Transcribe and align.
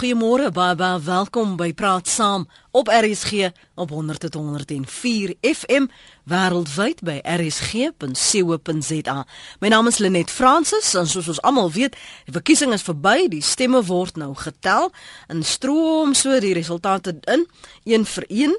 Goeiemôre 0.00 0.48
baie 0.48 0.72
baie 0.80 0.96
welkom 1.04 1.58
by 1.60 1.74
Praat 1.76 2.08
Saam 2.08 2.48
op 2.72 2.88
RSG 2.88 3.50
op 3.76 3.90
100.104 3.92 5.34
FM 5.44 5.90
wêreldwyd 6.24 7.02
by 7.04 7.18
rsg.co.za. 7.20 9.16
My 9.60 9.68
naam 9.68 9.92
is 9.92 10.00
Lenet 10.00 10.32
Fransis 10.32 10.94
en 10.96 11.04
soos 11.04 11.28
ons 11.28 11.42
almal 11.44 11.68
weet, 11.76 12.00
die 12.24 12.32
verkiesing 12.32 12.72
is 12.72 12.86
verby, 12.88 13.28
die 13.28 13.44
stemme 13.44 13.84
word 13.84 14.16
nou 14.16 14.32
getel 14.40 14.88
en 15.28 15.44
stroom 15.44 16.16
so 16.16 16.32
die 16.40 16.56
resultate 16.56 17.20
in 17.28 17.44
een 17.84 18.08
vir 18.08 18.24
een. 18.30 18.56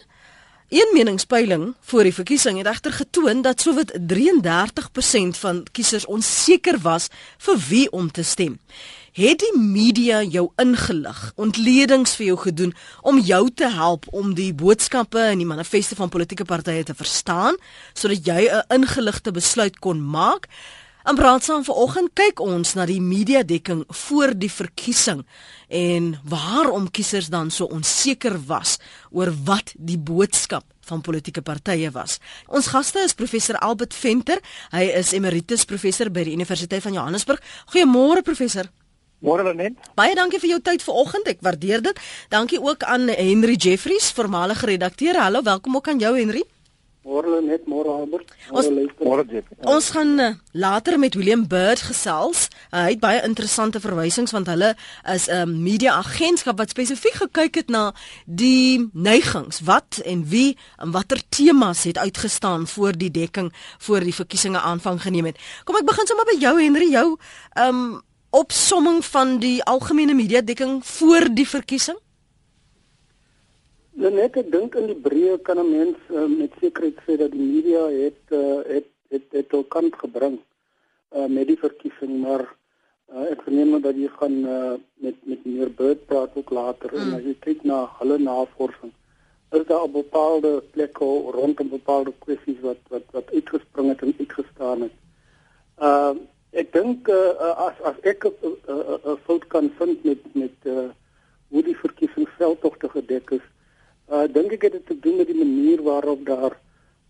Een 0.71 0.93
meningspeiling 0.93 1.73
voor 1.81 2.03
die 2.05 2.13
verkiesing 2.13 2.61
het 2.61 2.69
egter 2.69 2.93
getoon 2.95 3.41
dat 3.41 3.65
sowat 3.65 3.97
33% 3.97 5.41
van 5.41 5.65
kiesers 5.71 6.05
onseker 6.05 6.77
was 6.85 7.09
vir 7.43 7.57
wie 7.65 7.91
om 7.91 8.11
te 8.11 8.23
stem. 8.23 8.61
Het 9.11 9.41
die 9.43 9.57
media 9.59 10.21
jou 10.23 10.45
ingelig, 10.61 11.17
ontledings 11.35 12.13
vir 12.15 12.29
jou 12.29 12.37
gedoen 12.45 12.69
om 13.03 13.17
jou 13.19 13.41
te 13.51 13.67
help 13.67 14.05
om 14.15 14.29
die 14.37 14.53
boodskappe 14.55 15.19
en 15.19 15.41
die 15.41 15.47
manifeste 15.49 15.97
van 15.99 16.07
politieke 16.13 16.47
partye 16.47 16.85
te 16.87 16.95
verstaan 16.95 17.59
sodat 17.91 18.23
jy 18.23 18.47
'n 18.47 18.63
ingeligte 18.71 19.31
besluit 19.35 19.79
kon 19.79 19.99
maak? 19.99 20.47
In 21.03 21.15
Braadsam 21.15 21.63
vanoggend 21.63 22.13
kyk 22.13 22.39
ons 22.39 22.73
na 22.73 22.85
die 22.85 23.01
media 23.01 23.43
dekking 23.43 23.83
voor 23.87 24.31
die 24.37 24.51
verkiesing 24.51 25.25
en 25.67 26.19
waarom 26.23 26.91
kiesers 26.91 27.27
dan 27.27 27.51
so 27.51 27.65
onseker 27.65 28.39
was 28.45 28.77
oor 29.09 29.33
wat 29.43 29.73
die 29.75 29.99
boodskap 29.99 30.63
van 30.79 31.01
politieke 31.01 31.41
partye 31.41 31.91
was. 31.91 32.19
Ons 32.47 32.67
gaste 32.67 32.99
is 32.99 33.13
professor 33.13 33.57
Albert 33.57 33.93
Venter. 33.93 34.39
Hy 34.71 34.83
is 34.83 35.11
emeritus 35.11 35.65
professor 35.65 36.09
by 36.09 36.23
die 36.23 36.33
Universiteit 36.33 36.81
van 36.81 36.93
Johannesburg. 36.93 37.41
Goeiemôre 37.65 38.21
professor. 38.21 38.71
Môre 39.21 39.43
Lenet. 39.45 39.77
Baie 39.93 40.15
dankie 40.17 40.39
vir 40.41 40.55
jou 40.55 40.61
tyd 40.65 40.81
vanoggend. 40.81 41.27
Ek 41.29 41.43
waardeer 41.45 41.83
dit. 41.85 41.99
Dankie 42.33 42.57
ook 42.57 42.81
aan 42.89 43.05
Henry 43.05 43.53
Jeffries, 43.53 44.09
voormalige 44.17 44.65
redakteur. 44.65 45.19
Hallo, 45.21 45.43
welkom 45.45 45.77
ook 45.77 45.91
aan 45.93 46.01
jou 46.01 46.15
Henry. 46.17 46.41
Môre 47.05 47.29
Lenet, 47.29 47.67
môre 47.69 47.89
Albert. 47.89 48.33
Môre 48.49 49.25
Jeffries. 49.29 49.61
Ons 49.69 49.91
gaan 49.93 50.19
uh, 50.19 50.31
later 50.53 50.97
met 51.01 51.13
William 51.17 51.45
Bird 51.47 51.85
gesels. 51.85 52.47
Uh, 52.71 52.87
hy 52.87 52.95
het 52.95 53.01
baie 53.01 53.21
interessante 53.25 53.81
verwysings 53.81 54.33
want 54.33 54.49
hulle 54.49 54.73
is 55.13 55.29
'n 55.29 55.49
um, 55.49 55.55
media 55.69 56.01
agentskap 56.01 56.57
wat 56.57 56.73
spesifiek 56.73 57.21
gekyk 57.21 57.55
het 57.61 57.69
na 57.69 57.93
die 58.25 58.89
neigings, 58.93 59.61
wat 59.65 60.01
en 60.05 60.25
wie 60.29 60.57
en 60.77 60.91
watter 60.97 61.21
temas 61.29 61.83
het 61.83 61.97
uitgestaan 61.97 62.67
voor 62.67 62.97
die 62.97 63.11
dekking 63.11 63.53
voor 63.77 63.99
die 64.01 64.13
verkiesings 64.13 64.57
aanvang 64.57 65.01
geneem 65.01 65.25
het. 65.25 65.37
Kom 65.65 65.77
ek 65.77 65.85
begin 65.85 66.07
sommer 66.07 66.25
by 66.25 66.37
jou 66.41 66.57
Henry, 66.57 66.89
jou 66.89 67.17
ehm 67.53 67.69
um, 67.69 68.01
opsomming 68.31 69.01
van 69.05 69.39
die 69.39 69.59
algemene 69.63 70.15
media 70.15 70.41
dekking 70.41 70.79
voor 70.85 71.27
die 71.35 71.47
verkiesing? 71.47 71.97
Net 74.01 74.37
ek 74.39 74.51
dink 74.51 74.75
in 74.79 74.87
die 74.89 74.97
breë 74.97 75.37
kan 75.45 75.59
'n 75.59 75.69
mens 75.71 75.97
uh, 76.09 76.25
met 76.25 76.55
sekerheid 76.59 76.97
sê 77.05 77.17
dat 77.19 77.31
die 77.31 77.43
media 77.43 77.83
het 77.91 78.21
uh, 78.31 78.63
het 78.67 78.87
het 79.11 79.27
het 79.31 79.49
tot 79.49 79.67
kant 79.67 79.95
gebring 79.95 80.39
uh, 81.15 81.27
met 81.27 81.47
die 81.47 81.59
verkiesing, 81.59 82.21
maar 82.23 82.47
uh, 83.11 83.27
ek 83.33 83.43
verneem 83.43 83.81
dat 83.81 83.95
jy 83.95 84.07
gaan 84.15 84.37
uh, 84.47 84.73
met 85.03 85.15
met 85.27 85.45
meneer 85.45 85.69
Bird 85.69 86.05
praat 86.05 86.31
ook 86.35 86.49
later 86.49 86.89
mm. 86.93 87.01
en 87.01 87.13
as 87.19 87.23
jy 87.27 87.35
kyk 87.39 87.63
na 87.63 87.83
hulle 87.99 88.17
navorsing 88.17 88.93
is 89.51 89.65
daar 89.67 89.81
op 89.81 89.93
bepaalde 89.93 90.63
plekke 90.71 91.05
rondom 91.35 91.69
bepaalde 91.69 92.13
kwessies 92.23 92.59
wat 92.63 92.79
wat 92.87 93.03
wat 93.11 93.33
uitgespring 93.35 93.89
het 93.89 94.01
en 94.01 94.13
uitgestaan 94.17 94.81
het. 94.87 94.95
Ehm 95.77 96.15
uh, 96.15 96.29
Ek 96.51 96.73
dink 96.75 97.07
uh, 97.07 97.53
as 97.67 97.77
as 97.87 97.99
ek 98.03 98.25
'n 98.27 98.33
uh, 98.43 98.55
uh, 98.67 98.97
uh, 99.05 99.15
fout 99.25 99.47
kan 99.47 99.71
vind 99.79 100.03
met 100.03 100.23
met 100.35 100.57
uh, 100.67 100.89
hoe 101.47 101.63
die 101.63 101.75
verkiesingsveldtogte 101.75 102.89
gedek 102.89 103.31
is, 103.39 103.45
uh, 104.11 104.27
dink 104.27 104.51
ek 104.51 104.61
dit 104.67 104.73
het 104.73 104.85
te 104.87 104.99
doen 104.99 105.15
met 105.17 105.27
die 105.31 105.39
manier 105.39 105.83
waarop 105.83 106.25
daar 106.25 106.57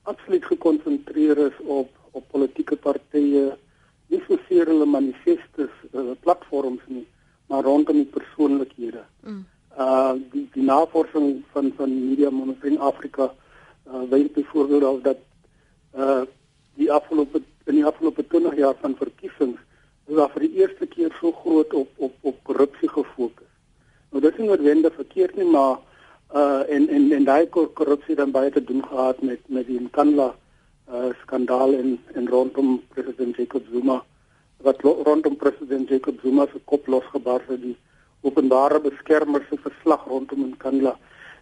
absoluut 0.04 0.46
gekonsentreer 0.46 1.38
is 1.38 1.58
op 1.66 1.90
op 2.12 2.26
politieke 2.30 2.76
partye, 2.76 3.56
nie 4.12 4.22
soseer 4.28 4.68
hulle 4.68 4.86
manifestes, 4.86 5.72
hulle 5.94 6.16
platforms 6.26 6.84
nie, 6.88 7.06
maar 7.48 7.64
rondom 7.64 8.02
die 8.02 8.12
persoonlikhede. 8.18 9.06
Mm. 9.24 9.46
Uh 9.80 10.14
die 10.34 10.50
die 10.54 10.66
navorsing 10.68 11.44
van 11.54 11.72
van 11.78 11.94
Media 11.96 12.30
Monitoring 12.30 12.78
Afrika 12.80 13.32
uh 13.88 14.04
wys 14.12 14.28
byvoorbeeld 14.36 15.04
dat 15.04 15.18
uh 15.96 16.22
die 16.76 16.92
afgelope 16.92 17.42
in 17.72 17.80
die 17.80 17.88
afgelope 17.88 18.24
20 18.28 18.58
jaar 18.60 18.76
van 18.82 18.96
verkiesings 19.00 19.60
is 20.10 20.18
daar 20.18 20.32
vir 20.34 20.44
die 20.48 20.60
eerste 20.60 20.88
keer 20.92 21.14
so 21.20 21.32
groot 21.44 21.74
op 21.74 22.04
op 22.08 22.28
op 22.32 22.44
korrupsie 22.50 22.90
gefokus. 22.92 23.48
Nou 24.12 24.22
dit 24.24 24.40
is 24.40 24.46
noodwendig 24.46 24.96
verkeerd 25.00 25.38
nie, 25.40 25.48
maar 25.48 25.80
uh 26.36 26.64
en 26.76 26.88
en 26.98 27.12
en 27.18 27.28
daai 27.28 27.48
korrupsie 27.50 28.16
dan 28.16 28.32
baie 28.36 28.52
te 28.52 28.64
doen 28.64 28.84
gehad 28.88 29.22
met 29.22 29.40
met 29.48 29.68
die 29.68 29.80
Nkandla 29.80 30.30
uh 30.90 31.12
skandaal 31.22 31.76
in 31.78 32.00
in 32.16 32.28
rondom 32.28 32.82
president 32.96 33.36
Jacob 33.36 33.64
Zuma 33.72 34.02
wat 34.68 34.82
rondom 34.82 35.36
president 35.36 35.90
Jacob 35.90 36.20
Zuma 36.24 36.48
se 36.52 36.60
kop 36.66 36.88
losgebar 36.88 37.42
het 37.48 37.62
die 37.62 37.78
openbare 38.22 38.80
beskermer 38.80 39.46
se 39.50 39.58
verslag 39.64 40.06
rondom 40.08 40.48
Nkandla 40.54 40.98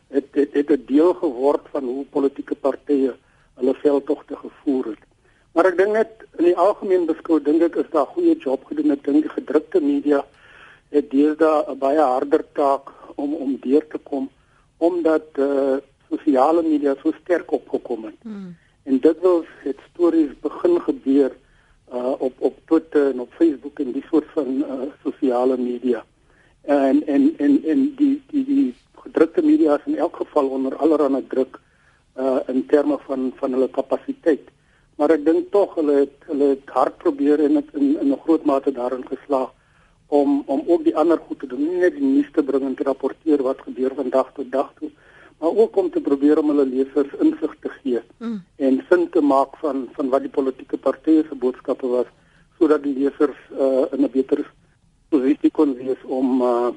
het 0.09 0.29
het 0.33 0.53
het 0.53 0.69
'n 0.77 0.85
deel 0.85 1.13
geword 1.13 1.69
van 1.71 1.83
hoe 1.83 2.05
politieke 2.05 2.55
partye 2.55 3.15
hulle 3.55 3.73
veldtogte 3.73 4.35
gevoer 4.35 4.85
het. 4.85 5.08
Maar 5.53 5.71
ek 5.71 5.77
dink 5.77 5.93
net 5.97 6.25
in 6.37 6.45
die 6.45 6.57
algemeen 6.57 7.07
beskou 7.09 7.39
dink 7.43 7.63
ek 7.65 7.79
is 7.81 7.89
daar 7.93 8.09
goeie 8.13 8.35
job 8.37 8.65
gedoen. 8.69 8.93
Ek 8.95 9.03
dink 9.03 9.25
die 9.25 9.35
gedrukte 9.35 9.81
media 9.81 10.23
het 10.93 11.09
deesdae 11.11 11.65
'n 11.73 11.79
baie 11.79 12.01
harder 12.01 12.43
taak 12.53 12.93
om 13.15 13.33
om 13.33 13.57
deur 13.61 13.85
te 13.87 13.97
kom 13.97 14.29
omdat 14.77 15.27
eh 15.35 15.45
uh, 15.45 15.77
sosiale 16.09 16.61
media 16.63 16.95
so 17.01 17.11
sterk 17.21 17.51
opgekom 17.51 18.05
het. 18.05 18.19
Hmm. 18.21 18.55
En 18.83 18.99
dit 18.99 19.17
wil 19.21 19.45
het 19.63 19.79
stories 19.91 20.31
begin 20.41 20.81
gebeur 20.81 21.31
uh 21.93 22.13
op 22.19 22.33
op 22.39 22.55
Twitter 22.65 23.11
en 23.11 23.19
op 23.19 23.33
Facebook 23.33 23.79
en 23.79 23.91
die 23.91 24.05
soort 24.09 24.29
van 24.33 24.47
uh 24.47 24.87
sosiale 25.03 25.57
media. 25.57 26.05
En 26.61 27.05
en 27.07 27.33
en 27.37 27.63
en 27.63 27.93
die 27.95 28.21
die 28.29 28.45
die 28.45 28.75
gedrukte 29.03 29.41
media 29.41 29.75
is 29.75 29.85
in 29.85 29.97
elk 29.97 30.15
geval 30.15 30.47
onder 30.47 30.75
allerlei 30.75 31.25
druk 31.27 31.59
uh 32.17 32.39
in 32.47 32.65
terme 32.65 32.97
van 33.07 33.31
van 33.35 33.51
hulle 33.51 33.69
kapasiteit 33.69 34.49
maar 34.99 35.13
ek 35.15 35.23
dink 35.25 35.51
tog 35.55 35.77
hulle 35.79 36.01
het 36.03 36.27
hulle 36.27 36.51
het 36.53 36.71
hard 36.75 36.97
probeer 37.03 37.43
en 37.45 37.55
het 37.61 37.69
in 37.79 37.95
in 38.03 38.11
'n 38.11 38.23
groot 38.23 38.45
mate 38.45 38.71
daarin 38.71 39.05
geslaag 39.07 39.51
om 40.07 40.43
om 40.45 40.63
ook 40.67 40.83
die 40.83 40.95
ander 40.95 41.19
goed 41.27 41.39
te 41.39 41.47
doen 41.47 41.63
nie 41.63 41.83
net 41.83 41.95
die 41.95 42.09
nuus 42.13 42.31
te 42.33 42.43
bring 42.43 42.65
en 42.65 42.75
te 42.75 42.83
rapporteer 42.83 43.41
wat 43.49 43.67
gebeur 43.67 43.95
van 43.95 44.09
dag 44.09 44.31
tot 44.33 44.51
dag 44.51 44.73
toe 44.79 44.91
maar 45.39 45.55
ook 45.55 45.75
om 45.77 45.89
te 45.89 46.01
probeer 46.01 46.39
om 46.39 46.49
hulle 46.51 46.65
lesers 46.65 47.13
insig 47.25 47.55
te 47.59 47.69
gee 47.69 48.01
mm. 48.17 48.41
en 48.55 48.85
sin 48.89 49.09
te 49.09 49.21
maak 49.21 49.57
van 49.57 49.87
van 49.91 50.09
wat 50.09 50.21
die 50.21 50.35
politieke 50.37 50.77
partye 50.77 51.23
se 51.29 51.35
boodskappe 51.35 51.87
was 51.87 52.09
sodat 52.57 52.83
die 52.83 52.95
lesers 52.97 53.39
uh, 53.51 53.85
in 53.91 54.03
'n 54.03 54.11
beter 54.11 54.43
posisie 55.09 55.51
kon 55.51 55.75
wees 55.75 56.01
om 56.03 56.41
uh, 56.41 56.71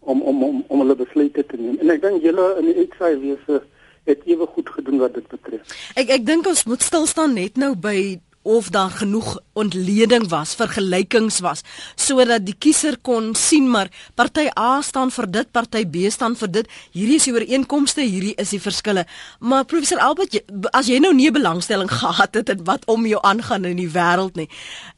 om 0.00 0.22
om 0.22 0.42
om 0.42 0.64
om 0.68 0.78
hulle 0.78 0.96
besluite 1.04 1.46
te 1.46 1.56
neem 1.56 1.78
en 1.78 1.90
ek 1.90 2.02
dink 2.02 2.22
julle 2.22 2.48
in 2.58 2.66
die 2.70 2.78
uitsaai 2.82 3.14
wese 3.20 3.62
het 4.04 4.22
ewe 4.28 4.46
goed 4.46 4.68
gedoen 4.68 4.98
wat 4.98 5.14
dit 5.14 5.26
betref. 5.28 5.74
Ek 5.94 6.12
ek 6.18 6.26
dink 6.26 6.46
ons 6.46 6.64
moet 6.68 6.82
stil 6.82 7.06
staan 7.10 7.34
net 7.36 7.56
nou 7.60 7.74
by 7.76 8.20
of 8.44 8.68
daar 8.68 8.90
genoeg 8.90 9.38
ontleding 9.52 10.28
was, 10.28 10.54
vergelykings 10.54 11.40
was 11.44 11.62
sodat 11.96 12.44
die 12.44 12.56
kiezer 12.58 12.98
kon 13.02 13.32
sien 13.38 13.68
maar 13.70 13.88
party 14.14 14.46
A 14.58 14.82
staan 14.84 15.10
vir 15.14 15.28
dit, 15.30 15.50
party 15.52 15.84
B 15.88 16.10
staan 16.12 16.36
vir 16.36 16.50
dit. 16.52 16.72
Hierdie 16.92 17.16
is 17.18 17.28
die 17.28 17.34
ooreenkomste, 17.34 18.04
hierdie 18.04 18.34
is 18.40 18.52
die 18.54 18.60
verskille. 18.60 19.06
Maar 19.40 19.64
professor 19.64 20.00
Albert, 20.04 20.36
as 20.76 20.90
jy 20.90 21.00
nou 21.02 21.14
nie 21.16 21.30
belangstelling 21.34 21.90
gehad 22.02 22.36
het 22.36 22.52
in 22.52 22.64
wat 22.68 22.84
om 22.90 23.06
jou 23.08 23.20
aangaan 23.24 23.64
in 23.70 23.80
die 23.80 23.90
wêreld 23.90 24.36
nie, 24.36 24.48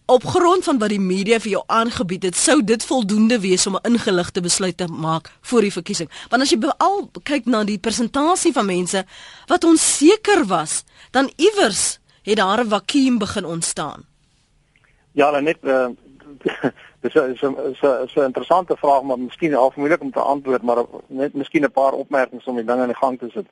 op 0.06 0.26
grond 0.26 0.64
van 0.64 0.78
wat 0.78 0.92
die 0.92 1.02
media 1.02 1.38
vir 1.42 1.56
jou 1.56 1.62
aangebied 1.72 2.28
het, 2.28 2.38
sou 2.38 2.60
dit 2.62 2.82
voldoende 2.86 3.40
wees 3.42 3.66
om 3.66 3.76
'n 3.76 3.92
ingeligte 3.92 4.40
besluit 4.40 4.76
te 4.76 4.86
maak 4.86 5.30
voor 5.40 5.60
die 5.60 5.72
verkiesing. 5.72 6.10
Want 6.30 6.42
as 6.42 6.50
jy 6.50 6.58
al 6.78 7.10
kyk 7.22 7.46
na 7.46 7.64
die 7.64 7.78
persentasie 7.78 8.52
van 8.52 8.66
mense 8.66 9.04
wat 9.46 9.64
onseker 9.64 10.46
was, 10.46 10.84
dan 11.10 11.30
iewers 11.36 11.98
het 12.26 12.36
daar 12.36 12.64
'n 12.64 12.68
vakuum 12.68 13.18
begin 13.18 13.44
ontstaan. 13.44 14.04
Ja, 15.12 15.40
net 15.40 15.58
uh, 15.62 15.86
dis 17.02 17.14
is 17.14 17.42
'n 17.42 17.56
is 18.04 18.14
'n 18.14 18.28
interessante 18.30 18.76
vraag, 18.76 19.02
maar 19.02 19.18
miskien 19.18 19.52
half 19.52 19.76
moeilik 19.76 20.00
om 20.00 20.12
te 20.12 20.20
antwoord, 20.20 20.62
maar 20.62 20.84
net 21.06 21.34
miskien 21.34 21.64
'n 21.64 21.72
paar 21.72 21.92
opmerkings 21.92 22.44
om 22.44 22.56
die 22.56 22.64
dinge 22.64 22.82
in 22.82 22.92
die 22.94 23.02
gang 23.02 23.18
te 23.18 23.28
sit. 23.30 23.46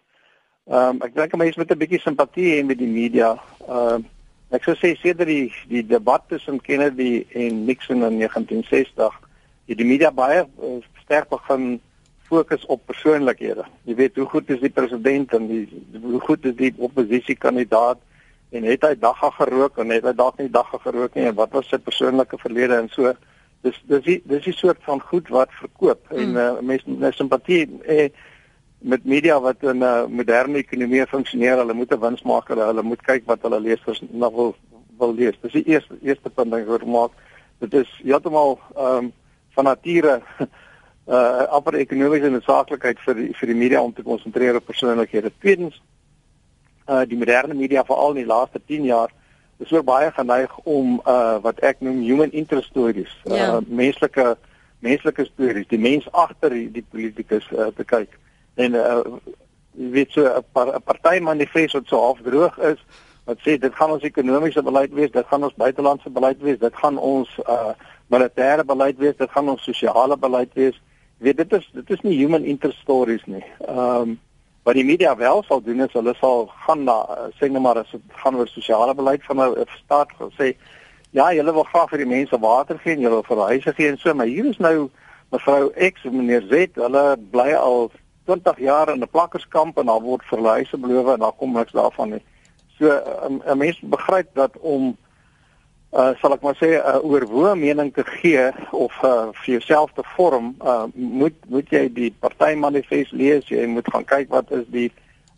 Ehm 0.67 0.89
um, 0.89 1.03
ek 1.03 1.15
dink 1.15 1.37
mense 1.37 1.59
met 1.59 1.71
'n 1.71 1.79
bietjie 1.79 2.01
simpatie 2.01 2.49
hê 2.55 2.65
met 2.65 2.79
die 2.79 2.93
media. 3.01 3.39
Ehm 3.69 4.01
uh, 4.01 4.13
Ek 4.55 4.63
sou 4.63 4.75
sê 4.79 4.93
sedert 5.01 5.27
die 5.27 5.49
die 5.67 5.83
debat 5.83 6.23
tussen 6.31 6.61
Kennedy 6.63 7.25
en 7.35 7.65
Nixon 7.67 8.05
in 8.07 8.21
1960, 8.21 9.17
het 9.67 9.81
die 9.81 9.87
media 9.89 10.13
baie 10.15 10.45
uh, 10.45 10.77
sterk 11.03 11.27
begin 11.33 11.81
fokus 12.29 12.63
op 12.71 12.85
persoonlikhede. 12.87 13.65
Jy 13.89 13.97
weet 13.99 14.21
hoe 14.21 14.29
goed 14.31 14.51
is 14.55 14.61
die 14.63 14.71
president 14.71 15.35
en 15.35 15.49
die 15.49 15.65
hoe 16.03 16.21
goed 16.23 16.47
is 16.47 16.55
die 16.61 16.71
oppositiekandidaat 16.77 17.99
en 18.51 18.65
het 18.65 18.83
hy 18.83 18.95
dagga 18.99 19.31
gerook 19.31 19.79
en 19.79 19.91
het 19.91 20.05
hy 20.05 20.13
dalk 20.13 20.39
nie 20.39 20.51
dagga 20.51 20.79
gerook 20.79 21.15
nie 21.15 21.27
en 21.31 21.35
wat 21.35 21.53
was 21.53 21.69
sy 21.69 21.79
persoonlike 21.79 22.39
verlede 22.39 22.77
en 22.77 22.89
so 22.89 23.15
dis 23.63 23.81
dis 23.89 24.05
die, 24.05 24.23
dis 24.25 24.47
'n 24.47 24.53
soort 24.53 24.83
van 24.85 25.01
goed 25.01 25.29
wat 25.29 25.51
verkoop 25.61 26.01
mm. 26.11 26.19
en 26.19 26.37
uh, 26.37 26.61
mense 26.61 26.91
mense 26.91 27.17
simpatie 27.17 27.69
eh, 27.87 28.11
met 28.85 29.05
media 29.05 29.41
wat 29.41 29.63
in 29.63 29.79
'n 29.79 29.83
uh, 29.83 30.07
moderne 30.07 30.59
ekonomie 30.59 31.07
funksioneer, 31.07 31.57
hulle 31.57 31.73
moet 31.73 31.93
'n 31.93 32.01
wins 32.01 32.23
maak, 32.23 32.49
hulle, 32.49 32.65
hulle 32.65 32.83
moet 32.83 33.03
kyk 33.03 33.23
wat 33.27 33.43
hulle 33.43 33.61
lesers 33.61 34.03
nog 34.11 34.35
wil 34.35 34.55
wil 34.99 35.15
lees. 35.15 35.39
Dis 35.41 35.53
die 35.53 35.65
eerste 35.65 35.97
eerste 36.03 36.31
punt 36.31 36.51
wat 36.51 36.61
ek 36.61 36.67
wil 36.67 36.87
maak. 36.87 37.11
Dit 37.59 37.75
is 37.75 38.01
heeltemal 38.03 38.59
ehm 38.77 39.05
um, 39.05 39.13
van 39.55 39.65
nature 39.65 40.23
uh 41.07 41.47
amper 41.57 41.75
ekonomiese 41.75 42.31
noodsaaklikheid 42.31 42.99
vir 43.07 43.15
die, 43.15 43.33
vir 43.39 43.47
die 43.47 43.57
media 43.57 43.83
om 43.83 43.93
te 43.93 44.03
konsentreer 44.03 44.57
op 44.57 44.67
persoonlikhede. 44.67 45.33
Tweedens 45.39 45.83
uh 46.89 47.05
die 47.09 47.19
moderne 47.19 47.55
media 47.55 47.85
veral 47.85 48.11
in 48.15 48.23
die 48.23 48.33
laaste 48.33 48.61
10 48.67 48.85
jaar 48.85 49.13
is 49.59 49.73
ook 49.73 49.85
baie 49.85 50.11
geneig 50.13 50.59
om 50.65 51.01
uh 51.07 51.37
wat 51.43 51.61
ek 51.61 51.81
noem 51.81 52.03
human 52.03 52.33
interest 52.33 52.69
stories, 52.69 53.13
uh 53.25 53.37
ja. 53.37 53.61
menslike 53.67 54.37
menslike 54.85 55.25
stories, 55.25 55.69
die 55.69 55.79
mens 55.79 56.11
agter 56.13 56.51
die, 56.51 56.69
die 56.71 56.85
politikus 56.91 57.47
uh, 57.53 57.71
te 57.77 57.85
kyk. 57.85 58.19
En 58.55 58.75
uh 58.75 59.01
weet 59.75 60.13
so 60.13 60.23
'n 60.27 60.45
par, 60.53 60.81
party 60.81 61.19
manifest 61.21 61.73
wat 61.73 61.87
so 61.87 62.01
half 62.01 62.21
droog 62.23 62.59
is 62.59 62.79
wat 63.25 63.39
sê 63.39 63.57
dit 63.59 63.75
gaan 63.75 63.91
ons 63.91 64.03
ekonomiese 64.03 64.63
beleid 64.63 64.93
wees, 64.93 65.11
dit 65.11 65.27
gaan 65.27 65.45
ons 65.45 65.55
buitelandse 65.57 66.11
beleid 66.11 66.41
wees, 66.41 66.59
dit 66.59 66.77
gaan 66.77 66.99
ons 66.99 67.29
uh 67.49 67.73
militêre 68.07 68.65
beleid 68.65 68.99
wees, 68.99 69.17
dit 69.17 69.31
gaan 69.31 69.49
ons 69.49 69.63
sosiale 69.63 70.17
beleid 70.17 70.53
wees. 70.55 70.81
Weet 71.19 71.37
dit 71.37 71.53
is 71.53 71.71
dit 71.73 71.91
is 71.91 72.01
nie 72.01 72.19
human 72.19 72.45
interest 72.45 72.79
stories 72.79 73.25
nie. 73.25 73.45
Ehm 73.69 74.01
um, 74.01 74.21
wat 74.65 74.75
die 74.75 74.85
media 74.85 75.17
wel 75.17 75.43
sal 75.43 75.63
doen 75.63 75.81
is 75.81 75.93
hulle 75.93 76.15
sal 76.15 76.47
gaan 76.67 76.85
na 76.85 76.99
sê 77.41 77.51
net 77.51 77.63
maar 77.63 77.79
as 77.79 77.91
dit 77.91 78.01
gaan 78.23 78.37
oor 78.37 78.49
sosiale 78.49 78.95
beleid 78.95 79.25
van 79.25 79.41
'n 79.41 79.67
staat 79.85 80.11
sê 80.39 80.55
ja, 81.15 81.33
julle 81.33 81.53
wil 81.55 81.67
graag 81.71 81.91
vir 81.91 82.03
die 82.03 82.11
mense 82.11 82.39
water 82.43 82.79
gee 82.83 82.97
en 82.97 83.05
julle 83.05 83.21
wil 83.21 83.29
vir 83.29 83.43
huise 83.53 83.73
gee 83.77 83.89
en 83.89 83.99
so, 84.03 84.15
maar 84.15 84.27
hier 84.27 84.49
is 84.51 84.59
nou 84.59 84.91
mevrou 85.31 85.71
X 85.91 86.07
en 86.09 86.17
meneer 86.17 86.43
Z, 86.51 86.75
hulle 86.75 87.05
bly 87.31 87.53
al 87.55 87.91
20 88.27 88.59
jaar 88.59 88.91
in 88.91 89.03
'n 89.03 89.11
plakkerskamp 89.11 89.79
en 89.79 89.87
daar 89.87 90.03
word 90.03 90.25
vir 90.31 90.39
hulle 90.39 90.57
huise 90.59 90.79
beloof 90.79 91.13
en 91.15 91.21
daar 91.21 91.39
kom 91.39 91.53
niks 91.53 91.73
daarvan 91.73 92.11
nie. 92.11 92.23
So 92.79 92.91
'n 92.91 93.59
mens 93.59 93.79
begryp 93.81 94.35
dat 94.35 94.59
om 94.61 94.97
uh 95.95 96.11
sal 96.19 96.35
ek 96.35 96.43
maar 96.43 96.57
sê 96.59 96.75
'n 96.75 96.83
uh, 96.83 96.99
oorwoe 97.07 97.55
mening 97.57 97.93
te 97.95 98.05
gee 98.05 98.51
of 98.73 98.95
uh, 99.03 99.31
vir 99.33 99.51
jouself 99.55 99.93
te 99.95 100.03
vorm, 100.17 100.55
uh 100.61 100.87
moet 100.95 101.37
moet 101.49 101.71
jy 101.71 101.87
die 101.93 102.11
party 102.19 102.55
manifest 102.59 103.13
lees, 103.13 103.49
jy 103.49 103.67
moet 103.67 103.87
gaan 103.93 104.05
kyk 104.05 104.29
wat 104.29 104.51
is 104.51 104.67
die 104.75 104.91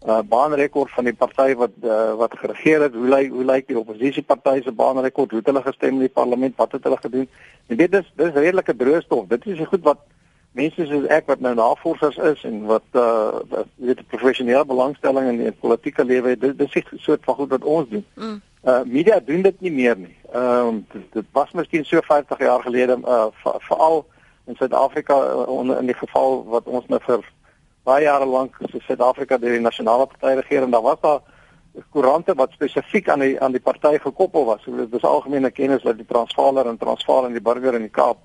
uh 0.06 0.22
baanrekord 0.22 0.90
van 0.96 1.04
die 1.04 1.14
party 1.14 1.54
wat 1.54 1.76
uh, 1.82 2.14
wat 2.16 2.38
geregeer 2.40 2.86
het, 2.86 2.94
hoe 2.94 3.08
lyk 3.08 3.30
hoe 3.30 3.44
lyk 3.44 3.68
die 3.68 3.78
oppositiepartye 3.78 4.62
se 4.62 4.72
baanrekord, 4.72 5.30
hoe 5.30 5.42
het 5.44 5.52
hulle 5.52 5.62
gestem 5.62 5.94
in 6.00 6.06
die 6.08 6.16
parlement, 6.20 6.56
wat 6.56 6.72
het 6.72 6.84
hulle 6.84 7.00
gedoen? 7.04 7.28
En 7.66 7.76
dit 7.76 7.94
is 7.94 8.12
dis 8.16 8.32
redelike 8.32 8.76
droogstof. 8.76 9.26
Dit 9.28 9.46
is 9.46 9.60
goed 9.68 9.82
wat 9.82 10.04
mense 10.56 10.86
soos 10.88 11.08
ek 11.12 11.26
wat 11.28 11.40
nou 11.44 11.52
navorsers 11.54 12.16
is 12.32 12.44
en 12.48 12.62
wat 12.70 12.86
uh 12.96 13.64
weet 13.76 14.06
professionele 14.08 14.64
belangstelling 14.64 15.28
in 15.34 15.40
die 15.44 15.52
politieke 15.52 16.04
lewe 16.04 16.36
dit 16.36 16.58
dis 16.58 16.76
'n 16.80 16.98
soort 16.98 17.24
van 17.24 17.34
goed 17.34 17.50
wat 17.50 17.64
ons 17.64 17.88
doen. 17.88 18.04
Mm. 18.14 18.40
Uh 18.66 18.82
media 18.84 19.20
doen 19.22 19.42
dit 19.42 19.60
nie 19.60 19.70
meer 19.70 19.96
nie. 19.96 20.16
Ehm 20.32 20.68
uh, 20.68 20.82
dit, 20.92 21.02
dit 21.12 21.26
was 21.32 21.52
miskien 21.54 21.84
so 21.84 22.00
50 22.02 22.38
jaar 22.38 22.62
gelede 22.62 22.98
uh 23.06 23.26
veral 23.68 24.04
in 24.46 24.56
Suid-Afrika 24.58 25.14
uh, 25.46 25.78
in 25.78 25.86
die 25.86 25.94
geval 25.94 26.44
wat 26.50 26.66
ons 26.66 26.86
nou 26.90 26.98
vir 27.04 27.22
baie 27.86 28.02
jare 28.02 28.26
lank 28.26 28.58
so 28.70 28.82
Suid-Afrika 28.88 29.38
deur 29.38 29.54
die 29.54 29.62
nasionale 29.62 30.08
party 30.10 30.34
regeer 30.40 30.66
en 30.66 30.74
daar 30.74 30.82
was 30.82 31.00
daar 31.00 31.22
koerante 31.94 32.34
wat 32.34 32.58
spesifiek 32.58 33.08
aan 33.08 33.22
die 33.22 33.40
aan 33.40 33.54
die 33.54 33.62
party 33.62 33.98
gekoppel 34.02 34.44
was. 34.50 34.62
So 34.64 34.76
dit 34.76 34.98
is 34.98 35.06
algemene 35.06 35.50
kennis 35.50 35.86
dat 35.86 35.98
die 36.02 36.08
Transvaaler 36.08 36.66
en 36.66 36.82
Transvaal 36.82 37.26
en 37.26 37.38
die 37.38 37.44
Burger 37.48 37.74
in 37.74 37.86
die 37.86 37.94
Kaap 38.02 38.18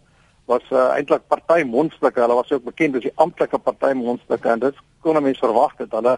was 0.50 0.66
uh, 0.72 0.90
eintlik 0.98 1.28
party 1.28 1.62
mondstukke. 1.64 2.22
Hulle 2.22 2.42
was 2.42 2.52
ook 2.52 2.64
bekend 2.64 2.96
as 2.98 3.06
die 3.06 3.16
amptelike 3.16 3.60
party 3.60 3.94
mondstukke 3.94 4.50
en 4.50 4.60
dit 4.60 4.86
kon 5.02 5.18
'n 5.18 5.24
mens 5.24 5.40
verwag 5.40 5.78
het. 5.78 5.92
Hulle 5.92 6.18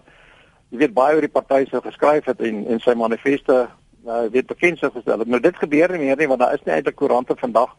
jy 0.70 0.78
weet 0.78 0.94
baie 0.94 1.16
oor 1.16 1.28
die 1.28 1.38
party 1.40 1.66
se 1.70 1.82
geskryf 1.82 2.26
het 2.26 2.42
en 2.42 2.66
en 2.68 2.80
sy 2.80 2.94
manifeste 2.94 3.68
uh, 4.08 4.26
weet 4.32 4.48
bekend 4.48 4.80
sou 4.80 4.92
gestel 4.92 5.20
het. 5.20 5.28
Nou 5.28 5.42
dit 5.42 5.58
gebeur 5.58 5.92
nie 5.92 6.06
meer 6.06 6.18
nie 6.18 6.28
want 6.28 6.40
daar 6.40 6.54
is 6.54 6.64
nie 6.66 6.74
eintlik 6.76 6.96
koerante 6.96 7.36
vandag 7.40 7.76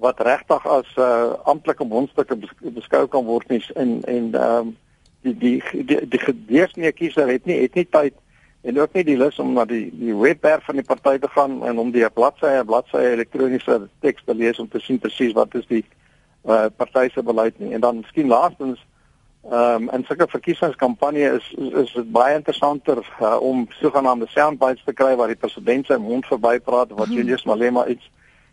wat 0.00 0.20
regtig 0.20 0.66
as 0.66 0.88
uh, 0.96 1.32
amptelike 1.44 1.84
mondstukke 1.84 2.38
beskou 2.76 3.06
kan 3.08 3.24
word 3.24 3.48
nie 3.48 3.60
en 3.74 4.00
en 4.08 4.32
ehm 4.34 4.70
um, 4.70 4.76
die 5.20 5.34
die 5.36 6.00
die, 6.08 6.18
gedeursnee 6.18 6.92
kiezer 6.92 7.28
het 7.28 7.44
nie 7.44 7.58
het 7.60 7.74
nie 7.76 7.84
tyd 7.84 8.14
en 8.64 8.78
ook 8.80 8.94
nie 8.96 9.04
die 9.04 9.16
lus 9.20 9.38
om 9.38 9.52
na 9.52 9.66
die 9.68 9.90
die 9.92 10.14
webwerf 10.16 10.64
van 10.64 10.80
die 10.80 10.86
party 10.86 11.18
te 11.18 11.28
gaan 11.28 11.58
en 11.68 11.78
om 11.78 11.90
die 11.92 12.08
bladsye 12.08 12.64
bladsye 12.64 13.12
elektroniese 13.12 13.80
teks 14.00 14.24
te 14.24 14.34
lees 14.34 14.58
om 14.58 14.68
te 14.68 14.80
sien 14.80 14.98
presies 14.98 15.36
wat 15.36 15.54
is 15.60 15.68
die 15.68 15.84
uh, 16.48 16.68
party 16.76 17.08
se 17.12 17.22
beleid 17.22 17.58
nie 17.60 17.74
en 17.76 17.84
dan 17.84 18.00
miskien 18.00 18.32
laastens 18.32 18.80
ehm 19.48 19.82
um, 19.82 19.88
en 19.88 20.04
sulke 20.04 20.26
verkiesingskampanje 20.28 21.30
is 21.32 21.46
is 21.82 21.92
dit 21.92 22.10
baie 22.12 22.34
interessanter 22.34 22.98
uh, 23.20 23.36
om 23.40 23.66
sogenaamde 23.70 24.26
soundbites 24.28 24.84
te 24.84 24.92
kry 24.92 25.14
waar 25.16 25.32
die 25.32 25.42
president 25.44 25.86
sy 25.86 25.96
mond 25.96 26.26
verby 26.26 26.58
praat 26.58 26.92
wat 26.92 27.08
mm. 27.08 27.14
Julius 27.16 27.44
Malema 27.48 27.86
iets 27.86 28.10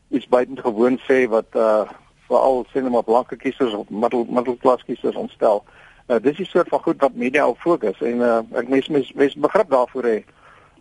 iets 0.10 0.28
buitengewoon 0.28 1.00
sê 1.10 1.26
wat 1.28 1.56
uh 1.56 1.84
veral 2.28 2.66
sê 2.72 2.82
net 2.84 2.92
maar 2.92 3.04
blanke 3.08 3.36
kiesers 3.36 3.74
of 3.74 3.90
middel 3.90 4.26
middelklas 4.30 4.84
kiesers 4.88 5.16
ontstel. 5.16 5.64
Nou 6.08 6.20
dis 6.24 6.40
die 6.40 6.48
soort 6.48 6.70
van 6.72 6.84
goed 6.84 7.04
wat 7.04 7.16
media 7.16 7.48
op 7.48 7.60
fokus 7.64 8.00
en 8.04 8.24
uh, 8.24 8.40
ek 8.60 8.72
mens 8.72 8.88
mens, 8.88 9.12
mens 9.16 9.36
begrip 9.48 9.70
daarvoor 9.72 10.08
hê. 10.08 10.18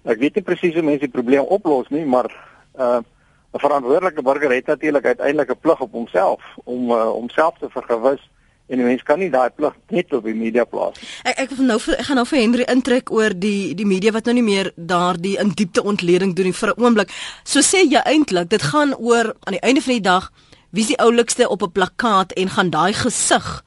Ek 0.06 0.22
weet 0.22 0.38
nie 0.38 0.46
presies 0.46 0.74
hoe 0.74 0.86
mense 0.86 1.06
die 1.06 1.14
probleem 1.14 1.46
oplos 1.58 1.90
nie, 1.94 2.04
maar 2.06 2.30
uh, 2.78 2.98
'n 2.98 3.58
uh, 3.58 3.62
verantwoordelike 3.62 4.22
burger 4.22 4.52
het 4.54 4.66
natuurlik 4.66 5.06
uiteindelik 5.06 5.50
'n 5.50 5.60
plig 5.60 5.80
op 5.80 5.92
homself 5.92 6.42
om 6.64 6.90
uh, 6.90 7.08
homself 7.10 7.58
te 7.58 7.70
vergewis 7.70 8.22
en 8.68 8.80
die 8.80 8.86
mens 8.86 9.02
kan 9.06 9.18
nie 9.18 9.30
daai 9.30 9.50
plig 9.54 9.74
net 9.94 10.12
op 10.12 10.24
die 10.26 10.34
media 10.34 10.64
plaas. 10.64 10.98
Ek 11.24 11.38
ek 11.46 11.54
nou 11.58 11.78
vir, 11.82 11.98
ek 12.00 12.08
gaan 12.08 12.18
nou 12.20 12.26
vir 12.26 12.40
Henry 12.40 12.66
intrek 12.72 13.12
oor 13.14 13.34
die 13.34 13.74
die 13.78 13.86
media 13.86 14.12
wat 14.16 14.26
nou 14.26 14.34
nie 14.38 14.46
meer 14.46 14.72
daardie 14.76 15.36
in 15.42 15.54
diepte 15.54 15.82
ontleding 15.82 16.34
doen 16.34 16.52
vir 16.52 16.74
'n 16.74 16.82
oomblik. 16.82 17.10
So 17.44 17.60
sê 17.60 17.86
jy 17.86 18.02
eintlik 18.04 18.50
dit 18.50 18.62
gaan 18.62 18.94
oor 18.94 19.34
aan 19.46 19.54
die 19.58 19.62
einde 19.62 19.80
van 19.80 19.94
die 19.94 20.08
dag 20.08 20.32
wie 20.70 20.82
is 20.82 20.92
die 20.92 20.98
oulikste 20.98 21.48
op 21.48 21.62
'n 21.62 21.72
plakkaat 21.72 22.32
en 22.32 22.48
gaan 22.48 22.70
daai 22.70 22.92
gesig 22.92 23.64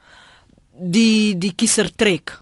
die 0.74 1.38
die 1.38 1.54
kiezer 1.56 1.96
trek? 1.96 2.40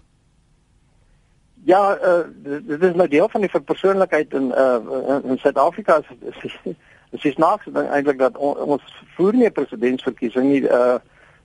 Ja, 1.64 1.98
uh, 2.02 2.24
dit 2.66 2.82
is 2.82 2.94
nou 2.94 3.08
deel 3.08 3.28
van 3.28 3.40
die 3.40 3.60
persoonlikheid 3.60 4.32
in 4.32 4.50
uh 4.50 5.20
in 5.24 5.38
Suid-Afrika 5.38 6.00
is 6.20 6.58
is 7.10 7.24
is 7.24 7.36
naaks 7.36 7.66
eintlik 7.72 8.18
dat 8.18 8.36
on, 8.36 8.56
ons 8.56 8.82
voer 9.16 9.34
nie 9.34 9.50
presidentsverkiesing 9.50 10.46
nie. 10.52 10.62
Uh 10.62 10.98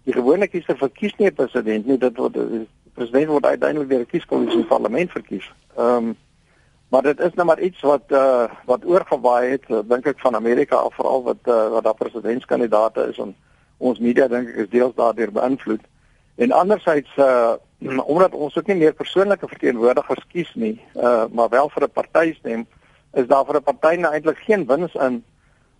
die 0.03 0.13
gewone 0.13 0.47
kiezer 0.47 0.77
verkies 0.77 1.15
nie 1.17 1.27
'n 1.27 1.35
president 1.35 1.85
nie. 1.85 1.97
Dit 1.97 2.17
word 2.17 2.33
die 2.33 2.67
president 2.93 3.27
word 3.27 3.45
uiteindelik 3.45 3.89
deur 3.89 4.03
die 4.05 4.13
kieskommissie 4.13 4.59
in 4.59 4.67
parlement 4.67 5.11
verkies. 5.11 5.51
Ehm 5.77 5.97
um, 5.97 6.15
maar 6.93 7.01
dit 7.01 7.19
is 7.19 7.33
nou 7.33 7.45
maar 7.47 7.59
iets 7.59 7.81
wat 7.81 8.11
uh 8.11 8.45
wat 8.65 8.85
oorgewaai 8.85 9.49
het, 9.49 9.65
dink 9.89 10.05
ek 10.05 10.19
van 10.19 10.35
Amerika 10.35 10.75
af 10.75 10.95
veral 10.95 11.23
wat 11.23 11.41
uh, 11.43 11.69
wat 11.69 11.83
daar 11.83 11.97
presidentskandidaate 11.97 13.07
is 13.09 13.17
en 13.17 13.35
ons 13.77 13.99
media 13.99 14.27
dink 14.27 14.49
ek 14.49 14.55
is 14.55 14.69
deels 14.69 14.93
daardeur 14.95 15.31
beïnvloed. 15.31 15.81
En 16.35 16.51
andersins 16.51 17.09
uh 17.17 17.55
omdat 18.13 18.33
ons 18.33 18.57
ook 18.57 18.67
nie 18.67 18.75
meer 18.75 18.93
persoonlike 18.93 19.47
verteenwoordigers 19.47 20.25
kies 20.31 20.53
nie, 20.53 20.81
uh 20.95 21.25
maar 21.31 21.49
wel 21.49 21.69
vir 21.69 21.83
'n 21.83 21.91
party 21.91 22.33
stem, 22.33 22.67
is 23.13 23.27
daar 23.27 23.45
vir 23.45 23.57
'n 23.57 23.63
party 23.63 23.95
nou 23.95 24.13
eintlik 24.13 24.37
geen 24.37 24.65
wins 24.65 24.93
in 24.93 25.23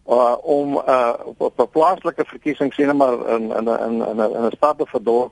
uh 0.08 0.36
om 0.42 0.76
uh 0.76 1.14
op 1.38 1.60
'n 1.60 1.70
plaaslike 1.72 2.26
verkiesing 2.26 2.74
sien 2.74 2.98
maar 2.98 3.30
in 3.30 3.52
in 3.52 3.68
in 3.68 4.02
in 4.02 4.46
'n 4.46 4.52
stad 4.56 4.82
of 4.82 4.94
'n 4.94 5.04
dorp 5.04 5.32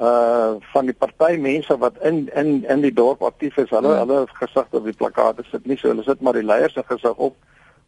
uh 0.00 0.52
van 0.60 0.84
die 0.84 0.94
party 0.94 1.36
mense 1.36 1.78
wat 1.78 1.92
in 2.02 2.30
in 2.34 2.64
in 2.64 2.80
die 2.80 2.92
dorp 2.92 3.22
aktief 3.22 3.56
is, 3.56 3.70
hulle 3.70 3.88
hmm. 3.88 3.98
hulle 4.08 4.26
gesig 4.32 4.66
op 4.70 4.84
die 4.84 4.96
plakate 4.96 5.42
sit 5.50 5.66
nie 5.66 5.76
so 5.76 5.88
hulle 5.88 6.02
sit 6.02 6.20
maar 6.20 6.32
die 6.32 6.44
leiers 6.44 6.72
se 6.72 6.82
gesig 6.86 7.16
op 7.16 7.34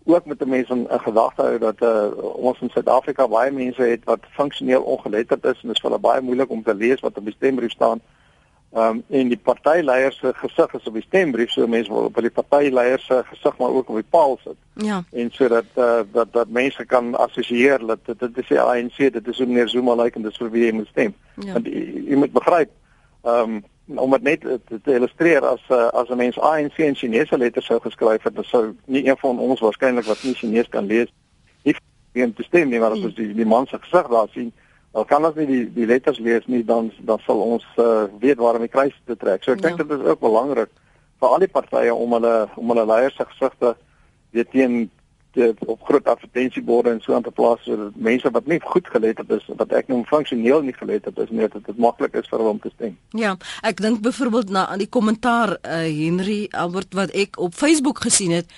ook 0.06 0.24
met 0.24 0.40
'n 0.40 0.48
mens 0.48 0.68
in, 0.68 0.90
in 0.90 1.00
gedagte 1.00 1.42
hou 1.42 1.58
dat 1.58 1.82
uh, 1.82 2.04
ons 2.22 2.60
in 2.60 2.70
Suid-Afrika 2.70 3.28
baie 3.28 3.50
mense 3.50 3.82
het 3.82 4.04
wat 4.04 4.20
funksioneel 4.30 4.82
ongeletterd 4.82 5.44
is 5.44 5.60
en 5.62 5.68
dit 5.68 5.76
is 5.76 5.80
vir 5.80 5.90
hulle 5.90 6.00
baie 6.00 6.20
moeilik 6.20 6.50
om 6.50 6.62
te 6.62 6.74
lees 6.74 7.00
wat 7.00 7.18
op 7.18 7.24
die 7.24 7.34
stembrief 7.34 7.70
staan. 7.70 8.00
Ehm 8.72 8.96
um, 8.96 9.02
en 9.08 9.28
die 9.28 9.38
partyleiers 9.38 10.18
se 10.18 10.32
gesig 10.34 10.72
is 10.74 10.86
op 10.86 10.94
die 10.94 11.02
stembrief, 11.02 11.50
so 11.50 11.66
mense 11.66 11.92
wil 11.92 12.08
op 12.08 12.18
die 12.20 12.30
partyleiers 12.30 13.06
se 13.06 13.22
gesig 13.30 13.58
maar 13.58 13.70
ook 13.70 13.88
op 13.88 13.94
die 13.94 14.10
paal 14.10 14.38
sit. 14.42 14.56
Ja. 14.74 15.04
En 15.12 15.30
sodat 15.32 15.64
uh, 15.74 16.00
dat 16.12 16.32
dat 16.32 16.48
mense 16.48 16.84
kan 16.84 17.14
assosieer 17.14 17.86
dat 17.86 17.98
dit 18.04 18.18
dit 18.18 18.38
is 18.38 18.48
die 18.48 18.60
ANC, 18.60 18.96
dit 18.96 19.28
is 19.28 19.38
hoe 19.38 19.46
meneer 19.46 19.68
Zuma 19.68 19.94
lyk 19.94 20.04
like, 20.04 20.18
en 20.18 20.22
dis 20.22 20.36
vir 20.36 20.50
wie 20.50 20.64
jy 20.64 20.72
moet 20.72 20.90
stem. 20.90 21.14
Ja. 21.34 21.52
Want 21.52 21.66
jy, 21.66 21.84
jy 22.10 22.16
moet 22.16 22.32
begryp 22.32 22.70
ehm 23.22 23.56
um, 23.56 23.64
om 23.86 24.10
dit 24.10 24.22
net 24.22 24.40
te, 24.40 24.80
te 24.82 24.94
illustreer 24.98 25.44
as 25.46 25.62
uh, 25.70 25.86
as 25.94 26.08
'n 26.10 26.16
mens 26.16 26.38
ANC 26.38 26.76
in 26.76 26.94
Chinese 26.94 27.38
letters 27.38 27.66
sou 27.66 27.80
geskryf 27.80 28.22
het, 28.22 28.34
dan 28.34 28.44
sou 28.44 28.74
nie 28.84 29.06
een 29.06 29.18
van 29.18 29.38
ons 29.38 29.60
waarskynlik 29.60 30.04
wat 30.04 30.22
nie 30.22 30.34
Chinees 30.34 30.68
kan 30.68 30.86
lees 30.86 31.12
nie 31.62 31.74
geen 32.12 32.34
te 32.34 32.42
stem 32.42 32.68
nie, 32.68 32.78
maar 32.80 32.96
as 32.96 33.04
ons 33.04 33.14
die 33.14 33.32
die 33.34 33.46
man 33.46 33.66
se 33.66 33.78
gesig 33.78 34.08
daar 34.08 34.28
sien, 34.32 34.52
dan 34.96 35.04
kan 35.04 35.24
ons 35.28 35.36
nie 35.36 35.46
die 35.48 35.64
die 35.76 35.86
letters 35.88 36.18
lees 36.24 36.46
nie, 36.48 36.62
dan 36.64 36.88
dan 37.04 37.20
sal 37.26 37.42
ons 37.44 37.64
uh, 37.76 38.06
weet 38.22 38.40
waarom 38.40 38.64
die 38.64 38.72
kruis 38.72 38.96
te 39.04 39.16
trek. 39.16 39.44
So 39.44 39.52
ek 39.52 39.60
dink 39.64 39.80
ja. 39.80 39.84
dit 39.84 39.98
is 39.98 40.06
ook 40.08 40.22
belangrik 40.24 40.72
vir 41.20 41.28
al 41.28 41.42
die 41.44 41.52
partye 41.52 41.92
om 41.94 42.14
hulle 42.16 42.36
om 42.56 42.72
hulle 42.72 42.86
leiers 42.88 43.16
se 43.16 43.26
gesigte 43.28 43.74
weet 44.36 44.50
teen 44.52 44.86
op 45.66 45.82
groot 45.82 46.04
advertensieborde 46.08 46.90
en 46.90 47.00
so 47.00 47.14
aan 47.14 47.22
te 47.22 47.30
plaas 47.30 47.62
sodat 47.62 47.96
mense 47.96 48.30
wat 48.30 48.46
nie 48.46 48.60
goed 48.62 48.86
gelet 48.92 49.18
het 49.18 49.30
is 49.30 49.44
wat 49.56 49.72
ek 49.72 49.88
noem 49.88 50.04
funksioneel 50.04 50.62
nie 50.62 50.74
gelet 50.76 51.04
het 51.04 51.18
is 51.18 51.30
net 51.30 51.52
dat 51.52 51.66
dit 51.66 51.78
maklik 51.78 52.14
is 52.14 52.28
vir 52.30 52.38
hulle 52.38 52.54
om 52.54 52.60
te 52.60 52.72
stem. 52.74 52.96
Ja, 53.10 53.36
ek 53.66 53.80
dink 53.84 54.00
byvoorbeeld 54.04 54.50
na 54.54 54.66
aan 54.66 54.82
die 54.82 54.88
kommentaar 54.88 55.56
uh, 55.56 55.82
Henry 55.84 56.46
Albert 56.50 56.94
wat 56.94 57.12
ek 57.16 57.38
op 57.40 57.54
Facebook 57.54 58.00
gesien 58.06 58.32
het 58.36 58.50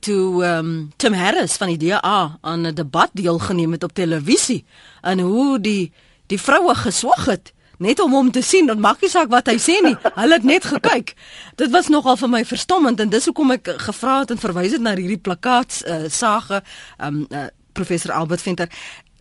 toe 0.00 0.44
um, 0.44 0.90
Tim 0.96 1.12
Harris 1.12 1.56
van 1.60 1.74
die 1.74 1.88
DA 1.88 2.38
aan 2.40 2.66
'n 2.66 2.74
debat 2.74 3.10
deelgeneem 3.12 3.72
het 3.72 3.84
op 3.84 3.92
televisie 3.92 4.64
en 5.02 5.20
hoe 5.20 5.60
die 5.60 5.92
die 6.26 6.40
vroue 6.40 6.74
geswag 6.74 7.24
het 7.24 7.52
net 7.78 8.00
om 8.00 8.12
hom 8.12 8.30
te 8.30 8.42
sien, 8.42 8.66
dan 8.66 8.80
maak 8.80 9.02
nie 9.02 9.10
saak 9.10 9.30
wat 9.30 9.46
hy 9.50 9.56
sê 9.62 9.78
nie. 9.84 9.94
Hulle 10.14 10.38
het 10.38 10.46
net 10.46 10.64
gekyk. 10.64 11.14
Dit 11.56 11.70
was 11.74 11.88
nogal 11.88 12.16
vir 12.16 12.28
my 12.28 12.44
verstommend 12.44 13.00
en 13.00 13.10
dis 13.12 13.28
hoekom 13.30 13.54
ek 13.58 13.74
gevra 13.88 14.20
het 14.22 14.34
en 14.34 14.38
verwys 14.42 14.74
het 14.76 14.84
na 14.84 14.96
hierdie 14.98 15.20
plakkaat 15.20 15.82
uh, 15.86 16.00
sage 16.08 16.62
um 16.98 17.26
uh, 17.30 17.48
professor 17.72 18.12
Albert 18.12 18.42
Venter 18.42 18.68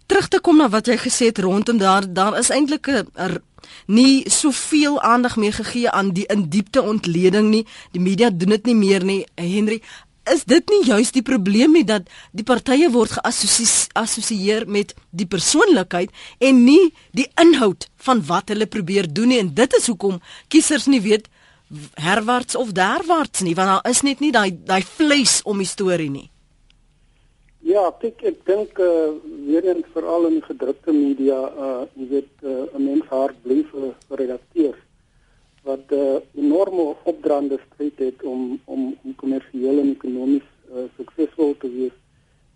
terug 0.08 0.28
te 0.28 0.40
kom 0.40 0.58
na 0.58 0.70
wat 0.72 0.88
jy 0.88 0.96
gesê 0.98 1.30
het 1.30 1.40
rondom 1.44 1.78
daar 1.78 2.08
daar 2.08 2.38
is 2.40 2.50
eintlik 2.50 2.88
'n 2.88 3.08
er, 3.14 3.42
nie 3.86 4.30
soveel 4.30 5.02
aandag 5.02 5.36
meer 5.36 5.54
gegee 5.54 5.90
aan 5.90 6.12
die 6.14 6.26
in 6.26 6.50
diepte 6.50 6.82
ontleding 6.82 7.50
nie. 7.50 7.66
Die 7.92 8.02
media 8.02 8.30
doen 8.30 8.50
dit 8.50 8.66
nie 8.66 8.76
meer 8.76 9.04
nie. 9.04 9.26
Henry, 9.36 9.82
is 10.34 10.44
dit 10.46 10.70
nie 10.74 10.84
juist 10.88 11.14
die 11.14 11.26
probleem 11.26 11.74
nie 11.78 11.86
dat 11.88 12.08
die 12.32 12.46
partye 12.48 12.90
word 12.94 13.18
geassosieer 13.18 14.68
met 14.68 14.94
die 15.12 15.28
persoonlikheid 15.30 16.14
en 16.40 16.64
nie 16.66 16.94
die 17.18 17.28
inhoud 17.42 17.90
van 18.08 18.24
wat 18.30 18.54
hulle 18.54 18.68
probeer 18.68 19.10
doen 19.10 19.34
nie 19.34 19.42
en 19.44 19.54
dit 19.56 19.78
is 19.80 19.90
hoekom 19.92 20.22
kiesers 20.54 20.88
nie 20.88 21.02
weet 21.02 21.28
herwaarts 22.00 22.56
of 22.56 22.72
derwaarts 22.72 23.44
nie 23.44 23.56
want 23.56 23.74
daar 23.76 23.92
is 23.92 24.04
net 24.08 24.24
nie 24.24 24.32
daai 24.32 24.52
daai 24.52 24.84
vleis 24.84 25.42
om 25.44 25.64
die 25.64 25.70
storie 25.70 26.10
nie. 26.10 26.30
Ja, 27.68 27.90
ek 27.92 28.22
ek 28.24 28.44
dink 28.48 28.78
uh, 28.80 29.12
weer 29.44 29.66
eens 29.68 29.88
veral 29.92 30.30
in 30.30 30.40
gedrukte 30.46 30.94
media 30.96 31.40
uh 31.52 31.86
jy 32.00 32.08
weet 32.14 32.34
uh, 32.44 32.64
'n 32.78 32.84
mens 32.84 33.10
hart 33.12 33.36
bly 33.44 33.64
vir 33.72 33.90
redakteurs 34.22 34.87
wat 35.70 35.86
'n 35.92 36.00
uh, 36.00 36.44
enorme 36.44 36.86
opdraande 37.12 37.58
stryd 37.66 37.98
het 38.08 38.24
om 38.24 38.60
om 38.66 38.82
om 39.04 39.16
kommersieel 39.16 39.80
en 39.84 39.92
ekonomies 39.92 40.48
uh, 40.72 40.86
suksesvol 40.98 41.56
te 41.64 41.70
wees 41.78 41.96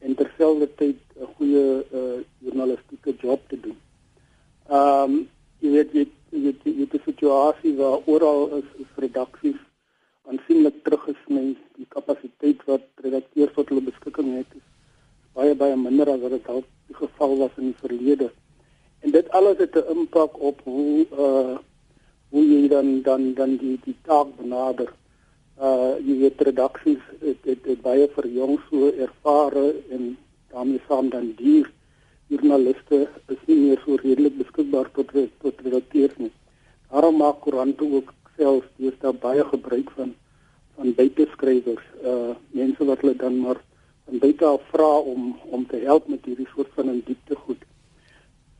en 0.05 0.15
terselfdertyd 0.15 0.99
'n 1.19 1.29
goeie 1.35 1.65
uh, 1.99 2.19
journalistieke 2.45 3.13
job 3.23 3.39
te 3.47 3.59
doen. 3.65 3.77
Ehm 4.69 5.03
um, 5.03 5.27
jy 5.63 5.69
weet 5.77 5.91
jy 5.97 6.05
jy 6.29 6.55
jy 6.63 6.71
jy 6.79 6.87
die 6.95 7.05
situasie 7.05 7.75
waar 7.75 7.99
oral 8.05 8.41
is, 8.59 8.69
is 8.83 8.91
redaksies 9.05 9.61
aansienlik 10.29 10.83
teruggesny 10.83 11.47
die 11.79 11.87
kapasiteit 11.95 12.59
wat 12.65 12.85
redakteurs 13.05 13.53
tot 13.55 13.69
hulle 13.69 13.89
beskikking 13.89 14.37
het 14.37 14.51
is 14.59 14.67
baie 15.33 15.55
baie 15.55 15.75
minder 15.75 16.09
as 16.11 16.21
wat 16.23 16.33
dit 16.35 16.47
al 16.53 16.63
die 16.87 16.95
geval 16.95 17.37
was 17.41 17.57
in 17.57 17.71
die 17.71 17.81
verlede. 17.83 18.29
En 19.01 19.11
dit 19.11 19.29
alles 19.39 19.57
het 19.57 19.75
'n 19.75 19.91
impak 19.95 20.39
op 20.39 20.61
hoe 20.63 21.05
uh 21.25 21.57
hoe 22.31 22.43
jy 22.47 22.67
dan 22.71 23.01
dan 23.07 23.33
dan 23.33 23.57
die 23.61 23.77
die 23.85 23.95
taak 24.07 24.35
benader. 24.39 24.91
Uh 25.59 25.93
jy 26.07 26.17
weet 26.23 26.41
redaksies 26.47 27.03
het, 27.19 27.41
het, 27.45 27.65
het 27.65 27.81
baie 27.81 28.07
vir 28.15 28.27
jong 28.39 28.57
so 28.69 28.91
ervare 29.07 29.67
en 29.91 30.15
daarmee 30.53 30.81
saam 30.87 31.09
dan 31.09 31.33
die 31.37 31.65
journaliste 32.31 33.07
is 33.27 33.41
nie 33.47 33.59
meer 33.65 33.81
so 33.85 33.99
redelik 34.03 34.37
beskikbaar 34.39 34.89
tot 34.95 35.11
tot 35.43 35.65
redakteurs 35.65 36.17
nie. 36.17 36.31
Daarom 36.91 37.19
maak 37.19 37.41
koerante 37.43 37.87
ook 37.99 38.13
self 38.37 38.65
daar 39.01 39.17
baie 39.27 39.43
gebruik 39.53 39.91
van 39.97 40.15
van 40.75 40.93
buiteskrywers, 40.95 41.83
uh 42.03 42.33
mense 42.57 42.85
wat 42.85 43.01
hulle 43.03 43.15
dan 43.15 43.39
maar 43.39 43.59
van 44.05 44.17
buite 44.23 44.45
af 44.45 44.63
vra 44.71 44.91
om 45.13 45.35
om 45.49 45.67
te 45.67 45.83
help 45.83 46.07
met 46.07 46.25
hierdie 46.25 46.47
soort 46.55 46.71
van 46.75 46.89
in 46.89 47.03
diepte 47.05 47.35
goed. 47.35 47.70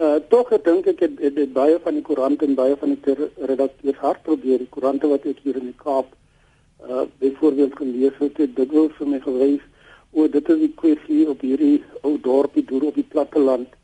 Uh 0.02 0.18
tog 0.34 0.50
ek 0.56 0.64
dink 0.66 0.88
ek 0.90 1.02
het, 1.06 1.20
het, 1.22 1.36
het 1.38 1.52
baie 1.54 1.76
van 1.84 1.94
die 1.94 2.02
koerante 2.02 2.48
en 2.48 2.56
baie 2.58 2.78
van 2.82 2.96
die 2.96 3.16
redakteurs 3.50 4.00
hard 4.02 4.24
probeer 4.26 4.64
die 4.64 4.72
koerante 4.74 5.10
wat 5.12 5.28
ek 5.30 5.44
hier 5.46 5.60
in 5.60 5.68
die 5.70 5.78
Kaap 5.84 6.10
uh 6.88 7.04
byvoorbeeld 7.22 7.76
gelees 7.78 8.18
het, 8.18 8.40
het 8.42 8.56
dit 8.58 8.74
wil 8.74 8.90
vir 8.98 9.12
my 9.12 9.20
gewys 9.28 9.68
o 10.18 10.26
dit 10.38 10.50
is 10.56 10.60
die 10.64 10.72
kwessie 10.82 11.20
op 11.30 11.46
hierdie 11.46 11.84
ou 12.02 12.16
dorpie 12.18 12.66
deur 12.72 12.88
op 12.90 12.98
die 12.98 13.06
platte 13.14 13.46
land 13.46 13.78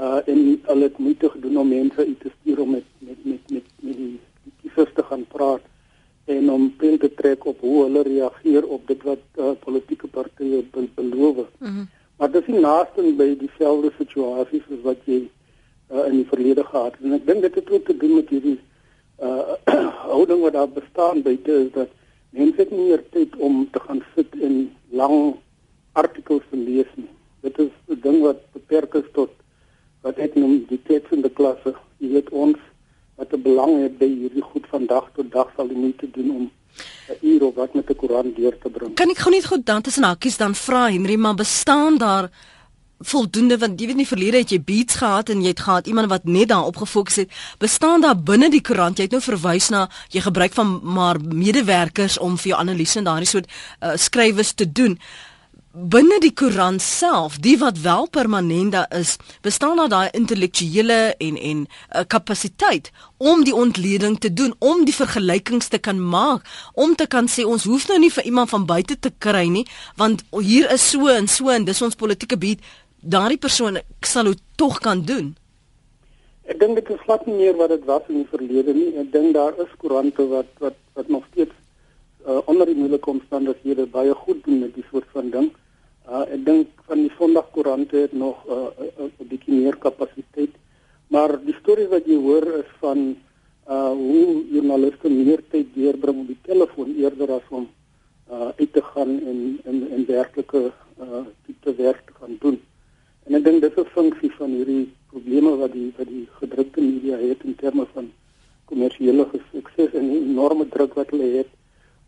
uh 0.00 0.22
en 0.24 0.42
hulle 0.70 0.88
het 0.88 1.04
moeite 1.04 1.32
gedoen 1.36 1.60
om 1.60 1.72
mense 1.76 2.00
uit 2.00 2.20
te 2.24 2.32
stuur 2.38 2.64
om 2.64 2.76
met 2.78 2.88
met 3.04 3.24
met 3.28 3.54
met, 3.58 3.70
met 3.84 4.00
die 4.00 4.54
kiesers 4.62 4.96
te 4.96 5.04
gaan 5.12 5.28
praat 5.36 5.68
en 6.32 6.50
om 6.50 6.68
punt 6.80 7.00
te 7.00 7.14
trek 7.20 7.44
op 7.44 7.60
hoe 7.60 7.82
hulle 7.82 8.08
reageer 8.08 8.64
op 8.64 8.88
dit 8.88 9.02
wat 9.02 9.24
uh, 9.36 9.52
politieke 9.60 10.08
partye 10.08 10.64
be 10.72 10.88
beloof. 10.94 11.44
Mm 11.58 11.66
-hmm. 11.66 11.88
Maar 12.16 12.30
dit 12.30 12.48
is 12.48 12.60
naaste 12.60 13.02
by 13.16 13.34
dieselfde 13.38 13.92
situasies 13.98 14.64
as 14.72 14.82
wat 14.82 15.04
jy 15.04 15.28
uh, 15.90 16.06
in 16.06 16.16
die 16.20 16.28
verlede 16.28 16.64
gehad. 16.64 16.94
En 17.02 17.12
ek 17.18 17.26
dink 17.26 17.42
dit 17.42 17.54
het 17.54 17.70
ook 17.70 17.84
te 17.84 17.96
doen 17.96 18.14
met 18.20 18.28
hierdie 18.28 18.58
uh 19.18 19.56
houding 20.08 20.40
wat 20.40 20.52
daar 20.52 20.68
bestaan 20.70 21.22
buite 21.22 21.52
is 21.64 21.72
dat 21.74 21.90
mense 22.30 22.66
nie 22.70 22.84
meer 22.86 23.02
tyd 23.10 23.36
om 23.36 23.64
te 23.70 23.80
gaan 23.80 24.02
sit 24.14 24.34
en 24.40 24.70
lang 24.90 25.36
artikels 25.92 26.44
te 26.50 26.56
lees 26.56 26.90
nie. 26.94 27.10
Dit 27.42 27.58
is 27.58 27.72
'n 27.88 28.00
ding 28.02 28.20
wat 28.22 28.40
beperk 28.52 28.94
is 28.94 29.08
tot 29.12 29.30
wat 30.02 30.18
ek 30.18 30.34
noem 30.34 30.64
die 30.68 30.82
teks 30.82 31.10
in 31.10 31.22
die 31.22 31.34
klasse. 31.40 31.74
Jy 31.98 32.08
weet 32.12 32.30
ons 32.30 32.58
wat 33.16 33.32
'n 33.32 33.42
belang 33.42 33.82
het 33.82 33.98
by 33.98 34.06
hierdie 34.06 34.42
goed 34.42 34.66
van 34.70 34.86
dag 34.86 35.10
tot 35.14 35.32
dag 35.32 35.50
sal 35.56 35.68
die 35.68 35.76
moeite 35.76 36.10
doen 36.10 36.30
om 36.30 36.50
uur 37.20 37.42
of 37.44 37.54
wat 37.54 37.74
met 37.74 37.90
'n 37.90 37.96
koerant 37.96 38.36
deur 38.36 38.58
te 38.58 38.70
bring. 38.70 38.94
Kan 38.94 39.10
ek 39.10 39.18
gou 39.18 39.30
net 39.30 39.46
goed 39.46 39.66
dan 39.66 39.82
tussen 39.82 40.04
hakkies 40.04 40.36
dan 40.36 40.54
vra 40.54 40.90
Henry, 40.90 41.16
maar 41.16 41.34
bestaan 41.34 41.98
daar 41.98 42.30
voldoende 42.98 43.58
want 43.58 43.80
jy 43.80 43.86
weet 43.86 44.00
nie 44.00 44.08
verlede 44.08 44.42
het 44.42 44.50
jy 44.52 44.58
beats 44.64 44.98
gehad 44.98 45.30
en 45.30 45.42
jy 45.42 45.52
het 45.54 45.62
gehad 45.66 45.86
iemand 45.86 46.10
wat 46.10 46.24
net 46.26 46.50
daarop 46.50 46.76
gefokus 46.82 47.22
het. 47.22 47.30
Bestaan 47.58 48.02
daar 48.02 48.18
binne 48.18 48.50
die 48.50 48.62
koerant 48.62 48.98
jy 48.98 49.06
het 49.06 49.14
nou 49.14 49.22
verwys 49.22 49.70
na 49.70 49.86
jy 50.10 50.24
gebruik 50.24 50.52
van 50.58 50.78
maar 50.82 51.22
medewerkers 51.22 52.18
om 52.18 52.38
vir 52.38 52.54
jou 52.54 52.60
analise 52.60 52.98
en 52.98 53.08
daardie 53.10 53.30
soort 53.30 53.46
uh, 53.46 53.94
skrywes 53.94 54.52
te 54.52 54.66
doen. 54.72 54.98
Binne 55.78 56.16
die 56.18 56.32
koerant 56.34 56.82
self 56.82 57.36
die 57.44 57.54
wat 57.60 57.78
wel 57.84 58.08
permanent 58.10 58.72
daar 58.74 58.88
is 58.98 59.14
bestaan 59.46 59.76
daar 59.78 59.92
daai 59.92 60.08
intellektuele 60.18 61.14
en 61.22 61.38
en 61.38 61.60
uh, 61.66 62.02
kapasiteit 62.06 62.90
om 63.18 63.44
die 63.44 63.54
ontleding 63.54 64.18
te 64.18 64.32
doen 64.32 64.54
om 64.58 64.82
die 64.84 64.94
vergelykings 64.94 65.68
te 65.68 65.78
kan 65.78 66.02
maak 66.02 66.42
om 66.74 66.96
te 66.98 67.06
kan 67.06 67.30
sê 67.30 67.46
ons 67.46 67.64
hoef 67.64 67.86
nou 67.88 67.98
nie 67.98 68.10
vir 68.10 68.26
iemand 68.26 68.50
van 68.50 68.66
buite 68.66 68.98
te 68.98 69.14
kry 69.18 69.46
nie 69.46 69.66
want 69.96 70.24
hier 70.40 70.66
is 70.72 70.90
so 70.90 71.06
en 71.06 71.28
so 71.28 71.54
en 71.54 71.64
dis 71.64 71.82
ons 71.82 71.94
politieke 71.94 72.38
beat 72.38 72.58
daardie 73.00 73.38
persoon 73.38 73.78
sal 74.00 74.24
dit 74.24 74.42
tog 74.56 74.78
kan 74.78 75.04
doen. 75.04 75.36
Ek 76.48 76.58
dink 76.60 76.78
dit 76.80 76.90
is 76.90 77.00
glad 77.04 77.26
nie 77.26 77.36
meer 77.36 77.56
wat 77.56 77.70
dit 77.74 77.84
was 77.84 78.06
in 78.08 78.22
die 78.22 78.30
verlede 78.30 78.74
nie. 78.74 78.90
Ek 78.96 79.12
dink 79.12 79.34
daar 79.36 79.56
is 79.60 79.72
koerante 79.78 80.24
wat 80.28 80.50
wat 80.64 80.76
wat 80.96 81.08
nog 81.08 81.24
steeds 81.32 81.54
uh, 82.26 82.40
onder 82.46 82.66
die 82.66 82.78
moeilike 82.78 83.10
omstandighede 83.10 83.86
baie 83.86 84.14
goed 84.14 84.44
doen 84.44 84.62
met 84.64 84.74
die 84.74 84.84
soort 84.90 85.08
van 85.12 85.30
ding. 85.30 85.50
Uh, 86.08 86.24
ek 86.24 86.44
dink 86.46 86.68
van 86.88 87.04
die 87.04 87.12
Sondagkoerante 87.18 87.96
het 88.06 88.12
nog 88.12 88.40
'n 88.46 88.52
uh, 88.52 88.86
uh, 88.86 89.04
uh, 89.04 89.28
bietjie 89.28 89.60
meer 89.60 89.76
kapasiteit. 89.76 90.56
Maar 91.08 91.36
die 91.44 91.56
stories 91.60 91.92
wat 91.92 92.06
jy 92.06 92.16
hoor 92.16 92.46
is 92.64 92.70
van 92.80 93.16
uh 93.68 93.92
hoe 93.92 94.48
journaliste 94.48 95.10
meer 95.12 95.42
tyd 95.52 95.74
deurbring 95.74 96.20
op 96.22 96.28
die 96.32 96.40
telefoon 96.48 96.94
eerder 96.96 97.32
as 97.36 97.48
om 97.52 97.68
uh 98.32 98.48
uit 98.56 98.72
te 98.72 98.82
gaan 98.82 99.10
en 99.20 99.60
en 99.64 99.76
en 99.92 100.06
werklike 100.08 100.72
uh 101.00 101.24
te 101.60 101.74
werk 101.74 102.00
te 102.06 102.14
gaan 102.20 102.36
doen. 102.40 102.56
En 103.28 103.36
ek 103.36 103.44
dink 103.44 103.60
dit 103.60 103.76
is 103.76 103.84
'n 103.84 103.90
funksie 103.92 104.32
van 104.38 104.50
hierdie 104.56 104.88
probleme 105.12 105.56
wat 105.60 105.72
die 105.72 105.92
wat 105.96 106.08
die 106.08 106.28
gedrukte 106.40 106.80
media 106.80 107.16
het 107.20 107.42
in 107.44 107.54
terme 107.54 107.86
van 107.92 108.12
kommersiële 108.64 109.28
sukses 109.52 109.92
en 109.92 110.08
die 110.08 110.22
enorme 110.30 110.68
druk 110.68 110.94
wat 110.94 111.10
hulle 111.10 111.28
het 111.36 111.50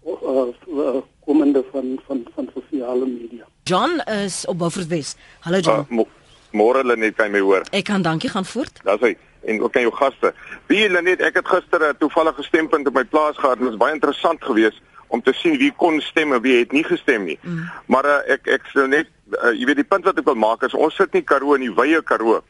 uh, 0.06 0.48
uh, 0.68 1.02
komende 1.24 1.64
van 1.72 2.00
van 2.06 2.24
van 2.34 2.48
sosiale 2.54 3.06
media. 3.06 3.44
John 3.64 4.00
is 4.24 4.46
op 4.46 4.58
Beaufort 4.58 4.86
West. 4.86 5.18
Hallo 5.40 5.58
John. 5.58 5.86
Uh, 5.90 6.04
Môre 6.52 6.80
hulle 6.82 6.96
net 6.96 7.14
kan 7.14 7.30
my 7.30 7.40
hoor. 7.40 7.62
Ek 7.70 7.84
kan 7.84 8.02
dankie 8.02 8.30
gaan 8.30 8.44
voort. 8.44 8.80
Daar's 8.82 9.00
hy 9.00 9.16
en 9.44 9.60
ook 9.62 9.76
aan 9.76 9.82
jou 9.82 9.94
gaste. 9.94 10.32
Wie 10.66 10.82
hulle 10.82 11.02
net 11.02 11.20
ek 11.20 11.36
het 11.36 11.48
gister 11.48 11.84
'n 11.88 11.96
toevallige 11.98 12.42
stempunt 12.42 12.86
op 12.86 12.94
my 12.94 13.04
plaas 13.04 13.36
gehad 13.36 13.58
en 13.58 13.62
dit 13.62 13.68
was 13.68 13.84
baie 13.84 13.94
interessant 13.94 14.44
geweest 14.44 14.80
om 15.10 15.22
te 15.22 15.34
sien 15.34 15.58
wie 15.58 15.72
kon 15.76 16.00
stem 16.00 16.32
en 16.36 16.42
wie 16.44 16.58
het 16.60 16.72
nie 16.72 16.84
gestem 16.86 17.26
nie. 17.26 17.38
Mm. 17.42 17.66
Maar 17.90 18.08
uh, 18.08 18.16
ek 18.36 18.48
ek 18.58 18.70
sou 18.72 18.86
net 18.88 19.10
uh, 19.34 19.52
jy 19.52 19.66
weet 19.68 19.82
die 19.82 19.90
punt 19.90 20.06
wat 20.08 20.18
ek 20.18 20.28
wil 20.28 20.38
maak 20.38 20.64
is 20.66 20.76
ons 20.76 20.96
sit 20.96 21.12
nie 21.16 21.26
Karoo 21.26 21.58
in 21.58 21.66
die 21.66 21.74
wye 21.74 22.02
Karoo 22.06 22.40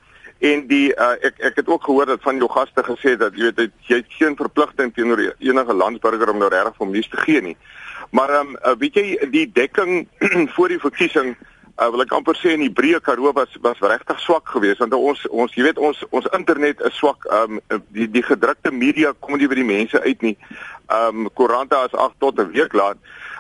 en 0.41 0.65
die 0.69 0.89
uh, 0.97 1.13
ek 1.21 1.41
ek 1.51 1.61
het 1.61 1.69
ook 1.69 1.85
gehoor 1.85 2.09
dat 2.09 2.25
van 2.25 2.41
jou 2.41 2.49
gaste 2.53 2.85
gesê 2.85 3.17
dat 3.21 3.37
jy 3.37 3.51
weet 3.51 3.73
jy 3.89 4.01
het 4.01 4.19
geen 4.19 4.37
verpligting 4.37 4.93
teenoor 4.97 5.21
enige 5.39 5.77
landsburger 5.77 6.33
om 6.33 6.41
nou 6.41 6.49
regtig 6.53 6.77
vir 6.81 6.93
nuus 6.95 7.13
te 7.13 7.25
gee 7.27 7.45
nie. 7.51 7.57
Maar 8.17 8.37
ehm 8.39 8.53
um, 8.55 8.59
uh, 8.65 8.77
weet 8.81 9.01
jy 9.01 9.31
die 9.33 9.47
dekking 9.53 10.09
voor 10.57 10.73
die 10.73 10.81
verkiesing 10.81 11.35
uh, 11.81 11.89
wil 11.93 12.05
ek 12.05 12.13
amper 12.17 12.37
sê 12.39 12.55
in 12.57 12.65
die 12.65 12.73
breë 12.73 13.01
Karoo 13.05 13.33
was 13.37 13.53
was 13.65 13.81
regtig 13.85 14.21
swak 14.21 14.49
geweest 14.55 14.83
want 14.85 14.97
ons 14.97 15.27
ons 15.29 15.55
jy 15.57 15.69
weet 15.69 15.81
ons 15.81 16.01
ons 16.11 16.29
internet 16.37 16.81
is 16.89 16.97
swak 16.99 17.25
um, 17.37 17.61
die 17.97 18.09
die 18.11 18.25
gedrukte 18.27 18.73
media 18.73 19.13
kom 19.19 19.39
nie 19.39 19.49
by 19.51 19.61
die 19.61 19.69
mense 19.69 20.01
uit 20.05 20.25
nie 20.27 20.37
ehm 20.91 21.25
um, 21.25 21.29
koerante 21.35 21.77
as 21.77 21.93
8 21.93 22.15
tot 22.19 22.39
'n 22.39 22.51
week 22.53 22.73
laat. 22.73 22.97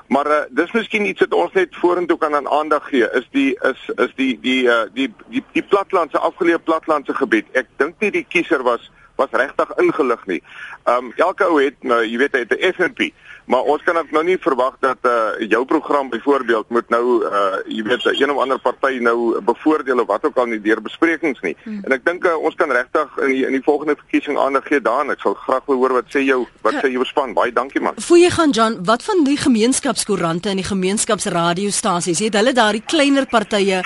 Maar 0.06 0.26
uh, 0.26 0.38
dis 0.50 0.72
miskien 0.72 1.06
iets 1.06 1.20
wat 1.20 1.34
ons 1.34 1.52
net 1.52 1.76
vorentoe 1.76 2.18
kan 2.18 2.34
aan 2.34 2.48
aandag 2.48 2.88
gee 2.88 3.10
is 3.18 3.28
die 3.30 3.58
is 3.62 3.90
is 3.96 4.14
die 4.14 4.38
die 4.40 4.62
uh, 4.64 4.86
die 4.94 5.12
die 5.28 5.44
die 5.52 5.62
platlandse 5.62 6.18
afgeleë 6.18 6.58
platlandse 6.58 7.14
gebied. 7.14 7.46
Ek 7.52 7.66
dink 7.76 7.94
nie 8.00 8.10
die 8.10 8.26
kiezer 8.28 8.62
was 8.62 8.90
was 9.16 9.30
regtig 9.30 9.70
ingelig 9.76 10.26
nie. 10.26 10.42
Ehm 10.84 11.10
um, 11.10 11.12
elke 11.16 11.44
ou 11.44 11.60
het 11.60 11.76
nou 11.82 12.00
jy 12.04 12.18
weet 12.18 12.32
hy 12.32 12.42
het 12.46 12.56
'n 12.58 12.72
FNP. 12.72 13.12
Maar 13.50 13.66
ons 13.66 13.82
kan 13.82 13.96
nou 14.14 14.22
nie 14.24 14.36
verwag 14.38 14.76
dat 14.78 15.06
uh 15.10 15.48
jou 15.50 15.64
program 15.66 16.10
byvoorbeeld 16.10 16.68
moet 16.70 16.88
nou 16.88 17.04
uh 17.26 17.58
jy 17.66 17.82
weet 17.82 18.04
een 18.06 18.30
of 18.30 18.38
ander 18.38 18.60
party 18.62 18.98
nou 19.02 19.40
bevoordeel 19.42 19.98
of 20.00 20.06
wat 20.06 20.24
ook 20.24 20.38
al 20.38 20.46
nie 20.46 20.60
deur 20.62 20.82
besprekings 20.82 21.40
nie. 21.42 21.56
Hmm. 21.64 21.80
En 21.84 21.96
ek 21.96 22.04
dink 22.06 22.24
uh, 22.24 22.36
ons 22.38 22.54
kan 22.54 22.70
regtig 22.70 23.18
in 23.26 23.34
die, 23.34 23.42
in 23.48 23.56
die 23.58 23.62
volgende 23.66 23.96
verkiesing 23.98 24.38
aandag 24.38 24.70
gee 24.70 24.80
daaraan. 24.80 25.10
Ek 25.16 25.24
sal 25.26 25.34
graag 25.34 25.66
wil 25.66 25.82
hoor 25.82 25.96
wat 25.98 26.14
sê 26.14 26.22
jou 26.22 26.44
wat 26.62 26.78
sê 26.78 26.92
jou 26.94 27.04
span. 27.10 27.34
Baie 27.34 27.50
dankie 27.52 27.82
man. 27.82 27.98
Voor 27.98 28.22
jy 28.22 28.30
gaan 28.30 28.54
John, 28.54 28.78
wat 28.86 29.02
van 29.02 29.26
die 29.26 29.38
gemeenskapskoerante 29.40 30.54
en 30.54 30.62
die 30.62 30.70
gemeenskapsradiostasies? 30.70 32.22
Het 32.28 32.38
hulle 32.38 32.54
daardie 32.54 32.86
kleiner 32.86 33.26
partye 33.26 33.82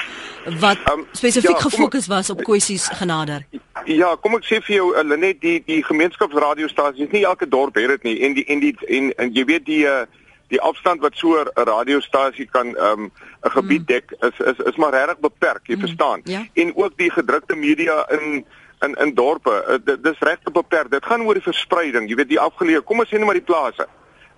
wat 0.60 0.92
um, 0.92 1.06
spesifiek 1.16 1.56
ja, 1.56 1.68
gefokus 1.70 2.06
was 2.12 2.28
op 2.30 2.44
kwessies 2.44 2.90
genader? 3.00 3.46
Ja, 3.88 4.14
kom 4.20 4.36
ek 4.36 4.46
sê 4.48 4.60
vir 4.64 4.76
jou, 4.76 4.86
Lenet, 5.04 5.40
die 5.42 5.58
die 5.64 5.80
gemeenskapsradiostasies, 5.84 7.10
nie 7.12 7.24
elke 7.28 7.48
dorp 7.48 7.76
het 7.80 7.90
dit 7.96 8.06
nie 8.08 8.14
en 8.26 8.36
die 8.36 8.44
en 8.48 8.62
die 8.62 8.72
en, 8.88 9.10
en 9.20 9.32
jy 9.34 9.44
weet 9.44 9.53
die 9.62 9.84
uh, 9.86 10.04
die 10.48 10.60
afstand 10.60 11.00
wat 11.00 11.16
so 11.16 11.40
'n 11.40 11.48
radiostasie 11.54 12.46
kan 12.46 12.76
um 12.76 13.10
'n 13.42 13.50
gebied 13.50 13.80
mm. 13.80 13.86
dek 13.86 14.14
is 14.20 14.38
is 14.40 14.58
is 14.58 14.76
maar 14.76 14.92
regtig 14.92 15.18
beperk, 15.18 15.66
jy 15.66 15.74
mm. 15.74 15.80
verstaan. 15.80 16.20
Ja. 16.24 16.46
En 16.54 16.76
ook 16.76 16.96
die 16.96 17.10
gedrukte 17.10 17.56
media 17.56 18.10
in 18.10 18.44
in 18.80 18.94
in 18.94 19.14
dorpe, 19.14 19.54
uh, 19.68 19.96
dis 20.02 20.18
regtig 20.18 20.52
beperk. 20.52 20.90
Dit 20.90 21.06
gaan 21.06 21.22
oor 21.22 21.34
die 21.34 21.42
verspreiding, 21.42 22.08
jy 22.08 22.14
weet 22.14 22.28
die 22.28 22.40
afgeleë, 22.40 22.84
kom 22.84 22.98
ons 22.98 23.08
sê 23.08 23.16
net 23.18 23.24
maar 23.24 23.40
die 23.40 23.50
plase. 23.52 23.88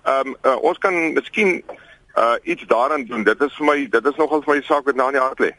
Um 0.05 0.35
uh, 0.43 0.55
ons 0.61 0.77
kan 0.77 1.13
miskien 1.13 1.63
uh 2.17 2.35
iets 2.43 2.65
daaraan 2.65 3.05
doen. 3.05 3.23
Dit 3.23 3.41
is 3.41 3.53
vir 3.55 3.65
my 3.65 3.87
dit 3.89 4.05
is 4.05 4.15
nogal 4.15 4.41
vir 4.41 4.55
my 4.55 4.61
saak 4.61 4.85
wat 4.85 4.95
nou 4.95 5.07
in 5.07 5.19
die 5.19 5.25
hart 5.25 5.39
lê. 5.39 5.51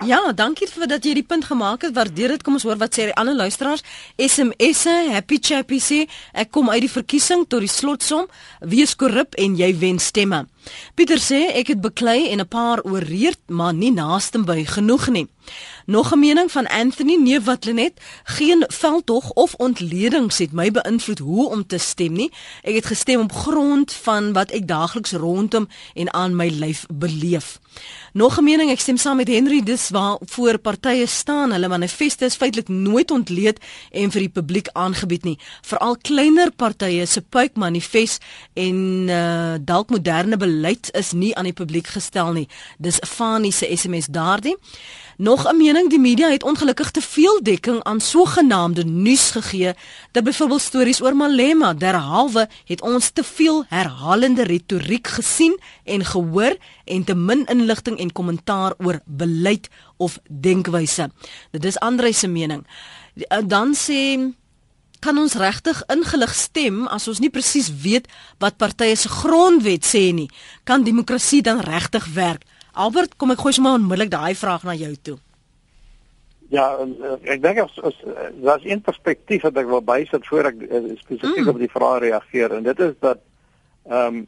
Ja, 0.00 0.32
dankie 0.32 0.66
vir 0.70 0.88
dat 0.88 1.04
jy 1.04 1.12
die 1.18 1.26
punt 1.26 1.44
gemaak 1.44 1.84
het. 1.84 1.92
Waardeer 1.94 2.32
dit. 2.34 2.42
Kom 2.42 2.56
ons 2.56 2.64
hoor 2.64 2.78
wat 2.80 2.96
sê 2.96 3.10
die 3.10 3.18
ander 3.20 3.36
luisteraars. 3.36 3.84
SMS'e, 4.16 5.12
Happy 5.12 5.38
Chappy 5.38 5.78
sê, 5.82 6.06
ek 6.32 6.50
kom 6.54 6.72
uit 6.72 6.80
die 6.86 6.90
verkiesing 6.90 7.44
tot 7.46 7.60
die 7.60 7.70
slotsom, 7.70 8.26
wees 8.60 8.96
korrup 8.96 9.36
en 9.38 9.58
jy 9.60 9.70
wen 9.78 10.00
stemme. 10.00 10.46
Pieter 10.94 11.18
sê 11.18 11.40
ek 11.58 11.72
het 11.72 11.80
beklei 11.80 12.30
en 12.30 12.40
'n 12.40 12.48
paar 12.48 12.82
ooreed, 12.82 13.40
maar 13.48 13.74
nie 13.74 13.92
naaste 13.92 14.38
by 14.38 14.64
genoeg 14.64 15.08
nie. 15.08 15.28
Nog 15.86 16.12
'n 16.12 16.18
mening 16.18 16.50
van 16.50 16.66
Anthony 16.66 17.16
nee 17.16 17.40
wat 17.40 17.64
Lenet, 17.64 18.00
geen 18.24 18.64
veldtog 18.68 19.30
of 19.30 19.54
ontledings 19.54 20.38
het 20.38 20.52
my 20.52 20.70
beïnvloed 20.70 21.18
hoe 21.18 21.48
om 21.48 21.66
te 21.66 21.78
stem 21.78 22.12
nie. 22.12 22.32
Ek 22.62 22.74
het 22.74 22.86
gestem 22.86 23.20
op 23.20 23.32
grond 23.32 23.92
van 23.92 24.32
wat 24.32 24.50
ek 24.50 24.68
daagliks 24.68 25.12
rondom 25.12 25.68
en 25.94 26.12
aan 26.12 26.36
my 26.36 26.48
lyf 26.48 26.86
beleef. 26.94 27.58
Nog 28.12 28.38
'n 28.38 28.44
mening, 28.44 28.70
ek 28.70 28.80
stem 28.80 28.96
saam 28.96 29.16
met 29.16 29.28
Henry, 29.28 29.62
dis 29.62 29.88
waar 29.88 30.18
voor 30.20 30.58
partye 30.58 31.06
staan, 31.06 31.52
hulle 31.52 31.68
manifeste 31.68 32.24
is 32.24 32.36
feitelik 32.36 32.68
nooit 32.68 33.10
ontleed 33.10 33.58
en 33.90 34.10
vir 34.10 34.20
die 34.20 34.28
publiek 34.28 34.68
aangebied 34.72 35.24
nie. 35.24 35.38
Veral 35.60 35.96
kleiner 35.96 36.50
partye 36.50 37.06
se 37.06 37.20
puik 37.20 37.56
manifest 37.56 38.22
en 38.52 39.08
uh, 39.08 39.54
dalk 39.60 39.90
moderne 39.90 40.36
beleid 40.52 40.90
is 40.92 41.12
nie 41.12 41.32
aan 41.36 41.48
die 41.48 41.56
publiek 41.56 41.88
gestel 41.96 42.32
nie. 42.36 42.48
Dis 42.78 43.00
Fanie 43.08 43.52
se 43.52 43.68
SMS 43.76 44.10
daardie. 44.12 44.56
Nog 45.16 45.46
'n 45.46 45.56
mening, 45.56 45.90
die 45.90 46.00
media 46.00 46.28
het 46.30 46.42
ongelukkig 46.42 46.90
te 46.90 47.00
veel 47.00 47.42
dekking 47.42 47.82
aan 47.82 48.00
sogenaamde 48.00 48.84
nuus 48.84 49.30
gegee. 49.30 49.74
Dat 50.12 50.24
byvoorbeeld 50.24 50.60
stories 50.60 51.02
oor 51.02 51.16
Malema, 51.16 51.74
derhalwe 51.74 52.48
het 52.64 52.82
ons 52.82 53.10
te 53.10 53.24
veel 53.24 53.64
herhalende 53.68 54.42
retoriek 54.42 55.06
gesien 55.06 55.60
en 55.84 56.04
gehoor 56.04 56.56
en 56.84 57.04
te 57.04 57.14
min 57.14 57.46
inligting 57.46 57.98
en 57.98 58.12
kommentaar 58.12 58.74
oor 58.78 59.00
beleid 59.04 59.68
of 59.96 60.18
denkwyse. 60.30 61.10
Dit 61.50 61.64
is 61.64 61.78
Andre 61.78 62.12
se 62.12 62.26
mening. 62.26 62.66
Eh, 63.14 63.38
dan 63.46 63.74
sê 63.74 64.32
kan 65.02 65.18
ons 65.18 65.34
regtig 65.40 65.82
ingelig 65.92 66.34
stem 66.38 66.86
as 66.94 67.08
ons 67.10 67.20
nie 67.22 67.32
presies 67.34 67.68
weet 67.82 68.08
wat 68.42 68.58
partye 68.60 68.96
se 68.96 69.10
grondwet 69.10 69.86
sê 69.86 70.10
nie? 70.14 70.28
Kan 70.64 70.86
demokrasie 70.86 71.42
dan 71.42 71.60
regtig 71.66 72.06
werk? 72.14 72.46
Albert, 72.72 73.18
kom 73.20 73.34
ek 73.34 73.42
gooi 73.42 73.52
sommer 73.52 73.76
onmiddellik 73.76 74.12
daai 74.14 74.34
vraag 74.38 74.64
na 74.64 74.76
jou 74.78 74.92
toe. 75.08 75.18
Ja, 76.52 76.66
ek 77.24 77.40
dink 77.40 77.62
as 77.64 77.74
as 77.80 77.98
daar's 78.44 78.64
een 78.68 78.80
perspektief 78.84 79.44
wat 79.46 79.56
ek 79.56 79.68
wil 79.70 79.82
bysit 79.84 80.26
voor 80.28 80.50
ek 80.52 80.62
uh, 80.68 80.84
spesifiek 81.00 81.46
mm. 81.46 81.52
op 81.52 81.60
die 81.60 81.72
vraag 81.72 82.00
reageer 82.04 82.56
en 82.58 82.70
dit 82.70 82.86
is 82.90 82.94
dat 83.00 83.20
ehm 83.88 84.22
um, 84.22 84.24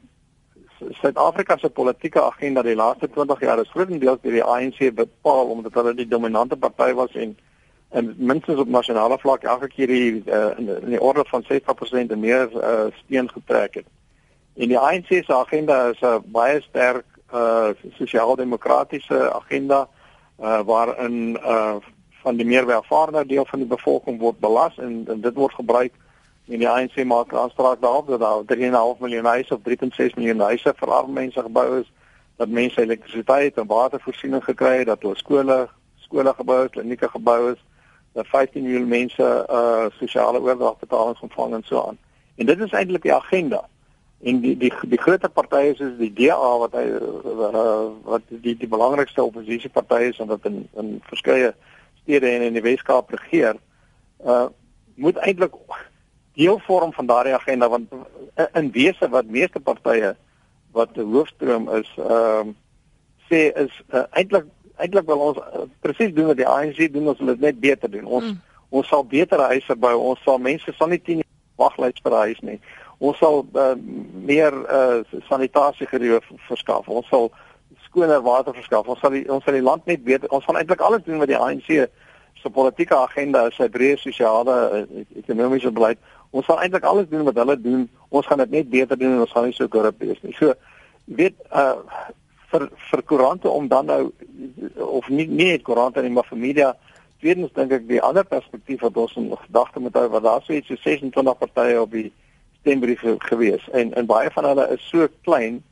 Suid-Afrika 1.01 1.57
se 1.57 1.71
politieke 1.71 2.21
agenda 2.21 2.63
die 2.63 2.75
laaste 2.77 3.09
20 3.09 3.41
jaar 3.41 3.61
is 3.63 3.71
grootendeels 3.73 4.19
deur 4.21 4.35
die 4.37 4.45
ANC 4.45 4.81
bepaal 4.97 5.53
omdat 5.55 5.77
hulle 5.79 5.95
die 5.97 6.09
dominante 6.09 6.59
party 6.61 6.91
was 6.99 7.15
en 7.15 7.37
en 7.95 8.15
minstens 8.19 8.59
op 8.59 8.69
nasionale 8.69 9.19
vlak 9.19 9.43
elke 9.43 9.69
keer 9.69 9.87
die 9.87 10.23
uh, 10.27 10.51
in, 10.59 10.69
in 10.83 10.95
die 10.97 11.01
orde 11.01 11.25
van 11.31 11.45
60% 11.47 12.11
en 12.11 12.21
meer 12.21 12.51
uh, 12.51 12.87
steun 13.05 13.31
getrek 13.31 13.75
het. 13.75 13.87
En 14.55 14.69
die 14.69 14.79
ANC 14.79 15.07
se 15.07 15.35
agenda 15.35 15.77
is 15.89 16.01
'n 16.01 16.07
uh, 16.07 16.19
baie 16.25 16.61
sterk 16.61 17.07
uh 17.35 17.69
sosiaal-demokratiese 17.99 19.33
agenda 19.33 19.89
uh 20.41 20.61
waarin 20.61 21.39
uh 21.43 21.77
van 22.23 22.37
die 22.37 22.47
meer 22.47 22.67
welvarende 22.67 23.27
deel 23.27 23.47
van 23.47 23.59
die 23.59 23.69
bevolking 23.69 24.21
word 24.21 24.39
belas 24.39 24.79
en, 24.79 25.05
en 25.09 25.21
dit 25.21 25.35
word 25.35 25.55
gebruik 25.55 25.93
en 26.49 26.59
die 26.59 26.69
ANC 26.69 27.05
maak 27.05 27.35
aanspraak 27.35 27.81
daarop 27.81 28.07
dat 28.07 28.21
daar 28.21 28.57
3.5 28.57 29.01
miljoen 29.01 29.25
huise 29.25 29.55
of 29.55 29.61
3.6 29.61 30.15
miljoen 30.15 30.41
huise 30.41 30.73
vir 30.77 30.91
arme 30.93 31.13
mense 31.13 31.43
gebou 31.43 31.81
is 31.81 31.93
dat 32.37 32.49
mense 32.49 32.81
elektrisiteit 32.81 33.57
en 33.57 33.67
watervoorsiening 33.67 34.45
gekry 34.45 34.79
het 34.79 34.87
dat 34.87 35.03
hulle 35.03 35.17
skole 35.17 35.69
skole 35.97 36.35
gebou 36.35 36.63
het, 36.63 36.71
klinieke 36.71 37.09
gebou 37.09 37.53
is 37.53 37.63
15 38.15 38.63
miljoen 38.63 38.89
mense 38.89 39.47
uh 39.51 39.87
sosiale 39.99 40.41
oordragbetalings 40.41 41.21
ontvang 41.21 41.55
en 41.55 41.63
so 41.67 41.87
aan. 41.87 41.99
En 42.37 42.47
dit 42.47 42.61
is 42.61 42.73
eintlik 42.73 43.03
die 43.03 43.15
agenda 43.15 43.65
en 44.25 44.41
die 44.41 44.57
die 44.57 44.73
die 44.89 44.99
groter 44.99 45.29
partye 45.29 45.75
soos 45.75 45.97
die 45.99 46.13
DA 46.13 46.51
wat 46.63 46.77
hy 46.79 46.85
uh, 46.97 47.91
wat 48.09 48.23
die 48.29 48.57
die 48.57 48.71
belangrikste 48.71 49.25
oppositiepartye 49.25 50.13
is 50.13 50.21
en 50.23 50.31
wat 50.33 50.47
in 50.49 50.63
in 50.81 50.99
verskeie 51.11 51.55
stede 52.03 52.31
en 52.31 52.47
in 52.49 52.57
die 52.57 52.65
Weskaap 52.65 53.11
regeer 53.11 53.59
uh 54.25 54.47
moet 54.95 55.17
eintlik 55.27 55.57
deel 56.39 56.61
vorm 56.67 56.93
van 56.95 57.07
daardie 57.07 57.35
agenda 57.35 57.69
want 57.69 57.93
uh, 57.93 58.47
in 58.55 58.71
wese 58.73 59.09
wat 59.11 59.27
meeste 59.27 59.61
partye 59.61 60.15
wat 60.73 60.95
die 60.95 61.07
hoofstroom 61.15 61.69
is 61.81 61.91
ehm 61.99 62.55
uh, 62.55 62.61
sê 63.29 63.49
is 63.65 63.73
uh, 63.91 64.05
eintlik 64.11 64.47
eintlik 64.83 65.07
wil 65.07 65.29
ons 65.31 65.39
uh, 65.39 65.67
presies 65.81 66.15
doen 66.15 66.33
wat 66.33 66.41
die 66.41 66.49
ANC 66.49 66.81
doen 66.93 67.13
ons 67.13 67.21
wil 67.21 67.35
dit 67.35 67.47
net 67.49 67.61
beter 67.61 67.91
doen 67.91 68.07
ons 68.07 68.31
mm. 68.31 68.41
ons 68.71 68.89
sal 68.89 69.05
beter 69.05 69.41
huise 69.53 69.77
bou 69.77 69.95
ons 70.13 70.25
sal 70.27 70.39
mense 70.39 70.77
sal 70.79 70.91
nie 70.93 71.03
10 71.03 71.23
waglys 71.61 72.03
vir 72.03 72.19
huis 72.25 72.41
nie 72.43 72.59
ons 72.99 73.19
sal 73.19 73.43
uh, 73.59 73.75
meer 74.27 74.55
uh, 74.55 75.03
sanitasie 75.29 75.87
geriewe 75.91 76.21
verskaf. 76.49 76.89
Ons 76.89 77.09
sal 77.11 77.31
skoner 77.87 78.23
water 78.25 78.55
verskaf. 78.57 78.89
Ons 78.91 79.03
sal 79.03 79.15
die, 79.17 79.25
ons 79.31 79.45
sal 79.45 79.57
die 79.57 79.65
land 79.65 79.87
net 79.91 80.05
beter. 80.07 80.31
Ons 80.35 80.47
gaan 80.47 80.59
eintlik 80.61 80.83
alles 80.85 81.05
doen 81.07 81.21
met 81.23 81.33
die 81.33 81.39
ANC 81.39 81.71
se 82.41 82.51
politieke 82.53 82.97
agenda, 82.99 83.47
sy 83.55 83.69
breë 83.73 83.99
sosiale 84.01 84.85
ekonomiese 85.21 85.73
beleid. 85.75 86.01
Ons 86.35 86.49
sal 86.51 86.61
eintlik 86.63 86.87
alles 86.89 87.09
doen 87.11 87.25
wat 87.29 87.39
hulle 87.41 87.57
doen. 87.61 87.87
Ons 88.11 88.29
gaan 88.29 88.43
dit 88.45 88.59
net 88.59 88.71
beter 88.73 88.99
doen 89.01 89.17
en 89.17 89.25
ons 89.25 89.33
gaan 89.35 89.49
nie 89.49 89.57
so 89.57 89.71
korrup 89.71 90.01
wees 90.03 90.21
nie. 90.27 90.35
So 90.39 90.55
weet 91.05 91.39
uh 91.53 91.79
vir 92.53 92.69
vir 92.91 93.03
koerante 93.03 93.49
om 93.49 93.69
dan 93.69 93.87
nou 93.87 94.13
of 94.79 95.09
nie 95.09 95.27
nie 95.27 95.53
net 95.53 95.63
koerante 95.63 96.03
nie 96.03 96.11
maar 96.11 96.29
vir 96.29 96.39
media. 96.39 96.73
Tweedens 97.21 97.53
dink 97.57 97.73
ek 97.73 97.87
die 97.89 98.03
ander 98.03 98.25
perspektief 98.25 98.83
wat 98.85 98.97
ons 98.97 99.17
in 99.17 99.31
gedagte 99.47 99.81
moet 99.81 99.95
hou 99.95 100.09
wat 100.13 100.23
daar 100.23 100.43
so 100.45 100.53
iets 100.53 100.69
so 100.69 100.77
26 100.83 101.39
partye 101.39 101.81
op 101.81 101.93
die 101.93 102.11
stembriewe 102.61 103.17
gewees. 103.29 103.65
En 103.73 103.95
en 103.95 104.07
baie 104.07 104.31
van 104.35 104.51
hulle 104.51 104.69
is 104.77 104.89
so 104.91 105.09
klein 105.23 105.63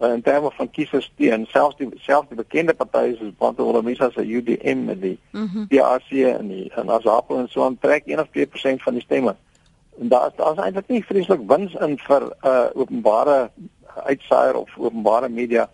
uh, 0.00 0.12
in 0.12 0.22
terme 0.22 0.50
van 0.56 0.70
kiesersteun 0.70 1.46
selfs 1.50 1.78
die 1.80 1.90
selfs 2.06 2.28
die 2.30 2.38
bekende 2.38 2.74
partye 2.74 3.16
soos 3.18 3.34
Bantolamisa 3.38 4.10
se 4.14 4.24
UDM 4.24 4.88
en 4.94 5.00
die 5.00 5.18
mm 5.30 5.46
-hmm. 5.46 5.66
DRC 5.68 6.10
en 6.36 6.48
die 6.48 6.70
en 6.74 6.90
Asapo 6.90 7.38
en 7.38 7.48
so 7.48 7.64
aan 7.64 7.78
trek 7.78 8.06
1 8.06 8.20
of 8.20 8.28
2% 8.36 8.82
van 8.82 8.94
die 8.94 9.02
stemme. 9.02 9.36
En 10.00 10.08
daar 10.08 10.26
is 10.26 10.36
daar 10.36 10.52
is 10.52 10.64
eintlik 10.64 10.88
nie 10.88 11.04
vreeslik 11.04 11.40
wins 11.46 11.74
in 11.74 11.98
vir 11.98 12.22
'n 12.22 12.46
uh, 12.46 12.66
openbare 12.74 13.50
uitsaaier 13.94 14.56
of 14.56 14.78
openbare 14.78 15.28
media 15.28 15.70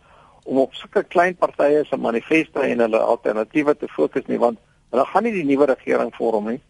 om 0.47 0.63
op 0.63 0.75
sulke 0.79 1.03
klein 1.15 1.37
partye 1.37 1.85
se 1.85 1.97
manifeste 1.97 2.63
en 2.63 2.85
hulle 2.85 3.03
alternatiewe 3.15 3.77
te 3.77 3.89
fokus 3.89 4.27
nie 4.31 4.41
want 4.43 4.59
hulle 4.95 5.05
gaan 5.13 5.27
nie 5.27 5.35
die 5.35 5.47
nuwe 5.51 5.69
regering 5.75 6.15
vorm 6.15 6.51
nie 6.55 6.63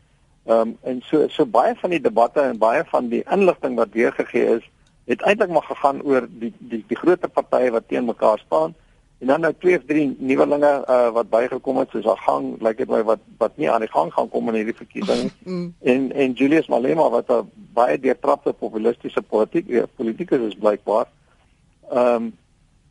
Ehm 0.47 0.61
um, 0.61 0.79
en 0.87 1.01
so 1.03 1.27
so 1.29 1.45
baie 1.47 1.75
van 1.75 1.91
die 1.91 2.01
debatte 2.01 2.41
en 2.41 2.59
baie 2.59 2.85
van 2.91 3.09
die 3.11 3.25
inligting 3.35 3.75
wat 3.75 3.97
weergegee 3.99 4.45
is, 4.57 4.69
het 5.11 5.23
eintlik 5.27 5.51
maar 5.51 5.67
gegaan 5.67 6.03
oor 6.07 6.29
die 6.31 6.53
die 6.59 6.85
die 6.87 6.99
groter 7.01 7.29
partye 7.29 7.73
wat 7.75 7.89
teen 7.89 8.07
mekaar 8.07 8.39
staan 8.39 8.77
En 9.19 9.27
dan 9.27 9.41
nou 9.41 9.55
twee 9.59 9.77
of 9.77 9.85
drie 9.87 10.17
nuwelinge 10.19 10.85
uh, 10.89 11.09
wat 11.09 11.29
bygekom 11.33 11.79
het 11.81 11.91
soos 11.91 12.07
Agang, 12.07 12.51
lyk 12.61 12.61
like 12.61 12.83
dit 12.83 12.91
my 12.93 13.01
wat 13.09 13.23
wat 13.41 13.55
nie 13.57 13.71
aan 13.73 13.81
die 13.81 13.89
gang 13.89 14.11
gaan 14.13 14.29
kom 14.29 14.51
in 14.51 14.59
hierdie 14.61 14.77
verkiesing 14.77 15.31
mm. 15.45 15.71
en 15.93 16.11
en 16.13 16.35
Julius 16.37 16.69
Malema 16.69 17.09
wat 17.11 17.33
'n 17.33 17.49
baie 17.73 17.97
deurtrapte 17.99 18.53
populistiese 18.53 19.23
politiek 19.23 19.71
eh, 19.71 19.89
politikus 19.97 20.45
is 20.49 20.59
blykbaar. 20.61 21.09
Ehm 21.91 22.15
um, 22.15 22.35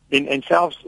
en 0.08 0.26
en 0.26 0.42
selfs 0.42 0.84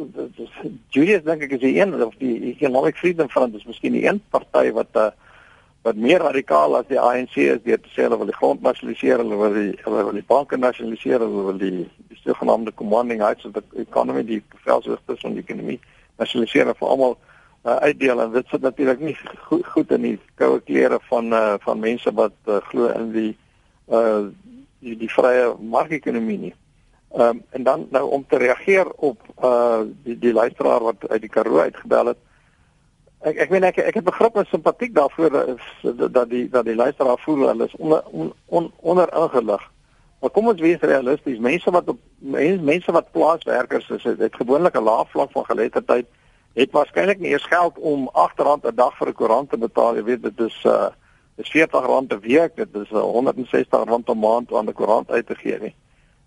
Julius 0.95 1.25
dink 1.27 1.43
ek 1.43 1.57
is 1.57 1.63
die 1.65 1.77
een 1.81 1.95
of 2.03 2.15
die 2.19 2.37
Economic 2.53 2.97
Freedom 2.97 3.29
Front 3.29 3.57
is 3.59 3.67
miskien 3.67 3.97
die 3.97 4.05
een 4.07 4.21
party 4.31 4.71
wat 4.77 4.95
uh, 4.95 5.11
wat 5.83 5.97
meer 5.97 6.21
radikaal 6.21 6.77
as 6.77 6.89
die 6.91 7.01
ANC 7.01 7.37
is 7.43 7.63
deur 7.65 7.81
te 7.81 7.91
sê 7.95 8.05
hulle 8.05 8.19
wil 8.21 8.31
die 8.31 8.37
grond 8.37 8.63
nasionaliseer, 8.67 9.23
hulle 9.23 9.39
wil 9.41 9.55
die 9.55 9.71
hulle 9.85 10.05
wil 10.09 10.19
die 10.19 10.27
banke 10.27 10.59
nasionaliseer, 10.59 11.23
hulle 11.23 11.45
wil 11.49 11.61
die 11.61 11.73
die 12.11 12.21
sogenaamde 12.25 12.75
commanding 12.81 13.23
heights 13.25 13.47
of 13.47 13.55
the 13.55 13.63
economy, 13.81 14.25
die 14.27 14.43
velshoogtes 14.67 15.23
van 15.25 15.37
die 15.39 15.45
ekonomie 15.47 15.79
nasionaliseer 16.19 16.75
vir 16.75 16.93
almal 16.93 17.17
uh, 17.17 17.79
uitdeel 17.87 18.23
en 18.25 18.35
dit 18.35 18.53
sit 18.53 18.67
natuurlik 18.67 19.05
nie 19.07 19.17
goed, 19.47 19.67
goed 19.75 19.95
in 19.97 20.07
die 20.11 20.15
koue 20.41 20.61
klere 20.67 20.99
van 21.09 21.33
uh, 21.33 21.57
van 21.65 21.83
mense 21.87 22.15
wat 22.21 22.37
uh, 22.47 22.61
glo 22.71 22.93
in 22.95 23.13
die 23.17 23.33
uh 23.89 24.29
die, 24.79 24.95
die 24.95 25.09
vrye 25.11 25.57
markekonomie 25.59 26.37
nie. 26.39 26.53
Ehm 27.09 27.23
um, 27.23 27.45
en 27.51 27.63
dan 27.63 27.87
nou 27.91 28.11
om 28.11 28.25
te 28.29 28.37
reageer 28.37 28.91
op 28.91 29.21
uh 29.43 29.81
die 30.03 30.19
die 30.19 30.33
luisteraar 30.33 30.83
wat 30.83 31.09
uit 31.09 31.21
die 31.21 31.31
Karoo 31.31 31.59
uitgebel 31.59 32.07
het 32.07 32.19
ek 33.27 33.41
ek 33.45 33.51
weet 33.51 33.65
ek 33.67 33.79
ek 33.83 33.97
het 33.99 34.05
begrip 34.07 34.37
en 34.37 34.47
simpatiek 34.47 34.95
daarvoor 34.95 35.31
dat, 36.11 36.29
die 36.31 36.47
dat 36.51 36.65
die 36.65 36.77
luisteraar 36.77 37.19
voel 37.25 37.47
hulle 37.49 37.67
is 37.67 37.75
onder 37.77 38.03
on, 38.13 38.33
on, 38.47 38.71
onder 38.77 39.11
ingelig. 39.15 39.65
Maar 40.21 40.31
kom 40.31 40.49
ons 40.51 40.61
wees 40.61 40.81
realisties. 40.83 41.39
Mense 41.39 41.71
wat 41.71 41.89
op 41.89 41.99
mense, 42.19 42.63
mense 42.63 42.93
wat 42.93 43.11
plaaswerkers 43.15 43.91
is, 43.91 44.05
het, 44.05 44.19
het 44.19 44.35
gewoonlik 44.35 44.79
'n 44.79 44.83
lae 44.83 45.05
vlak 45.07 45.31
van 45.31 45.45
geletterdheid. 45.45 46.07
Het 46.55 46.71
waarskynlik 46.71 47.19
nie 47.19 47.33
eens 47.33 47.47
geld 47.47 47.79
om 47.79 48.11
R8 48.15 48.67
'n 48.67 48.75
dag 48.75 48.97
vir 48.97 49.09
'n 49.09 49.15
koerant 49.15 49.51
te 49.51 49.59
betaal. 49.59 49.97
Jy 49.97 50.05
weet 50.05 50.23
dit 50.23 50.41
is 50.41 50.65
uh 50.65 50.91
is 51.37 51.51
R40 51.55 52.15
'n 52.15 52.21
week, 52.21 52.57
dit 52.57 52.75
is 52.75 52.91
R160 52.91 53.83
'n 53.83 54.19
maand 54.19 54.53
om 54.53 54.69
'n 54.69 54.73
koerant 54.73 55.11
uit 55.11 55.27
te 55.27 55.35
gee 55.35 55.59
nie. 55.61 55.75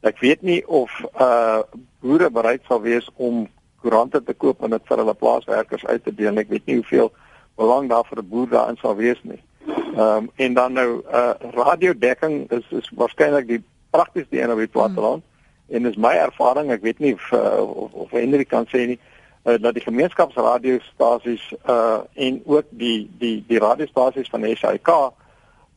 Ek 0.02 0.20
weet 0.20 0.42
nie 0.42 0.62
of 0.68 0.92
uh 1.20 1.62
boere 2.02 2.30
bereid 2.34 2.62
sal 2.66 2.82
wees 2.82 3.10
om 3.16 3.48
koerante 3.82 4.24
te 4.24 4.34
koop 4.34 4.64
en 4.64 4.74
dit 4.74 4.88
vir 4.90 4.98
hulle 4.98 5.14
plaaswerkers 5.14 5.86
uit 5.86 6.04
te 6.04 6.14
deel. 6.16 6.38
Ek 6.42 6.50
weet 6.50 6.66
nie 6.66 6.80
hoeveel 6.80 7.12
belang 7.56 7.90
daar 7.90 8.06
vir 8.10 8.22
'n 8.22 8.30
boer 8.30 8.50
daarin 8.50 8.78
sal 8.82 8.96
wees 8.96 9.22
nie. 9.22 9.42
Ehm 9.68 10.02
um, 10.02 10.30
en 10.36 10.54
dan 10.54 10.74
nou 10.74 11.02
uh 11.14 11.34
radiodekking 11.54 12.50
is 12.52 12.66
is 12.70 12.92
waarskynlik 12.96 13.48
die 13.48 13.64
praktiesste 13.90 14.42
een 14.42 14.52
op 14.52 14.58
die 14.58 14.68
platteland 14.68 15.24
hmm. 15.24 15.76
en 15.76 15.86
is 15.86 15.96
my 15.96 16.16
ervaring, 16.16 16.72
ek 16.72 16.82
weet 16.82 17.00
nie 17.00 17.14
of 17.14 17.32
uh, 17.32 17.62
of, 17.62 17.92
of 17.92 18.12
Henry 18.12 18.46
kan 18.46 18.66
sê 18.72 18.86
nie 18.88 19.00
uh, 19.44 19.58
dat 19.62 19.74
die 19.74 19.84
gemeenskapsradiostasies 19.84 21.54
uh 21.70 22.00
en 22.14 22.42
ook 22.46 22.66
die 22.70 23.10
die 23.20 23.44
die 23.48 23.60
radiostasies 23.60 24.30
van 24.30 24.48
SAK 24.56 24.90
ehm 24.90 25.10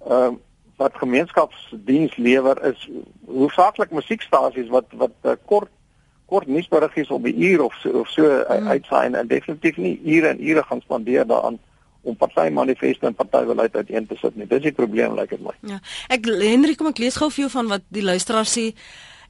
uh, 0.08 0.34
wat 0.76 0.96
gemeenskapsdiens 0.96 2.16
lewer 2.16 2.64
is 2.70 2.88
hoofsaaklik 3.26 3.90
musiekstasies 3.90 4.68
wat 4.68 4.90
wat 4.98 5.14
uh, 5.22 5.36
kort 5.46 5.70
kort 6.26 6.46
nuusberiggies 6.46 7.12
op 7.14 7.24
'n 7.24 7.42
uur 7.42 7.62
of 7.62 7.74
so 7.74 7.90
of 8.00 8.08
so 8.08 8.24
hmm. 8.24 8.68
uitsaai 8.68 9.12
en 9.12 9.26
definitief 9.26 9.76
nie 9.76 10.00
ure 10.04 10.28
en 10.28 10.48
ure 10.48 10.62
gaan 10.62 10.80
spandeer 10.80 11.26
daaraan 11.26 11.58
om 12.02 12.16
party 12.16 12.50
manifeste 12.52 13.06
en 13.06 13.14
party 13.14 13.44
beleid 13.48 13.76
uiteen 13.76 14.06
te 14.06 14.16
sit 14.20 14.36
nie. 14.36 14.46
Dis 14.46 14.62
die 14.62 14.72
probleem 14.72 15.14
lyk 15.16 15.30
like 15.30 15.36
dit 15.36 15.44
my. 15.44 15.72
Ja. 15.72 15.80
Ek 16.12 16.26
Henry 16.26 16.74
kom 16.74 16.90
ek 16.92 17.00
lees 17.02 17.16
gou 17.16 17.30
vir 17.32 17.46
jou 17.46 17.50
van 17.56 17.70
wat 17.72 17.86
die 17.88 18.04
luisteraar 18.04 18.48
sê. 18.48 18.72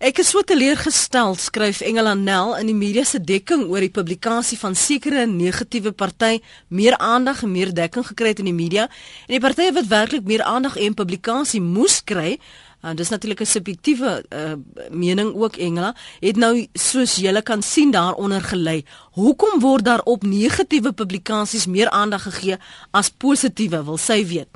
Ek 0.03 0.19
is 0.19 0.33
so 0.33 0.43
teleurgestel, 0.43 1.37
skryf 1.39 1.79
Engela 1.87 2.17
Nel 2.19 2.57
in 2.59 2.67
die 2.67 2.75
media 2.75 3.05
se 3.07 3.21
dekking 3.23 3.69
oor 3.71 3.85
die 3.85 3.93
publikasie 3.95 4.59
van 4.59 4.75
sekere 4.75 5.23
negatiewe 5.31 5.93
party 5.95 6.41
meer 6.67 6.97
aandag 6.99 7.45
en 7.47 7.53
meer 7.53 7.71
dekking 7.71 8.03
gekry 8.09 8.33
het 8.33 8.43
in 8.43 8.51
die 8.51 8.57
media 8.57 8.89
en 9.29 9.37
die 9.37 9.43
partye 9.45 9.71
wat 9.77 9.87
werklik 9.93 10.27
meer 10.27 10.43
aandag 10.43 10.75
en 10.83 10.99
publikasie 10.99 11.63
moes 11.63 12.01
kry 12.03 12.35
En 12.85 12.91
uh, 12.91 12.97
dis 12.97 13.09
natuurlik 13.09 13.41
'n 13.41 13.47
subjektiewe 13.47 14.25
uh, 14.29 14.53
mening 14.91 15.35
ook 15.35 15.57
Engela 15.57 15.95
het 16.21 16.37
nou 16.37 16.67
soos 16.73 17.17
julle 17.17 17.43
kan 17.43 17.63
sien 17.63 17.91
daaronder 17.91 18.43
gelei. 18.43 18.85
Hoekom 19.15 19.61
word 19.63 19.85
daar 19.87 20.01
op 20.11 20.25
negatiewe 20.27 20.91
publikasies 20.93 21.69
meer 21.71 21.87
aandag 21.95 22.25
gegee 22.27 22.57
as 22.91 23.13
positiewe 23.15 23.79
wil 23.87 23.99
sy 24.03 24.17
weet. 24.27 24.49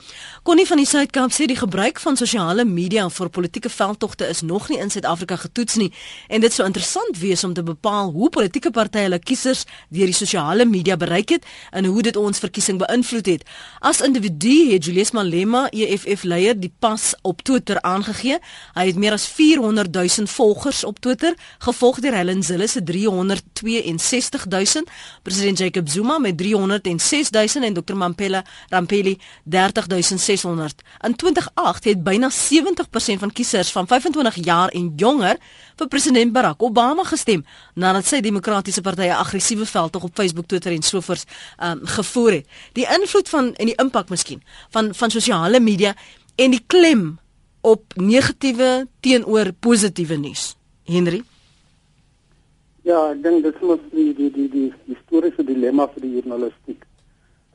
Connie 0.42 0.66
van 0.66 0.80
die 0.82 0.86
Suid-Kaap 0.90 1.30
sê 1.30 1.46
die 1.46 1.56
gebruik 1.60 2.00
van 2.02 2.18
sosiale 2.18 2.64
media 2.66 3.04
vir 3.06 3.30
politieke 3.30 3.70
veldtogte 3.70 4.26
is 4.26 4.40
nog 4.42 4.66
nie 4.68 4.80
in 4.82 4.90
Suid-Afrika 4.90 5.36
getoets 5.38 5.76
nie 5.78 5.92
en 6.26 6.42
dit 6.42 6.50
sou 6.52 6.66
interessant 6.66 7.20
wees 7.20 7.44
om 7.46 7.54
te 7.54 7.62
bepaal 7.62 8.10
hoe 8.16 8.32
politieke 8.34 8.72
partye 8.74 9.04
hulle 9.04 9.20
kiesers 9.22 9.62
deur 9.94 10.10
die 10.10 10.16
sosiale 10.18 10.66
media 10.66 10.96
bereik 10.98 11.36
het 11.36 11.46
en 11.70 11.86
hoe 11.86 12.02
dit 12.02 12.18
ons 12.18 12.42
verkiesing 12.42 12.82
beïnvloed 12.82 13.30
het. 13.30 13.46
As 13.78 14.02
individu 14.02 14.72
het 14.72 14.90
Julius 14.90 15.14
Malema, 15.14 15.68
EFF 15.70 16.26
leier, 16.26 16.58
die 16.58 16.72
pas 16.82 17.12
op 17.22 17.46
Twitter 17.46 17.78
aange 17.86 18.10
gegee. 18.10 18.42
Hy 18.74 18.88
het 18.90 18.98
meer 18.98 19.14
as 19.14 19.28
400 19.38 19.94
000 19.94 20.26
volgers 20.34 20.82
op 20.84 20.98
Twitter, 20.98 21.38
gevolg 21.62 22.02
deur 22.02 22.18
Helen 22.18 22.42
Zille 22.42 22.66
se 22.66 22.82
362 22.82 24.47
000, 24.50 24.84
president 25.22 25.58
Jacob 25.58 25.88
Zuma 25.88 26.18
met 26.18 26.36
306 26.36 27.30
000 27.30 27.64
en 27.64 27.74
Dr 27.74 27.94
Mampela 27.94 28.44
Rampeli 28.68 29.18
30 29.44 29.86
600. 30.18 30.82
In 31.00 31.16
2008 31.16 31.84
het 31.84 32.02
byna 32.02 32.30
70% 32.30 32.34
van 33.18 33.32
kiesers 33.32 33.72
van 33.72 33.86
25 33.86 34.44
jaar 34.44 34.68
en 34.68 34.92
jonger 34.96 35.36
vir 35.76 35.88
president 35.88 36.32
Barack 36.32 36.62
Obama 36.62 37.04
gestem 37.04 37.44
nadat 37.74 38.06
sy 38.06 38.20
demokratiese 38.20 38.82
partye 38.82 39.14
aggressiewe 39.14 39.66
veldtog 39.66 40.08
op 40.08 40.14
Facebook, 40.14 40.46
Twitter 40.46 40.72
en 40.72 40.82
sovoorts 40.82 41.24
um, 41.62 41.80
gevoer 41.86 42.32
het. 42.32 42.46
Die 42.72 42.86
invloed 43.00 43.28
van 43.28 43.54
en 43.54 43.70
die 43.70 43.76
impak 43.78 44.08
miskien 44.08 44.42
van 44.74 44.94
van 44.94 45.10
sosiale 45.10 45.60
media 45.60 45.94
en 46.36 46.50
die 46.50 46.62
klem 46.66 47.18
op 47.60 47.96
negatiewe 47.96 48.86
teenoor 49.00 49.52
positiewe 49.52 50.16
nuus. 50.16 50.54
Henry 50.84 51.22
Ja, 52.88 53.10
ek 53.12 53.18
dink 53.20 53.42
dit 53.44 53.56
is 53.68 53.80
die 53.92 54.12
die 54.16 54.30
die 54.32 54.46
die 54.48 54.68
historiese 54.86 55.44
dilemma 55.44 55.84
vir 55.92 56.06
die 56.06 56.12
journalistiek. 56.14 56.84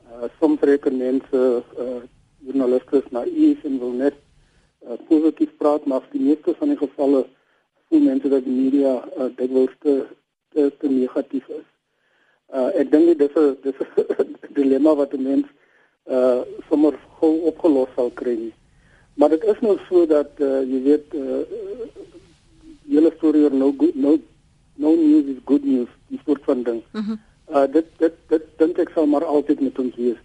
Uh 0.06 0.28
soms 0.38 0.60
reken 0.62 1.00
mense 1.00 1.38
uh 1.84 2.02
journaliste 2.46 3.00
is 3.00 3.08
naïef 3.16 3.64
en 3.66 3.80
wil 3.80 3.96
net 3.98 4.20
uh, 4.86 4.94
positief 5.08 5.56
praat, 5.58 5.88
maar 5.90 6.04
in 6.12 6.28
meeste 6.28 6.54
van 6.58 6.70
die 6.70 6.78
gevalle 6.78 7.22
voel 7.88 8.04
mense 8.04 8.30
dat 8.30 8.44
die 8.44 8.54
media 8.54 8.92
uh, 9.00 9.26
dikwels 9.40 9.72
te, 9.82 9.94
te 10.54 10.68
te 10.78 10.90
negatief 10.92 11.48
is. 11.56 11.64
Uh 12.54 12.68
ek 12.82 12.92
dink 12.92 13.18
dit 13.18 13.24
is 13.26 13.34
'n 13.42 13.56
dis 13.64 13.82
'n 13.82 14.36
dilemma 14.60 14.94
wat 15.00 15.16
'n 15.18 15.26
mens 15.30 15.48
uh 16.18 16.44
sommer 16.68 16.94
gou 17.18 17.32
opgelos 17.50 17.90
sal 17.96 18.12
kry. 18.22 18.36
Nie. 18.44 18.54
Maar 19.18 19.34
dit 19.34 19.48
is 19.54 19.58
nou 19.66 19.74
so 19.88 20.06
dat 20.06 20.30
uh, 20.38 20.62
jy 20.62 20.80
weet 20.86 21.18
uh 21.24 21.42
julle 22.86 23.12
storie 23.16 23.42
oor 23.48 23.58
no 23.64 23.72
good 23.82 23.98
no 23.98 24.14
no 24.76 24.94
news 24.94 25.30
is 25.30 25.40
good 25.44 25.64
news, 25.64 25.88
die 26.08 26.20
soort 26.24 26.44
van 26.44 26.62
ding. 26.62 26.82
Mm 26.92 27.20
uh 27.44 27.66
dit 27.68 27.84
dit 28.00 28.14
dit 28.32 28.44
dink 28.56 28.78
ek 28.80 28.94
sal 28.94 29.06
maar 29.06 29.24
altyd 29.28 29.60
met 29.60 29.78
ons 29.78 29.96
wees. 30.00 30.20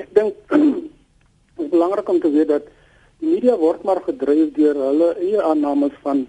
Ek 0.00 0.08
dink 0.16 0.38
dit 0.48 1.64
is 1.66 1.68
belangrik 1.74 2.08
om 2.08 2.20
te 2.20 2.30
weet 2.32 2.48
dat 2.48 2.70
die 3.20 3.34
media 3.34 3.56
word 3.60 3.82
maar 3.84 4.00
gedryf 4.06 4.54
deur 4.56 4.78
hulle 4.80 5.10
eie 5.20 5.42
aannames 5.44 5.92
van 6.06 6.24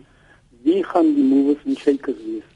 wie 0.67 0.82
gaan 0.84 1.13
die 1.15 1.23
movers 1.23 1.63
en 1.63 1.80
shakers 1.80 2.19
wees. 2.25 2.49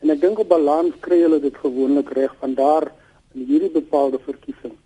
En 0.00 0.14
ek 0.14 0.20
dink 0.22 0.38
op 0.38 0.52
balans 0.52 0.94
kry 1.02 1.18
hulle 1.24 1.40
dit 1.42 1.56
gewoonlik 1.64 2.12
reg 2.16 2.36
van 2.44 2.54
daar 2.54 2.86
in 3.34 3.48
hierdie 3.48 3.72
bepaalde 3.74 4.22
verkiesing. 4.28 4.76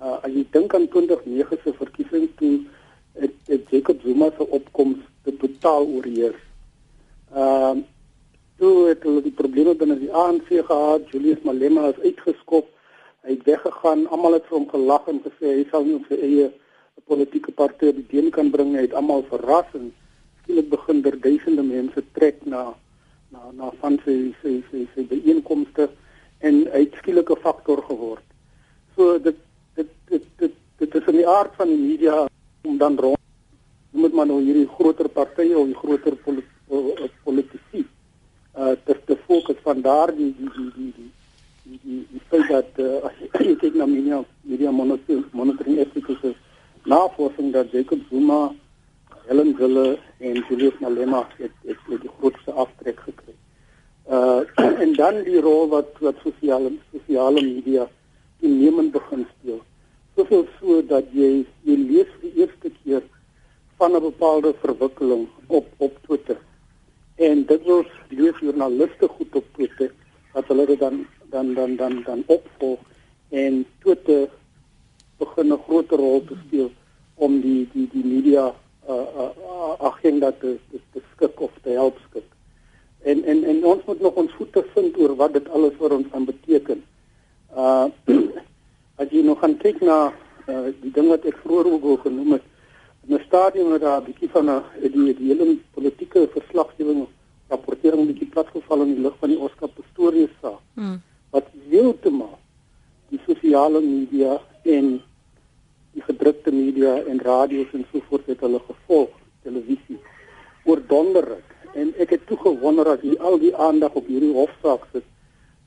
Uh 0.00 0.16
as 0.22 0.32
jy 0.32 0.46
dink 0.56 0.74
aan 0.74 0.88
2009 0.88 1.60
se 1.60 1.76
verkiesing 1.76 2.24
toe 2.40 2.54
het, 3.20 3.36
het 3.52 3.68
Jacob 3.70 4.00
Zuma 4.00 4.30
se 4.32 4.48
opkoms 4.48 5.04
totaal 5.26 5.84
oorheers. 5.98 6.40
Ehm 7.34 7.84
uh, 7.84 7.84
toe 8.60 8.88
het 8.88 9.04
hulle 9.04 9.22
die 9.24 9.34
probleme 9.34 9.74
binne 9.76 9.98
die 10.00 10.12
ANC 10.12 10.48
gehad. 10.48 11.10
Julius 11.12 11.42
Malema 11.44 11.90
is 11.92 12.00
uitgeskop. 12.04 12.68
Hy 13.26 13.34
het 13.34 13.44
weggegaan. 13.48 14.06
Almal 14.14 14.38
het 14.38 14.46
vir 14.48 14.58
hom 14.58 14.68
gelag 14.70 15.08
en 15.12 15.20
gesê 15.24 15.52
hy 15.58 15.66
sal 15.70 15.84
nie 15.84 15.98
sy 16.08 16.18
eie 16.28 16.48
politieke 17.10 17.52
party 17.54 17.90
op 17.92 17.98
die 18.00 18.08
been 18.12 18.30
kan 18.34 18.50
bring 18.54 18.72
nie. 18.72 18.80
Hy 18.80 18.88
het 18.88 18.96
almal 18.98 19.26
verras 19.30 19.68
en 19.78 19.90
skielik 20.42 20.70
begin 20.72 21.02
der 21.04 21.18
duisende 21.22 21.64
mense 21.66 22.04
trek 22.18 22.44
na 22.46 22.68
na 23.34 23.50
na 23.58 23.72
van 23.82 23.98
sy 24.04 24.16
sy 24.42 24.60
sy 24.70 24.86
sy 24.94 25.04
byeenkomste 25.10 25.88
en 26.46 26.62
hy 26.72 26.84
het 26.86 26.96
skielik 27.02 27.30
'n 27.30 27.42
faktor 27.42 27.82
geword. 27.90 28.24
So 28.94 29.18
dit 29.18 29.36
dit 29.74 29.90
dit 30.08 30.24
dit 30.38 30.54
dit 30.78 30.94
is 30.94 31.08
in 31.12 31.20
die 31.20 31.28
aard 31.28 31.52
van 31.56 31.68
die 31.68 31.82
media 31.82 32.26
om 32.64 32.78
dan 32.78 32.96
rond 32.96 33.20
moet 33.96 34.12
maar 34.12 34.26
nou 34.26 34.40
hierdie 34.40 34.68
groter 34.68 35.08
partye 35.08 35.56
of 35.58 35.66
die 35.66 35.74
groter 35.74 36.16
politici 37.24 37.86
uh 38.56 38.72
te 38.84 38.96
te 39.04 39.16
fokus 39.26 39.58
van 39.62 39.80
daardie 39.84 40.34
die 40.38 40.50
die 40.56 40.70
die 40.76 40.92
die 40.96 41.10
die, 41.62 41.80
die, 41.82 42.06
die 42.10 42.22
feit 42.28 42.48
dat 42.48 42.78
uh, 42.84 43.02
as 43.08 43.16
jy 43.48 43.56
kyk 43.60 43.74
na 43.76 43.86
media 43.90 44.22
media 44.42 44.70
monitoring 44.72 45.24
monitoring 45.32 45.80
ethics 45.84 46.22
is 46.30 46.36
navorsing 46.86 47.52
dat 47.52 47.70
Jacob 47.74 48.00
Zuma, 48.10 48.54
Helen 49.26 49.54
Zille 49.58 49.98
en 50.18 50.44
Julius 50.48 50.78
Malema 50.80 51.26
het 51.36 51.52
het, 51.66 51.76
het 51.90 52.00
die 52.00 52.12
grootste 52.18 52.52
aftrek 52.52 53.00
gekry. 53.08 53.34
Uh 54.08 54.40
en 54.82 54.94
dan 54.94 55.22
die 55.26 55.40
rol 55.42 55.68
wat 55.74 55.92
wat 56.00 56.22
sosiale 56.22 56.72
sosiale 56.94 57.42
media 57.42 57.88
toenemend 58.40 58.92
begin 58.94 59.26
speel. 59.34 59.60
Soveel 60.16 60.46
so 60.60 60.80
dat 60.94 61.12
jy 61.12 61.44
jy 61.66 61.76
lees 61.82 62.12
vir 62.14 62.28
die 62.30 62.34
eerste 62.44 62.74
keer 62.82 63.02
van 63.76 63.92
'n 63.92 64.06
bepaalde 64.08 64.54
verwikkeling 64.64 65.26
op 65.46 65.66
op 65.76 65.98
Twitter 66.06 66.38
En 67.16 67.44
dit 67.48 67.62
word 67.64 67.92
lees 68.08 68.40
joernaliste 68.44 69.08
goed 69.08 69.36
op 69.40 69.44
Twitter 69.56 69.92
wat 70.34 70.48
hulle 70.52 70.66
dit 70.68 70.80
dan 70.80 71.06
dan 71.32 71.54
dan 71.54 71.76
dan 71.76 72.02
dan 72.04 72.22
opvolg 72.26 72.80
en 73.30 73.64
Twitter 73.80 74.28
begin 75.18 75.52
'n 75.52 75.62
groot 75.64 75.90
rol 75.90 76.24
te 76.24 76.36
speel 76.46 76.70
om 77.14 77.40
die 77.40 77.68
die 77.72 77.88
die 77.92 78.04
media 78.04 78.54
uh, 78.88 79.06
uh, 79.22 79.30
agenda 79.78 80.32
te, 80.32 80.58
te 80.70 80.80
te 80.92 81.00
skik 81.12 81.40
of 81.40 81.52
te 81.62 81.70
help 81.70 81.98
skik. 82.08 82.28
En 83.02 83.24
en 83.24 83.44
en 83.44 83.64
ons 83.64 83.84
moet 83.86 84.00
nog 84.00 84.14
ons 84.14 84.32
voete 84.32 84.64
vind 84.74 84.98
oor 84.98 85.16
wat 85.16 85.32
dit 85.32 85.48
alles 85.48 85.72
vir 85.78 85.92
ons 85.92 86.06
gaan 86.12 86.24
beteken. 86.24 86.84
Uh 87.56 87.86
as 89.00 89.08
jy 89.10 89.22
nog 89.22 89.38
gaan 89.38 89.56
kyk 89.56 89.80
na 89.80 90.12
uh, 90.48 90.68
die 90.80 90.92
ding 90.92 91.08
wat 91.08 91.24
ek 91.24 91.36
vroeër 91.44 91.66
ook 91.72 92.00
genoem 92.00 92.32
het, 92.32 92.42
in 92.42 92.55
'n 93.08 93.22
stadium 93.26 93.68
waar 93.70 93.78
daar 93.78 94.00
'n 94.00 94.04
bietjie 94.04 94.30
van 94.30 94.50
'n 94.50 94.62
die 94.80 95.14
die 95.14 95.28
hele 95.28 95.58
politieke 95.74 96.28
verslaggewing 96.36 97.06
rapportering 97.48 98.02
'n 98.02 98.06
bietjie 98.12 98.32
platgeval 98.34 98.82
in 98.82 98.94
die 98.94 99.02
lig 99.02 99.16
van 99.18 99.28
die 99.28 99.38
Oscar 99.38 99.68
Pistorius 99.68 100.34
saak. 100.40 100.60
Hmm. 100.74 101.02
Wat 101.30 101.46
heeltemal 101.70 102.38
die 103.08 103.20
sosiale 103.26 103.80
media 103.80 104.40
en 104.62 105.02
die 105.92 106.02
gedrukte 106.02 106.52
media 106.52 106.96
en 107.10 107.20
radio's 107.20 107.72
en 107.72 107.86
so 107.92 108.00
voort 108.08 108.26
het 108.26 108.40
hulle 108.40 108.60
gevolg, 108.68 109.12
televisie 109.42 109.98
oor 110.64 110.82
donderryk. 110.86 111.54
En 111.74 111.94
ek 112.02 112.10
het 112.10 112.26
toe 112.26 112.38
gewonder 112.40 112.88
as 112.88 113.02
jy 113.02 113.16
al 113.18 113.38
die 113.38 113.54
aandag 113.56 113.94
op 113.94 114.06
hierdie 114.06 114.34
hofsaak 114.34 114.86
sit, 114.92 115.06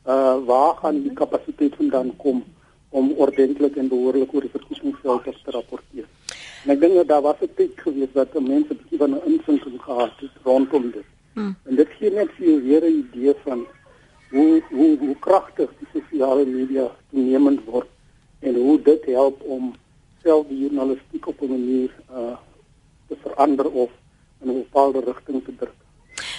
uh 0.05 0.37
waar 0.45 0.75
gaan 0.81 1.01
die 1.03 1.13
kapasiteit 1.13 1.75
vandaan 1.75 2.15
kom 2.17 2.43
om 2.89 3.11
ordentlik 3.17 3.75
en 3.77 3.87
behoorlik 3.87 4.33
oor 4.33 4.41
die 4.41 4.55
verkiesingsveld 4.57 5.23
te 5.43 5.51
rapporteer? 5.51 5.98
En 6.69 6.75
ek 6.75 6.81
dink 6.83 6.99
dat 6.99 7.07
daar 7.09 7.21
was 7.25 7.39
'n 7.41 7.53
tyd 7.57 7.71
gewees 7.81 8.11
dat 8.13 8.33
mense 8.33 8.73
bietjie 8.79 8.97
van 9.01 9.13
'n 9.13 9.25
insig 9.25 9.63
gehad 9.85 10.13
het 10.21 10.35
rondom 10.43 10.91
dit. 10.91 11.07
Hmm. 11.33 11.55
En 11.63 11.75
dit 11.75 11.89
gee 11.97 12.11
net 12.11 12.29
vir 12.37 12.61
weer 12.61 12.83
'n 12.85 12.97
idee 13.05 13.33
van 13.43 13.65
hoe 14.29 14.61
hoe 14.69 14.97
hoe 14.97 15.15
kragtig 15.19 15.69
die 15.79 15.87
sosiale 15.93 16.45
media 16.45 16.85
toenemend 17.09 17.63
word 17.65 17.89
en 18.39 18.55
hoe 18.55 18.81
dit 18.81 19.05
help 19.05 19.41
om 19.41 19.73
self 20.23 20.47
die 20.47 20.59
journalistiek 20.59 21.27
op 21.27 21.41
'n 21.41 21.49
manier 21.49 21.91
uh 22.11 22.37
te 23.07 23.15
verander 23.23 23.71
of 23.71 23.91
in 24.41 24.49
'n 24.49 24.61
bepaalde 24.63 24.99
rigting 24.99 25.43
te 25.45 25.55
druk. 25.55 25.78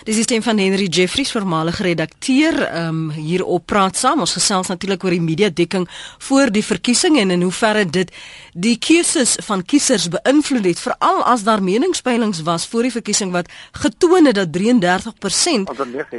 Dis 0.01 0.17
is 0.17 0.25
stem 0.25 0.41
van 0.41 0.57
Henry 0.57 0.87
Jeffries, 0.89 1.29
voormalige 1.31 1.83
redakteur, 1.83 2.55
um 2.87 3.11
hier 3.13 3.43
op 3.45 3.67
praat 3.69 3.99
saam. 4.01 4.23
Ons 4.25 4.33
gesels 4.33 4.71
natuurlik 4.73 5.03
oor 5.05 5.13
die 5.13 5.21
media 5.21 5.51
dekking 5.53 5.85
voor 6.25 6.49
die 6.49 6.63
verkiesing 6.65 7.19
en 7.21 7.35
in 7.35 7.43
hoeverre 7.45 7.83
dit 7.85 8.09
die 8.57 8.79
keuses 8.81 9.35
van 9.45 9.61
kiesers 9.61 10.07
beïnvloed 10.09 10.65
het, 10.71 10.81
veral 10.81 11.21
as 11.29 11.45
daar 11.45 11.61
meningspeilings 11.63 12.41
was 12.49 12.65
voor 12.67 12.89
die 12.89 12.93
verkiesing 12.95 13.35
wat 13.35 13.51
getoon 13.77 14.31
het 14.31 14.39
dat 14.41 14.49
33% 14.57 15.69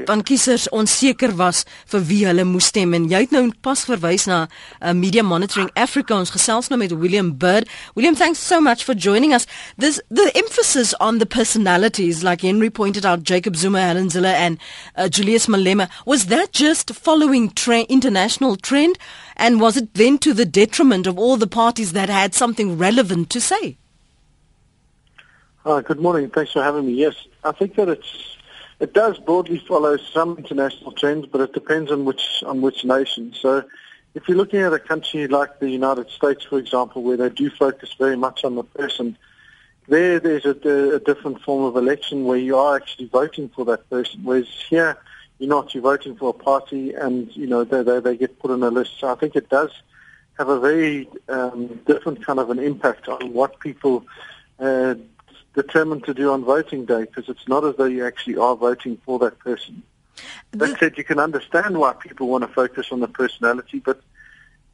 van 0.06 0.22
kiesers 0.30 0.68
onseker 0.70 1.34
was 1.42 1.64
vir 1.90 2.06
wie 2.12 2.22
hulle 2.30 2.46
moes 2.46 2.70
stem. 2.70 2.94
En 2.94 3.10
jy 3.10 3.24
het 3.26 3.34
nou 3.34 3.48
pas 3.66 3.82
verwys 3.90 4.28
na 4.30 4.44
uh, 4.46 4.94
Media 4.94 5.26
Monitoring 5.26 5.74
Africa. 5.74 6.20
Ons 6.22 6.36
gesels 6.38 6.70
nou 6.70 6.78
met 6.78 6.94
William 6.94 7.34
Bird. 7.34 7.66
William, 7.98 8.16
thanks 8.16 8.46
so 8.46 8.62
much 8.62 8.86
for 8.86 8.94
joining 8.94 9.34
us. 9.34 9.50
This 9.82 9.98
the 10.14 10.30
emphasis 10.38 10.94
on 11.02 11.18
the 11.18 11.26
personalities 11.26 12.22
like 12.22 12.46
Henry 12.46 12.70
pointed 12.70 13.10
out 13.10 13.26
Jacob 13.26 13.56
Zuma 13.56 13.71
Zuma, 13.72 13.82
Helen 13.82 14.26
and 14.26 14.60
uh, 14.96 15.08
Julius 15.08 15.48
Malema. 15.48 15.90
Was 16.06 16.26
that 16.28 16.52
just 16.52 16.94
following 16.94 17.50
tra- 17.52 17.82
international 17.82 18.58
trend? 18.58 18.98
And 19.38 19.62
was 19.62 19.78
it 19.78 19.94
then 19.94 20.18
to 20.20 20.34
the 20.34 20.46
detriment 20.46 21.08
of 21.08 21.18
all 21.18 21.38
the 21.38 21.48
parties 21.48 21.94
that 21.94 22.10
had 22.10 22.34
something 22.34 22.78
relevant 22.78 23.30
to 23.32 23.42
say? 23.42 23.78
Good 25.64 26.00
morning. 26.00 26.30
Thanks 26.30 26.52
for 26.52 26.64
having 26.64 26.88
me. 26.88 26.94
Yes, 26.94 27.16
I 27.44 27.52
think 27.52 27.76
that 27.76 27.88
it's 27.88 28.38
it 28.80 28.94
does 28.94 29.20
broadly 29.20 29.60
follow 29.60 29.96
some 29.98 30.38
international 30.40 30.92
trends, 30.92 31.28
but 31.28 31.40
it 31.40 31.54
depends 31.54 31.92
on 31.92 32.04
which 32.04 32.44
on 32.46 32.62
which 32.62 32.84
nation. 32.84 33.32
So, 33.40 33.64
if 34.16 34.28
you're 34.28 34.38
looking 34.38 34.62
at 34.62 34.74
a 34.74 34.80
country 34.80 35.28
like 35.28 35.60
the 35.60 35.70
United 35.70 36.10
States, 36.10 36.44
for 36.44 36.58
example, 36.58 37.04
where 37.04 37.16
they 37.16 37.30
do 37.30 37.52
focus 37.52 37.94
very 37.98 38.18
much 38.18 38.44
on 38.44 38.56
the 38.56 38.64
person, 38.64 39.18
there, 39.92 40.22
there's 40.22 40.46
a, 40.46 40.96
a, 40.96 41.00
different 41.00 41.42
form 41.42 41.66
of 41.66 41.76
election 41.76 42.24
where 42.24 42.38
you 42.38 42.58
are 42.58 42.78
actually 42.78 43.08
voting 43.08 43.50
for 43.50 43.66
that 43.66 43.90
person. 43.90 44.22
Whereas 44.24 44.48
here, 44.70 44.98
you're 45.38 45.50
not. 45.50 45.74
You're 45.74 45.84
voting 45.84 46.16
for 46.16 46.30
a 46.30 46.34
party, 46.34 46.94
and 46.94 47.36
you 47.36 47.46
know 47.46 47.66
they 47.66 47.84
they, 47.84 48.00
they 48.00 48.16
get 48.16 48.40
put 48.40 48.52
on 48.52 48.64
a 48.64 48.70
list. 48.70 49.00
So 49.00 49.12
I 49.12 49.16
think 49.16 49.36
it 49.36 49.50
does 49.50 49.72
have 50.38 50.48
a 50.48 50.60
very 50.62 51.10
um, 51.28 51.68
different 51.86 52.26
kind 52.26 52.40
of 52.40 52.50
an 52.50 52.60
impact 52.60 53.10
on 53.10 53.34
what 53.34 53.60
people 53.60 54.06
uh, 54.60 54.96
determine 55.56 56.00
to 56.02 56.14
do 56.14 56.32
on 56.32 56.46
voting 56.46 56.86
day, 56.86 57.02
because 57.02 57.28
it's 57.28 57.48
not 57.50 57.66
as 57.66 57.76
though 57.76 57.92
you 57.98 58.06
actually 58.08 58.38
are 58.38 58.56
voting 58.56 58.98
for 59.06 59.20
that 59.20 59.40
person. 59.40 59.84
That 60.52 60.80
said, 60.80 60.98
you 60.98 61.04
can 61.04 61.20
understand 61.20 61.78
why 61.78 61.94
people 61.94 62.30
want 62.30 62.44
to 62.44 62.48
focus 62.48 62.88
on 62.94 63.02
the 63.02 63.10
personality, 63.10 63.80
but 63.80 64.02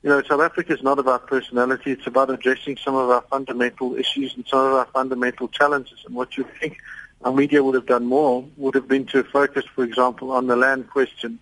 you 0.03 0.09
know, 0.09 0.21
South 0.23 0.41
Africa 0.41 0.73
is 0.73 0.83
not 0.83 0.99
about 0.99 1.27
personality. 1.27 1.91
It's 1.91 2.07
about 2.07 2.29
addressing 2.29 2.77
some 2.77 2.95
of 2.95 3.09
our 3.09 3.21
fundamental 3.21 3.95
issues 3.95 4.35
and 4.35 4.45
some 4.47 4.59
of 4.59 4.73
our 4.73 4.85
fundamental 4.85 5.47
challenges. 5.47 5.99
And 6.05 6.15
what 6.15 6.37
you 6.37 6.45
think 6.59 6.77
our 7.23 7.33
media 7.33 7.63
would 7.63 7.75
have 7.75 7.87
done 7.87 8.05
more 8.05 8.45
would 8.57 8.75
have 8.75 8.87
been 8.87 9.05
to 9.07 9.23
focus, 9.23 9.65
for 9.73 9.83
example, 9.83 10.31
on 10.31 10.47
the 10.47 10.55
land 10.55 10.89
question. 10.89 11.39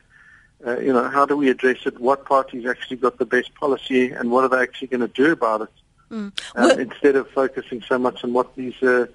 Uh, 0.65 0.79
you 0.79 0.93
know, 0.93 1.09
how 1.09 1.25
do 1.25 1.35
we 1.35 1.49
address 1.49 1.85
it? 1.85 1.99
What 1.99 2.25
parties 2.25 2.65
actually 2.65 2.97
got 2.97 3.19
the 3.19 3.25
best 3.25 3.53
policy, 3.55 4.11
and 4.11 4.31
what 4.31 4.45
are 4.45 4.49
they 4.49 4.61
actually 4.61 4.87
going 4.87 5.01
to 5.01 5.07
do 5.07 5.33
about 5.33 5.61
it? 5.61 5.69
Mm. 6.09 6.31
Uh, 6.55 6.75
instead 6.79 7.15
of 7.15 7.29
focusing 7.31 7.81
so 7.81 7.99
much 7.99 8.23
on 8.23 8.31
what 8.31 8.55
these 8.55 8.81
uh, 8.81 9.05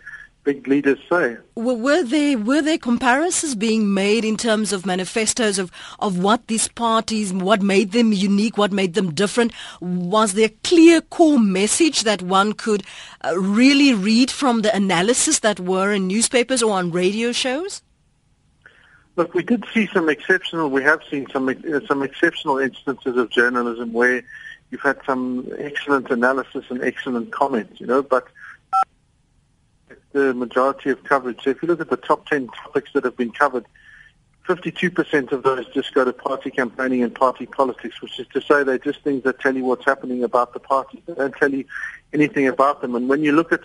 big 0.45 0.67
leaders 0.67 0.99
say. 1.09 1.37
Were 1.55 2.03
there 2.03 2.39
were 2.39 2.63
there 2.63 2.79
comparisons 2.79 3.55
being 3.55 3.93
made 3.93 4.25
in 4.25 4.37
terms 4.37 4.73
of 4.73 4.87
manifestos 4.87 5.59
of, 5.59 5.71
of 5.99 6.19
what 6.19 6.47
these 6.47 6.69
parties, 6.69 7.33
what 7.33 7.63
made 7.63 7.93
them 7.93 8.13
unique, 8.13 8.57
what 8.57 8.73
made 8.73 8.95
them 8.95 9.13
different? 9.13 9.53
Was 9.81 10.35
there 10.35 10.47
a 10.47 10.57
clear 10.65 11.01
core 11.01 11.39
message 11.39 12.03
that 12.03 12.23
one 12.23 12.53
could 12.55 12.85
uh, 13.25 13.39
really 13.39 13.93
read 13.95 14.31
from 14.31 14.63
the 14.63 14.75
analysis 14.75 15.41
that 15.41 15.61
were 15.61 15.93
in 15.93 16.07
newspapers 16.07 16.63
or 16.63 16.73
on 16.73 16.91
radio 16.91 17.33
shows? 17.33 17.83
Look, 19.17 19.35
we 19.35 19.43
did 19.43 19.65
see 19.75 19.87
some 19.89 20.09
exceptional. 20.09 20.71
We 20.71 20.83
have 20.85 21.03
seen 21.11 21.27
some 21.31 21.49
uh, 21.49 21.81
some 21.87 22.03
exceptional 22.03 22.59
instances 22.59 23.17
of 23.17 23.31
journalism 23.31 23.93
where 23.93 24.23
you've 24.71 24.81
had 24.81 24.99
some 25.05 25.51
excellent 25.59 26.11
analysis 26.11 26.65
and 26.71 26.83
excellent 26.83 27.31
comments. 27.33 27.81
You 27.81 27.87
know, 27.87 28.03
but 28.03 28.29
the 30.13 30.35
majority 30.35 30.91
of 30.91 31.03
coverage. 31.05 31.43
So 31.45 31.51
if 31.51 31.63
you 31.63 31.69
look 31.69 31.81
at 31.81 31.91
the 31.91 31.97
top 31.97 32.29
10 32.29 32.49
topics 32.49 32.91
that 32.95 33.05
have 33.05 33.17
been 33.17 33.31
covered, 33.31 33.67
52% 34.47 35.33
of 35.33 35.43
those 35.45 35.67
just 35.69 35.95
go 35.95 36.05
to 36.05 36.13
party 36.13 36.51
campaigning 36.51 37.03
and 37.03 37.15
party 37.15 37.47
politics, 37.47 38.03
which 38.03 38.19
is 38.19 38.27
to 38.29 38.41
say 38.41 38.65
they're 38.65 38.79
just 38.79 39.01
things 39.03 39.23
that 39.23 39.39
tell 39.39 39.55
you 39.55 39.65
what's 39.65 39.85
happening 39.85 40.25
about 40.25 40.53
the 40.53 40.59
party. 40.59 41.03
They 41.07 41.15
don't 41.15 41.35
tell 41.35 41.53
you 41.53 41.65
anything 42.13 42.49
about 42.49 42.81
them. 42.81 42.97
And 42.97 43.09
when 43.09 43.23
you 43.23 43.33
look 43.33 43.53
at, 43.53 43.61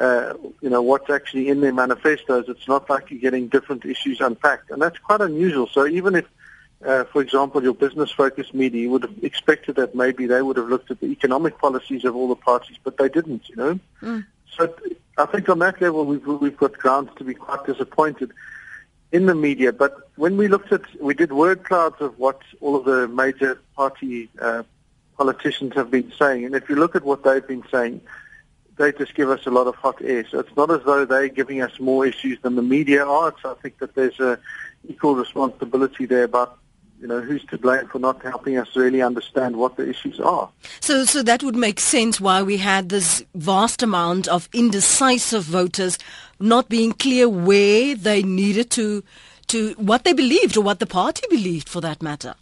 uh, 0.00 0.34
you 0.60 0.70
know, 0.70 0.82
what's 0.82 1.10
actually 1.10 1.48
in 1.48 1.60
their 1.60 1.72
manifestos, 1.72 2.46
it's 2.48 2.66
not 2.66 2.90
like 2.90 3.10
you're 3.10 3.20
getting 3.20 3.46
different 3.46 3.84
issues 3.84 4.20
unpacked. 4.20 4.70
And 4.70 4.82
that's 4.82 4.98
quite 4.98 5.20
unusual. 5.20 5.68
So 5.68 5.86
even 5.86 6.16
if, 6.16 6.24
uh, 6.84 7.04
for 7.04 7.22
example, 7.22 7.62
your 7.62 7.74
business-focused 7.74 8.52
media, 8.52 8.82
you 8.82 8.90
would 8.90 9.02
have 9.02 9.14
expected 9.22 9.76
that 9.76 9.94
maybe 9.94 10.26
they 10.26 10.42
would 10.42 10.56
have 10.56 10.68
looked 10.68 10.90
at 10.90 10.98
the 10.98 11.06
economic 11.06 11.58
policies 11.58 12.04
of 12.04 12.16
all 12.16 12.28
the 12.28 12.36
parties, 12.36 12.78
but 12.82 12.98
they 12.98 13.08
didn't, 13.08 13.48
you 13.48 13.54
know. 13.54 13.78
Mm. 14.02 14.26
So 14.56 14.72
I 15.18 15.26
think 15.26 15.48
on 15.48 15.58
that 15.60 15.80
level, 15.80 16.04
we've, 16.04 16.26
we've 16.26 16.56
got 16.56 16.74
grounds 16.74 17.10
to 17.16 17.24
be 17.24 17.34
quite 17.34 17.64
disappointed 17.66 18.32
in 19.12 19.26
the 19.26 19.34
media. 19.34 19.72
But 19.72 20.10
when 20.16 20.36
we 20.36 20.48
looked 20.48 20.72
at, 20.72 20.82
we 21.00 21.14
did 21.14 21.32
word 21.32 21.64
clouds 21.64 21.96
of 22.00 22.18
what 22.18 22.40
all 22.60 22.76
of 22.76 22.84
the 22.84 23.08
major 23.08 23.60
party 23.74 24.28
uh, 24.40 24.62
politicians 25.16 25.74
have 25.74 25.90
been 25.90 26.12
saying. 26.18 26.44
And 26.44 26.54
if 26.54 26.68
you 26.68 26.76
look 26.76 26.96
at 26.96 27.04
what 27.04 27.22
they've 27.22 27.46
been 27.46 27.64
saying, 27.70 28.00
they 28.76 28.92
just 28.92 29.14
give 29.14 29.30
us 29.30 29.46
a 29.46 29.50
lot 29.50 29.66
of 29.66 29.74
hot 29.74 30.02
air. 30.02 30.26
So 30.28 30.38
it's 30.38 30.54
not 30.56 30.70
as 30.70 30.82
though 30.84 31.04
they're 31.04 31.28
giving 31.28 31.62
us 31.62 31.80
more 31.80 32.06
issues 32.06 32.38
than 32.42 32.56
the 32.56 32.62
media 32.62 33.06
are. 33.06 33.34
So 33.42 33.52
I 33.52 33.54
think 33.54 33.78
that 33.78 33.94
there's 33.94 34.20
a 34.20 34.38
equal 34.86 35.16
responsibility 35.16 36.06
there 36.06 36.24
about 36.24 36.58
you 37.00 37.06
know, 37.06 37.20
who's 37.20 37.44
to 37.46 37.58
blame 37.58 37.86
for 37.88 37.98
not 37.98 38.22
helping 38.22 38.56
us 38.58 38.74
really 38.74 39.02
understand 39.02 39.56
what 39.56 39.76
the 39.76 39.88
issues 39.88 40.18
are? 40.20 40.48
So, 40.80 41.04
so 41.04 41.22
that 41.22 41.42
would 41.42 41.56
make 41.56 41.80
sense 41.80 42.20
why 42.20 42.42
we 42.42 42.56
had 42.56 42.88
this 42.88 43.24
vast 43.34 43.82
amount 43.82 44.28
of 44.28 44.48
indecisive 44.52 45.44
voters 45.44 45.98
not 46.38 46.68
being 46.68 46.92
clear 46.92 47.28
where 47.28 47.94
they 47.94 48.22
needed 48.22 48.70
to, 48.70 49.02
to 49.48 49.74
what 49.74 50.04
they 50.04 50.12
believed 50.12 50.56
or 50.56 50.62
what 50.62 50.78
the 50.78 50.86
party 50.86 51.22
believed, 51.30 51.68
for 51.68 51.80
that 51.80 52.02
matter. 52.02 52.34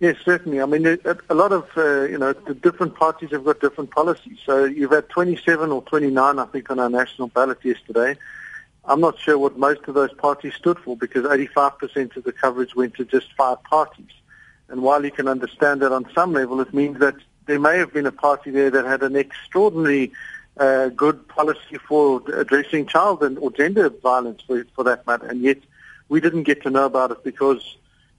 Yes, 0.00 0.16
certainly. 0.24 0.62
I 0.62 0.66
mean, 0.66 0.86
a 0.86 1.34
lot 1.34 1.52
of, 1.52 1.68
uh, 1.76 2.04
you 2.04 2.16
know, 2.16 2.32
the 2.32 2.54
different 2.54 2.94
parties 2.94 3.32
have 3.32 3.44
got 3.44 3.60
different 3.60 3.90
policies. 3.90 4.38
So 4.46 4.64
you've 4.64 4.92
had 4.92 5.10
27 5.10 5.70
or 5.70 5.82
29, 5.82 6.38
I 6.38 6.44
think, 6.46 6.70
on 6.70 6.78
our 6.78 6.88
national 6.88 7.28
ballot 7.28 7.58
yesterday. 7.62 8.16
I'm 8.84 9.00
not 9.00 9.18
sure 9.18 9.38
what 9.38 9.58
most 9.58 9.80
of 9.88 9.94
those 9.94 10.12
parties 10.14 10.54
stood 10.54 10.78
for 10.78 10.96
because 10.96 11.24
85% 11.24 12.16
of 12.16 12.24
the 12.24 12.32
coverage 12.32 12.74
went 12.74 12.94
to 12.94 13.04
just 13.04 13.32
five 13.34 13.62
parties. 13.64 14.10
And 14.68 14.82
while 14.82 15.04
you 15.04 15.10
can 15.10 15.28
understand 15.28 15.82
that 15.82 15.92
on 15.92 16.10
some 16.14 16.32
level, 16.32 16.60
it 16.60 16.72
means 16.72 16.98
that 17.00 17.16
there 17.46 17.58
may 17.58 17.78
have 17.78 17.92
been 17.92 18.06
a 18.06 18.12
party 18.12 18.50
there 18.50 18.70
that 18.70 18.84
had 18.84 19.02
an 19.02 19.16
extraordinary 19.16 20.12
uh, 20.56 20.88
good 20.88 21.26
policy 21.28 21.78
for 21.88 22.22
addressing 22.34 22.86
child 22.86 23.22
and 23.22 23.38
or 23.38 23.50
gender 23.50 23.88
violence 23.88 24.42
for, 24.42 24.64
for 24.74 24.84
that 24.84 25.06
matter, 25.06 25.26
and 25.26 25.40
yet 25.40 25.58
we 26.08 26.20
didn't 26.20 26.42
get 26.42 26.62
to 26.62 26.70
know 26.70 26.84
about 26.84 27.10
it 27.10 27.24
because 27.24 27.76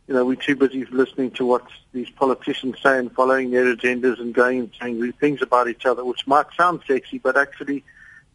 you 0.07 0.13
know 0.13 0.25
we're 0.25 0.35
too 0.35 0.55
busy 0.55 0.85
listening 0.85 1.31
to 1.31 1.45
what 1.45 1.65
these 1.93 2.09
politicians 2.09 2.75
say 2.81 2.97
and 2.97 3.11
following 3.13 3.51
their 3.51 3.75
agendas 3.75 4.19
and 4.19 4.33
going 4.33 4.59
and 4.59 4.71
saying 4.81 5.11
things 5.13 5.41
about 5.41 5.67
each 5.67 5.85
other, 5.85 6.03
which 6.03 6.25
might 6.25 6.47
sound 6.57 6.81
sexy, 6.87 7.19
but 7.19 7.37
actually 7.37 7.83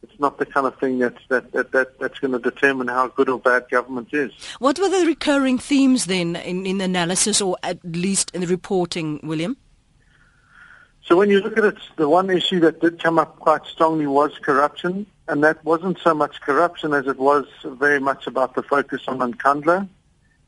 it's 0.08 0.20
not 0.20 0.38
the 0.38 0.46
kind 0.46 0.66
of 0.66 0.78
thing 0.78 0.98
that's 0.98 1.20
that, 1.28 1.52
that, 1.52 1.72
that 1.72 1.98
that's 1.98 2.18
going 2.18 2.32
to 2.32 2.38
determine 2.38 2.88
how 2.88 3.08
good 3.08 3.28
or 3.28 3.38
bad 3.38 3.68
government 3.70 4.08
is. 4.12 4.32
What 4.58 4.78
were 4.78 4.88
the 4.88 5.06
recurring 5.06 5.58
themes 5.58 6.06
then 6.06 6.36
in, 6.36 6.66
in 6.66 6.80
analysis 6.80 7.40
or 7.40 7.56
at 7.62 7.78
least 7.84 8.30
in 8.34 8.40
the 8.40 8.46
reporting, 8.46 9.20
William? 9.22 9.56
So 11.04 11.16
when 11.16 11.30
you 11.30 11.40
look 11.40 11.56
at 11.56 11.64
it, 11.64 11.76
the 11.96 12.08
one 12.08 12.30
issue 12.30 12.60
that 12.60 12.80
did 12.80 13.00
come 13.02 13.18
up 13.18 13.38
quite 13.38 13.64
strongly 13.66 14.06
was 14.06 14.32
corruption, 14.42 15.06
and 15.28 15.42
that 15.44 15.64
wasn't 15.64 15.98
so 15.98 16.14
much 16.14 16.40
corruption 16.40 16.92
as 16.92 17.06
it 17.06 17.18
was 17.18 17.46
very 17.64 18.00
much 18.00 18.26
about 18.26 18.54
the 18.54 18.62
focus 18.62 19.02
on 19.06 19.18
Nkandla. 19.18 19.88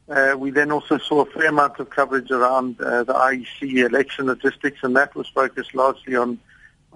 Uh, 0.09 0.35
we 0.37 0.51
then 0.51 0.73
also 0.73 0.99
saw 0.99 1.21
a 1.21 1.27
fair 1.27 1.49
amount 1.49 1.79
of 1.79 1.91
coverage 1.91 2.31
around 2.31 2.81
uh, 2.81 3.05
the 3.05 3.13
IEC 3.13 3.87
election 3.87 4.27
logistics, 4.27 4.81
and 4.83 4.97
that 4.97 5.15
was 5.15 5.29
focused 5.29 5.75
largely 5.75 6.17
on 6.17 6.39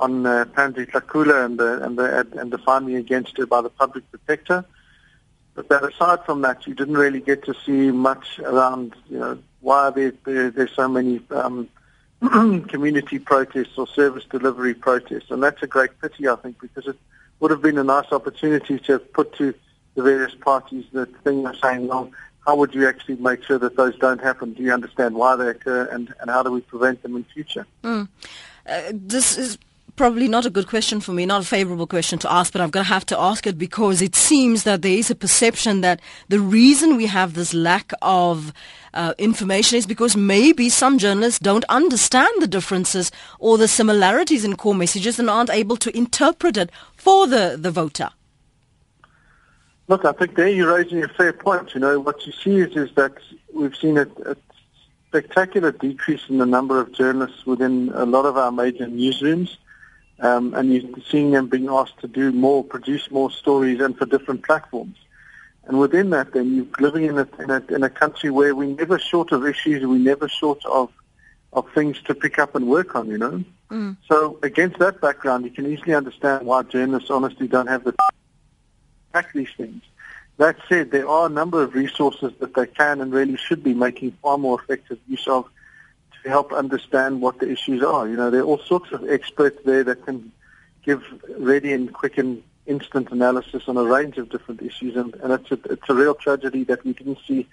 on 0.03 0.27
uh, 0.27 0.45
Pansy 0.47 0.87
and 0.93 1.59
the 1.59 1.83
and 1.83 1.97
the 1.97 2.27
and 2.38 2.51
the 2.51 2.59
finding 2.59 2.97
against 2.97 3.38
her 3.38 3.47
by 3.47 3.61
the 3.61 3.71
public 3.71 4.05
protector. 4.11 4.65
But 5.55 5.69
that 5.69 5.85
aside 5.85 6.25
from 6.25 6.41
that, 6.43 6.67
you 6.67 6.75
didn't 6.75 6.97
really 6.97 7.21
get 7.21 7.45
to 7.45 7.55
see 7.65 7.91
much 7.91 8.38
around, 8.41 8.95
you 9.09 9.19
know, 9.19 9.38
why 9.61 9.91
there, 9.91 10.12
there 10.25 10.51
there's 10.51 10.73
so 10.75 10.88
many 10.88 11.21
um, 11.31 11.69
community 12.69 13.19
protests 13.19 13.77
or 13.77 13.87
service 13.87 14.25
delivery 14.31 14.75
protests. 14.75 15.31
And 15.31 15.43
that's 15.43 15.62
a 15.62 15.67
great 15.67 16.01
pity, 16.01 16.29
I 16.29 16.37
think, 16.37 16.61
because 16.61 16.87
it 16.87 16.97
would 17.41 17.51
have 17.51 17.62
been 17.62 17.79
a 17.79 17.85
nice 17.85 18.11
opportunity 18.12 18.79
to 18.79 18.93
have 18.93 19.12
put 19.12 19.35
to 19.37 19.55
the 19.95 20.03
various 20.03 20.35
parties 20.35 20.87
the 20.93 21.07
thing 21.07 21.47
of 21.47 21.55
saying, 21.62 21.87
well, 21.87 22.11
how 22.47 22.57
would 22.57 22.75
you 22.75 22.88
actually 22.88 23.17
make 23.17 23.45
sure 23.45 23.59
that 23.59 23.77
those 23.77 23.97
don't 23.99 24.23
happen? 24.23 24.55
Do 24.55 24.62
you 24.62 24.73
understand 24.73 25.15
why 25.15 25.37
they 25.37 25.49
occur 25.49 25.85
and, 25.93 26.12
and 26.21 26.31
how 26.31 26.43
do 26.43 26.51
we 26.51 26.62
prevent 26.62 27.03
them 27.03 27.15
in 27.15 27.25
future? 27.25 27.67
Mm. 27.85 28.09
Uh, 28.67 28.83
this 28.93 29.37
is 29.37 29.59
probably 29.96 30.28
not 30.28 30.46
a 30.46 30.50
good 30.50 30.66
question 30.66 31.00
for 31.00 31.12
me, 31.12 31.26
not 31.26 31.42
a 31.42 31.46
favorable 31.46 31.87
question 31.87 32.18
to 32.20 32.33
ask, 32.33 32.52
but 32.52 32.61
I'm 32.61 32.70
going 32.70 32.85
to 32.85 32.92
have 32.92 33.07
to 33.07 33.18
ask 33.18 33.46
it 33.46 33.59
because 33.59 34.00
it 34.00 34.14
seems 34.14 34.64
that 34.64 34.83
there 34.83 34.96
is 34.96 35.11
a 35.11 35.14
perception 35.14 35.81
that 35.83 36.00
the 36.28 36.40
reason 36.40 36.96
we 36.96 37.07
have 37.07 37.35
this 37.35 37.52
lack 37.52 37.92
of 38.00 38.52
uh, 38.94 39.14
information 39.18 39.78
is 39.78 39.87
because 39.87 40.16
maybe 40.16 40.68
some 40.68 40.98
journalists 40.98 41.38
don't 41.38 41.64
understand 41.68 42.31
the 42.40 42.46
differences 42.46 43.11
or 43.38 43.59
the 43.59 43.68
similarities 43.68 44.44
in 44.44 44.57
core 44.57 44.74
messages 44.74 45.18
and 45.18 45.28
aren't 45.28 45.50
able 45.50 45.76
to 45.76 45.96
interpret 45.96 46.57
it 46.57 46.70
for 46.96 47.26
the, 47.26 47.57
the 47.59 47.70
voter. 47.70 48.11
Look, 49.88 50.05
I 50.05 50.12
think 50.12 50.37
there 50.37 50.48
you're 50.48 50.74
raising 50.74 51.02
a 51.02 51.09
fair 51.09 51.33
point. 51.33 51.74
You 51.74 51.81
know, 51.81 52.00
what 52.00 52.24
you 52.26 52.33
see 52.33 52.57
is, 52.61 52.76
is 52.76 52.94
that 52.94 53.12
we've 53.52 53.76
seen 53.76 53.98
a, 53.98 54.07
a 54.24 54.37
spectacular 55.09 55.72
decrease 55.72 56.22
in 56.31 56.38
the 56.38 56.46
number 56.46 56.81
of 56.81 56.92
journalists 56.92 57.44
within 57.44 57.90
a 57.94 58.07
lot 58.07 58.24
of 58.24 58.38
our 58.38 58.50
major 58.50 58.87
newsrooms. 58.87 59.57
Um, 60.20 60.55
and 60.55 60.72
you're 60.72 61.03
seeing 61.11 61.33
them 61.33 61.48
being 61.48 61.68
asked 61.68 61.98
to 62.01 62.09
do 62.09 62.33
more, 62.33 62.62
produce 62.62 63.11
more 63.11 63.31
stories, 63.31 63.81
and 63.81 63.96
for 63.96 64.07
different 64.07 64.44
platforms. 64.44 64.96
And 65.64 65.79
within 65.79 66.11
that, 66.11 66.33
then 66.33 66.55
you're 66.55 66.66
living 66.79 67.05
in 67.05 67.18
a, 67.18 67.29
in 67.38 67.51
a, 67.51 67.62
in 67.75 67.83
a 67.83 67.90
country 67.90 68.31
where 68.31 68.55
we're 68.55 68.77
never 68.77 68.98
short 68.98 69.33
of 69.33 69.46
issues, 69.46 69.85
we're 69.87 69.98
never 69.98 70.29
short 70.29 70.64
of 70.66 70.90
of 71.53 71.70
things 71.75 72.01
to 72.03 72.14
pick 72.14 72.38
up 72.38 72.55
and 72.55 72.66
work 72.66 72.94
on, 72.94 73.09
you 73.09 73.18
know. 73.18 73.44
Mm. 73.70 73.96
So 74.09 74.38
against 74.42 74.79
that 74.79 75.01
background, 75.01 75.44
you 75.44 75.51
can 75.51 75.66
easily 75.66 75.94
understand 75.94 76.46
why 76.46 76.62
journalists 76.62 77.11
honestly 77.11 77.46
don't 77.46 77.66
have 77.66 77.85
the 77.85 77.94
track 79.12 79.33
these 79.35 79.51
things. 79.57 79.83
That 80.38 80.57
said, 80.68 80.90
there 80.90 81.09
are 81.09 81.27
a 81.27 81.31
number 81.31 81.62
of 81.62 81.75
resources 81.75 82.33
that 82.40 82.55
they 82.55 82.66
can 82.66 83.01
and 83.01 83.12
really 83.12 83.37
should 83.37 83.62
be 83.62 83.75
making 83.75 84.12
far 84.22 84.38
more 84.38 84.61
effective 84.61 84.98
use 85.07 85.27
of 85.29 85.48
help 86.25 86.53
understand 86.53 87.21
what 87.21 87.39
the 87.39 87.51
issues 87.51 87.83
are. 87.83 88.09
You 88.09 88.17
know, 88.17 88.31
there 88.31 88.43
are 88.43 88.45
all 88.45 88.59
sorts 88.59 88.93
of 88.93 89.09
experts 89.09 89.59
there 89.65 89.85
that 89.85 90.05
can 90.05 90.33
give 90.85 91.03
ready 91.39 91.73
and 91.73 91.93
quick 91.93 92.19
and 92.19 92.43
instant 92.67 93.11
analysis 93.11 93.65
on 93.67 93.77
a 93.77 93.85
range 93.85 94.19
of 94.19 94.29
different 94.29 94.63
issues, 94.63 94.97
and, 94.97 95.15
and 95.17 95.33
it's, 95.33 95.51
a, 95.51 95.59
it's 95.73 95.89
a 95.89 95.95
real 95.95 96.15
tragedy 96.15 96.65
that 96.65 96.85
we 96.85 96.93
didn't 96.93 97.19
see 97.27 97.47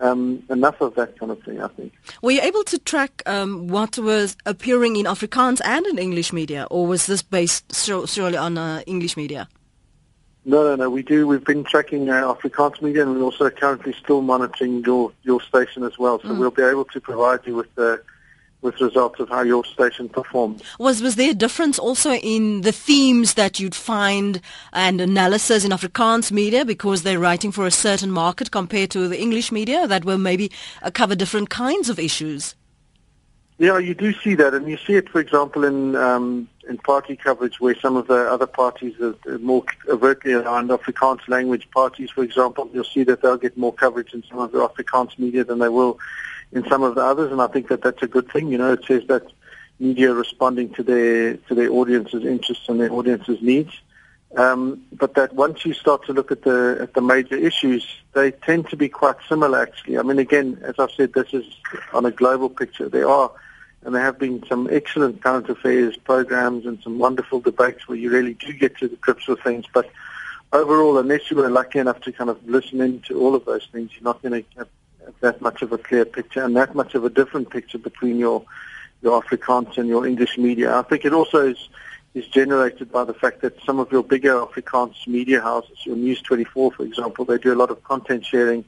um, 0.00 0.42
enough 0.50 0.80
of 0.80 0.94
that 0.94 1.18
kind 1.18 1.32
of 1.32 1.42
thing, 1.42 1.62
I 1.62 1.68
think. 1.68 1.92
Were 2.22 2.32
you 2.32 2.40
able 2.40 2.64
to 2.64 2.78
track 2.78 3.22
um, 3.26 3.68
what 3.68 3.98
was 3.98 4.36
appearing 4.46 4.96
in 4.96 5.06
Afrikaans 5.06 5.60
and 5.64 5.86
in 5.86 5.98
English 5.98 6.32
media, 6.32 6.66
or 6.70 6.86
was 6.86 7.06
this 7.06 7.22
based 7.22 7.74
solely 7.74 8.36
on 8.36 8.58
uh, 8.58 8.82
English 8.86 9.16
media? 9.16 9.48
No, 10.44 10.64
no, 10.64 10.74
no. 10.74 10.90
We 10.90 11.02
do. 11.02 11.26
We've 11.26 11.44
been 11.44 11.64
tracking 11.64 12.10
uh, 12.10 12.34
Afrikaans 12.34 12.82
media, 12.82 13.02
and 13.02 13.14
we're 13.14 13.22
also 13.22 13.48
currently 13.50 13.92
still 13.92 14.22
monitoring 14.22 14.82
your 14.84 15.12
your 15.22 15.40
station 15.40 15.84
as 15.84 15.98
well. 15.98 16.20
So 16.20 16.28
mm. 16.28 16.38
we'll 16.38 16.50
be 16.50 16.62
able 16.62 16.84
to 16.86 17.00
provide 17.00 17.46
you 17.46 17.54
with 17.54 17.72
the 17.76 17.94
uh, 17.94 17.96
with 18.62 18.80
results 18.80 19.20
of 19.20 19.28
how 19.28 19.42
your 19.42 19.64
station 19.64 20.08
performed. 20.08 20.62
Was 20.78 21.02
was 21.02 21.16
there 21.16 21.32
a 21.32 21.34
difference 21.34 21.78
also 21.78 22.14
in 22.14 22.62
the 22.62 22.72
themes 22.72 23.34
that 23.34 23.60
you'd 23.60 23.74
find 23.74 24.40
and 24.72 25.00
analysis 25.00 25.64
in 25.64 25.72
Afrikaans 25.72 26.32
media 26.32 26.64
because 26.64 27.02
they're 27.02 27.18
writing 27.18 27.52
for 27.52 27.66
a 27.66 27.70
certain 27.70 28.10
market 28.10 28.50
compared 28.50 28.90
to 28.90 29.08
the 29.08 29.20
English 29.20 29.52
media 29.52 29.86
that 29.86 30.04
will 30.04 30.18
maybe 30.18 30.50
uh, 30.82 30.90
cover 30.90 31.14
different 31.14 31.50
kinds 31.50 31.88
of 31.90 31.98
issues? 31.98 32.54
Yeah, 33.58 33.78
you 33.78 33.94
do 33.94 34.12
see 34.12 34.34
that, 34.36 34.54
and 34.54 34.68
you 34.68 34.76
see 34.76 34.94
it, 34.94 35.08
for 35.08 35.20
example, 35.20 35.64
in 35.64 35.94
um, 35.94 36.48
in 36.68 36.78
party 36.78 37.16
coverage 37.16 37.60
where 37.60 37.74
some 37.80 37.96
of 37.96 38.06
the 38.06 38.30
other 38.30 38.46
parties 38.46 38.94
are 39.00 39.38
more 39.38 39.64
overtly 39.88 40.32
around 40.32 40.70
Afrikaans 40.70 41.26
language 41.28 41.68
parties, 41.70 42.10
for 42.10 42.22
example, 42.22 42.70
you'll 42.72 42.84
see 42.84 43.04
that 43.04 43.22
they'll 43.22 43.36
get 43.36 43.56
more 43.56 43.72
coverage 43.72 44.14
in 44.14 44.22
some 44.28 44.38
of 44.38 44.52
the 44.52 44.58
Afrikaans 44.58 45.18
media 45.18 45.44
than 45.44 45.58
they 45.58 45.68
will 45.68 45.98
in 46.52 46.68
some 46.68 46.82
of 46.82 46.94
the 46.94 47.00
others, 47.00 47.32
and 47.32 47.40
I 47.40 47.46
think 47.46 47.68
that 47.68 47.82
that's 47.82 48.02
a 48.02 48.06
good 48.06 48.30
thing. 48.30 48.48
You 48.48 48.58
know, 48.58 48.72
it 48.72 48.84
says 48.86 49.04
that 49.08 49.26
media 49.80 50.12
responding 50.12 50.70
to 50.74 50.82
their 50.82 51.36
to 51.36 51.54
their 51.54 51.70
audience's 51.70 52.24
interests 52.24 52.68
and 52.68 52.80
their 52.80 52.92
audience's 52.92 53.40
needs. 53.42 53.72
Um, 54.36 54.86
but 54.92 55.14
that 55.14 55.34
once 55.34 55.66
you 55.66 55.74
start 55.74 56.06
to 56.06 56.12
look 56.12 56.32
at 56.32 56.42
the 56.42 56.78
at 56.80 56.94
the 56.94 57.02
major 57.02 57.36
issues, 57.36 57.86
they 58.14 58.30
tend 58.30 58.68
to 58.70 58.76
be 58.76 58.88
quite 58.88 59.16
similar. 59.28 59.60
Actually, 59.60 59.98
I 59.98 60.02
mean, 60.02 60.18
again, 60.18 60.58
as 60.62 60.74
I've 60.78 60.90
said, 60.92 61.12
this 61.12 61.32
is 61.32 61.44
on 61.92 62.06
a 62.06 62.10
global 62.10 62.48
picture. 62.48 62.88
There 62.88 63.08
are 63.08 63.30
and 63.84 63.94
there 63.94 64.02
have 64.02 64.18
been 64.18 64.44
some 64.48 64.68
excellent 64.70 65.22
current 65.22 65.48
affairs 65.48 65.96
programs 65.96 66.66
and 66.66 66.80
some 66.82 66.98
wonderful 66.98 67.40
debates 67.40 67.88
where 67.88 67.98
you 67.98 68.10
really 68.10 68.34
do 68.34 68.52
get 68.52 68.76
to 68.78 68.88
the 68.88 68.96
grips 68.96 69.26
with 69.26 69.40
things. 69.40 69.64
But 69.72 69.90
overall, 70.52 70.98
unless 70.98 71.30
you 71.30 71.36
were 71.36 71.50
lucky 71.50 71.78
enough 71.78 72.00
to 72.02 72.12
kind 72.12 72.30
of 72.30 72.38
listen 72.48 72.80
into 72.80 73.20
all 73.20 73.34
of 73.34 73.44
those 73.44 73.66
things, 73.72 73.90
you're 73.94 74.04
not 74.04 74.22
going 74.22 74.44
to 74.44 74.58
have 74.58 74.68
that 75.20 75.40
much 75.40 75.62
of 75.62 75.72
a 75.72 75.78
clear 75.78 76.04
picture 76.04 76.44
and 76.44 76.56
that 76.56 76.74
much 76.74 76.94
of 76.94 77.04
a 77.04 77.10
different 77.10 77.50
picture 77.50 77.78
between 77.78 78.18
your 78.18 78.44
your 79.02 79.20
Afrikaans 79.20 79.76
and 79.78 79.88
your 79.88 80.06
English 80.06 80.38
media. 80.38 80.76
I 80.78 80.82
think 80.82 81.04
it 81.04 81.12
also 81.12 81.48
is 81.48 81.68
is 82.14 82.26
generated 82.28 82.92
by 82.92 83.04
the 83.04 83.14
fact 83.14 83.40
that 83.40 83.60
some 83.64 83.80
of 83.80 83.90
your 83.90 84.04
bigger 84.04 84.34
Afrikaans 84.34 85.06
media 85.06 85.40
houses, 85.40 85.78
your 85.84 85.96
News 85.96 86.20
24, 86.22 86.72
for 86.72 86.84
example, 86.84 87.24
they 87.24 87.38
do 87.38 87.52
a 87.52 87.56
lot 87.56 87.70
of 87.70 87.82
content 87.84 88.24
sharing 88.24 88.64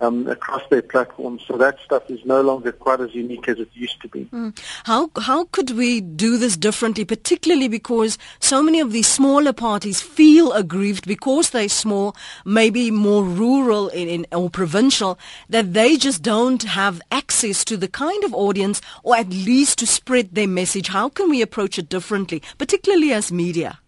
um, 0.00 0.26
across 0.28 0.62
their 0.70 0.82
platforms. 0.82 1.42
So 1.46 1.56
that 1.56 1.78
stuff 1.84 2.10
is 2.10 2.24
no 2.24 2.40
longer 2.40 2.72
quite 2.72 3.00
as 3.00 3.14
unique 3.14 3.48
as 3.48 3.58
it 3.58 3.68
used 3.74 4.00
to 4.02 4.08
be. 4.08 4.24
Mm. 4.26 4.58
How 4.84 5.10
how 5.18 5.44
could 5.44 5.70
we 5.70 6.00
do 6.00 6.36
this 6.38 6.56
differently, 6.56 7.04
particularly 7.04 7.68
because 7.68 8.18
so 8.40 8.62
many 8.62 8.80
of 8.80 8.92
these 8.92 9.06
smaller 9.06 9.52
parties 9.52 10.00
feel 10.00 10.52
aggrieved 10.52 11.06
because 11.06 11.50
they're 11.50 11.68
small, 11.68 12.16
maybe 12.44 12.90
more 12.90 13.24
rural 13.24 13.88
in, 13.88 14.08
in, 14.08 14.26
or 14.32 14.50
provincial, 14.50 15.18
that 15.48 15.74
they 15.74 15.96
just 15.96 16.22
don't 16.22 16.62
have 16.62 17.00
access 17.10 17.64
to 17.64 17.76
the 17.76 17.88
kind 17.88 18.24
of 18.24 18.34
audience 18.34 18.80
or 19.02 19.16
at 19.16 19.28
least 19.30 19.78
to 19.78 19.86
spread 19.86 20.34
their 20.34 20.48
message. 20.48 20.88
How 20.88 21.08
can 21.08 21.28
we 21.30 21.42
approach 21.42 21.78
it 21.78 21.88
differently, 21.88 22.42
particularly 22.58 23.12
as 23.12 23.32
media? 23.32 23.78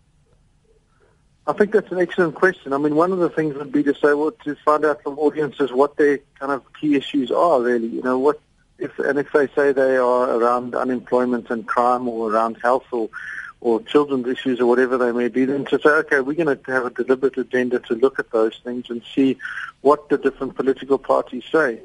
I 1.51 1.53
think 1.53 1.73
that's 1.73 1.91
an 1.91 1.99
excellent 1.99 2.37
question. 2.37 2.73
I 2.73 2.79
mean, 2.79 2.95
one 2.95 3.11
of 3.11 3.19
the 3.19 3.29
things 3.29 3.57
would 3.57 3.73
be 3.73 3.83
to 3.83 3.95
say, 3.95 4.15
well, 4.15 4.31
to 4.45 4.55
find 4.65 4.85
out 4.85 5.03
from 5.03 5.19
audiences 5.19 5.73
what 5.73 5.97
their 5.97 6.21
kind 6.39 6.53
of 6.53 6.63
key 6.81 6.95
issues 6.95 7.33
are, 7.33 7.61
really. 7.61 7.89
You 7.89 8.03
know, 8.03 8.21
what 8.21 8.41
if 8.79 8.97
and 9.01 9.19
if 9.19 9.33
they 9.33 9.49
say 9.49 9.73
they 9.73 9.97
are 9.97 10.31
around 10.31 10.77
unemployment 10.77 11.51
and 11.51 11.67
crime 11.67 12.09
or 12.09 12.31
around 12.31 12.59
health 12.63 12.87
or 12.93 13.11
or 13.61 13.83
children's 13.83 14.29
issues 14.29 14.61
or 14.61 14.67
whatever 14.67 14.97
they 14.97 15.11
may 15.11 15.27
be, 15.27 15.45
then 15.45 15.65
to 15.67 15.79
say, 15.81 15.91
okay, 15.91 16.21
we're 16.21 16.35
going 16.35 16.57
to 16.57 16.73
have 16.73 16.87
a 16.87 16.91
deliberate 16.91 17.37
agenda 17.37 17.81
to 17.81 17.95
look 17.95 18.19
at 18.21 18.31
those 18.31 18.59
things 18.65 18.89
and 18.89 19.03
see 19.13 19.37
what 19.81 20.09
the 20.09 20.17
different 20.17 20.55
political 20.55 20.99
parties 20.99 21.45
say. 21.51 21.81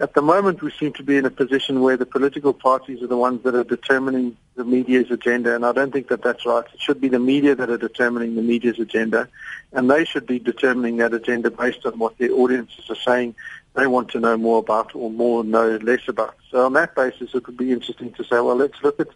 At 0.00 0.14
the 0.14 0.22
moment, 0.22 0.62
we 0.62 0.70
seem 0.70 0.94
to 0.94 1.02
be 1.02 1.18
in 1.18 1.26
a 1.26 1.30
position 1.30 1.82
where 1.82 1.98
the 1.98 2.06
political 2.06 2.54
parties 2.54 3.02
are 3.02 3.06
the 3.06 3.18
ones 3.18 3.42
that 3.44 3.54
are 3.54 3.64
determining 3.64 4.34
the 4.54 4.64
media's 4.64 5.10
agenda, 5.10 5.54
and 5.54 5.66
I 5.66 5.72
don't 5.72 5.92
think 5.92 6.08
that 6.08 6.22
that's 6.22 6.46
right. 6.46 6.64
It 6.72 6.80
should 6.80 7.02
be 7.02 7.08
the 7.08 7.18
media 7.18 7.54
that 7.54 7.68
are 7.68 7.76
determining 7.76 8.34
the 8.34 8.40
media's 8.40 8.78
agenda, 8.78 9.28
and 9.72 9.90
they 9.90 10.06
should 10.06 10.26
be 10.26 10.38
determining 10.38 10.96
that 10.96 11.12
agenda 11.12 11.50
based 11.50 11.84
on 11.84 11.98
what 11.98 12.16
their 12.16 12.32
audiences 12.32 12.88
are 12.88 12.94
saying 12.94 13.34
they 13.74 13.86
want 13.86 14.08
to 14.12 14.20
know 14.20 14.38
more 14.38 14.58
about 14.58 14.94
or 14.94 15.10
more 15.10 15.44
know 15.44 15.76
less 15.82 16.08
about. 16.08 16.34
So 16.50 16.64
on 16.64 16.72
that 16.72 16.94
basis, 16.94 17.34
it 17.34 17.46
would 17.46 17.58
be 17.58 17.70
interesting 17.70 18.12
to 18.14 18.24
say, 18.24 18.40
well, 18.40 18.56
let's 18.56 18.82
look 18.82 19.00
at 19.00 19.08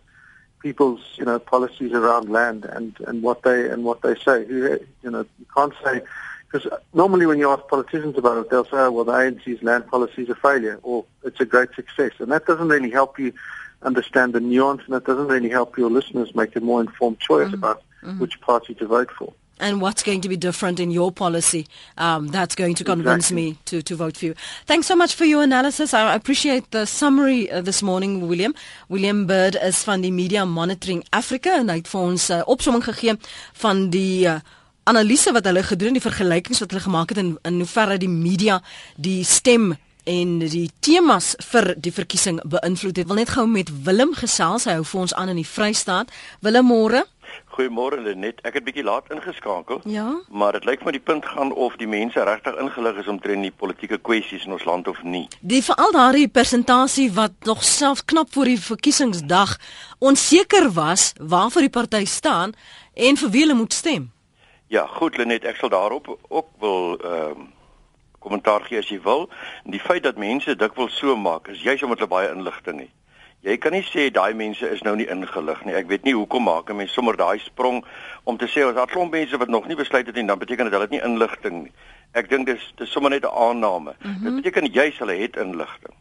people's 0.60 1.00
you 1.16 1.24
know 1.24 1.38
policies 1.38 1.92
around 1.92 2.28
land 2.28 2.66
and 2.66 2.94
and 3.06 3.22
what 3.22 3.42
they 3.42 3.70
and 3.70 3.84
what 3.84 4.02
they 4.02 4.14
say. 4.16 4.46
You 4.46 4.86
know, 5.04 5.24
you 5.38 5.46
can't 5.56 5.74
say 5.82 6.02
because 6.54 6.78
normally 6.92 7.26
when 7.26 7.38
you 7.38 7.50
ask 7.50 7.66
politicians 7.66 8.16
about 8.16 8.38
it, 8.38 8.48
they'll 8.48 8.64
say, 8.64 8.76
oh, 8.76 8.92
well, 8.92 9.04
the 9.04 9.12
ANC's 9.12 9.60
land 9.64 9.88
policy 9.88 10.22
is 10.22 10.28
a 10.28 10.36
failure 10.36 10.78
or 10.84 11.04
it's 11.24 11.40
a 11.40 11.44
great 11.44 11.74
success, 11.74 12.12
and 12.20 12.30
that 12.30 12.46
doesn't 12.46 12.68
really 12.68 12.90
help 12.90 13.18
you 13.18 13.32
understand 13.82 14.34
the 14.34 14.40
nuance, 14.40 14.82
and 14.86 14.94
it 14.94 15.04
doesn't 15.04 15.26
really 15.26 15.48
help 15.48 15.76
your 15.76 15.90
listeners 15.90 16.32
make 16.34 16.54
a 16.54 16.60
more 16.60 16.80
informed 16.80 17.18
choice 17.18 17.46
mm-hmm. 17.46 17.54
about 17.54 17.82
mm-hmm. 18.04 18.20
which 18.20 18.40
party 18.40 18.72
to 18.74 18.86
vote 18.86 19.10
for. 19.10 19.32
And 19.58 19.80
what's 19.80 20.02
going 20.04 20.20
to 20.20 20.28
be 20.28 20.36
different 20.36 20.78
in 20.78 20.90
your 20.90 21.10
policy 21.10 21.66
um, 21.96 22.28
that's 22.28 22.54
going 22.54 22.74
to 22.76 22.84
convince 22.84 23.30
exactly. 23.30 23.50
me 23.50 23.58
to, 23.66 23.82
to 23.82 23.96
vote 23.96 24.16
for 24.16 24.26
you. 24.26 24.34
Thanks 24.66 24.86
so 24.86 24.96
much 24.96 25.14
for 25.14 25.24
your 25.24 25.42
analysis. 25.42 25.94
I 25.94 26.14
appreciate 26.14 26.70
the 26.70 26.86
summary 26.86 27.50
uh, 27.50 27.62
this 27.62 27.82
morning, 27.82 28.28
William. 28.28 28.54
William 28.88 29.26
Bird 29.26 29.56
is 29.60 29.84
van 29.84 30.02
die 30.02 30.10
Media 30.10 30.44
Monitoring 30.44 31.04
Africa 31.12 31.54
en 31.58 31.70
hy 31.70 31.80
het 31.82 31.88
vir 31.90 32.00
ons 32.00 32.28
'n 32.30 32.42
uh, 32.42 32.42
opsomming 32.46 32.84
gegee 32.84 33.18
van 33.54 33.90
die 33.90 34.26
uh, 34.26 34.38
analise 34.84 35.32
wat 35.32 35.44
hulle 35.48 35.62
gedoen 35.62 35.94
het, 35.94 36.02
die 36.02 36.10
vergelykings 36.10 36.60
wat 36.60 36.70
hulle 36.70 36.84
gemaak 36.84 37.14
het 37.14 37.18
in 37.18 37.34
in 37.42 37.62
hoe 37.62 37.66
ver 37.68 37.98
die 37.98 38.08
media 38.08 38.60
die 38.96 39.24
stem 39.24 39.74
en 40.04 40.38
die 40.38 40.68
temas 40.84 41.32
vir 41.50 41.72
die 41.80 41.92
verkiesing 41.92 42.40
beïnvloed 42.44 43.00
het. 43.00 43.08
Wil 43.08 43.22
net 43.22 43.32
gou 43.34 43.46
met 43.48 43.72
Willem 43.84 44.12
gesels. 44.14 44.68
Hy 44.68 44.78
hou 44.78 44.84
vir 44.84 45.00
ons 45.06 45.16
aan 45.16 45.32
in 45.32 45.40
die 45.40 45.48
Vrystaat. 45.48 46.12
Willem 46.44 46.68
môre. 46.68 47.04
Goeiemôre 47.54 48.02
Lenet. 48.02 48.42
Ek 48.44 48.58
het 48.58 48.66
bietjie 48.66 48.84
laat 48.84 49.08
ingeskakel. 49.14 49.80
Ja. 49.88 50.10
Maar 50.28 50.58
dit 50.58 50.66
lyk 50.68 50.84
my 50.84 50.92
die 50.92 51.02
punt 51.02 51.24
gaan 51.26 51.52
of 51.52 51.76
die 51.80 51.88
mense 51.88 52.20
regtig 52.26 52.58
ingelig 52.60 53.00
is 53.00 53.10
omtrent 53.10 53.46
die 53.46 53.54
politieke 53.54 53.98
kwessies 53.98 54.44
in 54.44 54.56
ons 54.58 54.66
land 54.68 54.88
of 54.90 55.00
nie. 55.02 55.24
Die 55.40 55.62
veral 55.64 55.94
daardie 55.94 56.28
persentasie 56.28 57.08
wat 57.16 57.36
nog 57.48 57.64
self 57.64 58.04
knap 58.04 58.32
voor 58.34 58.52
die 58.52 58.60
verkiesingsdag 58.60 59.56
onseker 60.04 60.68
was 60.76 61.12
waarvoor 61.20 61.68
die 61.68 61.76
party 61.78 62.04
staan 62.04 62.52
en 62.94 63.16
vir 63.22 63.30
wie 63.30 63.46
hulle 63.46 63.56
moet 63.58 63.72
stem. 63.72 64.13
Ja, 64.74 64.86
goed 64.86 65.16
Lenet, 65.16 65.44
ek 65.46 65.60
sal 65.60 65.70
daarop 65.70 66.08
ook 66.28 66.48
wil 66.58 66.96
ehm 66.98 67.44
uh, 67.44 67.50
kommentaar 68.18 68.64
gee 68.64 68.78
as 68.80 68.88
jy 68.88 68.96
wil. 69.04 69.28
En 69.64 69.70
die 69.70 69.80
feit 69.80 70.02
dat 70.02 70.16
mense 70.18 70.56
dikwels 70.56 70.96
so 70.98 71.14
maak 71.16 71.50
is 71.52 71.60
juis 71.62 71.82
omdat 71.82 72.00
hulle 72.00 72.10
baie 72.10 72.30
inligting 72.32 72.80
het. 72.80 72.90
Jy 73.46 73.54
kan 73.62 73.76
nie 73.76 73.84
sê 73.86 74.08
daai 74.16 74.34
mense 74.34 74.70
is 74.74 74.82
nou 74.82 74.96
nie 74.96 75.06
ingelig 75.14 75.60
nie. 75.64 75.76
Ek 75.78 75.86
weet 75.92 76.08
nie 76.08 76.14
hoekom 76.16 76.48
maak 76.48 76.72
'n 76.72 76.80
mens 76.80 76.96
sommer 76.96 77.16
daai 77.16 77.38
sprong 77.38 77.84
om 78.24 78.36
te 78.40 78.48
sê 78.48 78.64
as 78.66 78.74
daar 78.74 78.90
klomp 78.90 79.12
mense 79.12 79.38
wat 79.38 79.52
nog 79.52 79.68
nie 79.68 79.76
besluit 79.76 80.06
het 80.06 80.14
nie, 80.14 80.26
dan 80.26 80.38
beteken 80.38 80.64
dit 80.64 80.72
hulle 80.72 80.88
het 80.88 80.96
nie 80.96 81.04
inligting 81.10 81.62
nie. 81.62 81.72
Ek 82.12 82.30
dink 82.30 82.46
dis 82.46 82.72
dis 82.76 82.90
sommer 82.90 83.10
net 83.10 83.24
'n 83.24 83.36
aanname. 83.46 83.94
Mm 83.98 84.14
-hmm. 84.14 84.24
Dit 84.24 84.34
beteken 84.34 84.72
juis 84.72 84.98
hulle 84.98 85.16
het 85.22 85.36
inligting. 85.36 85.94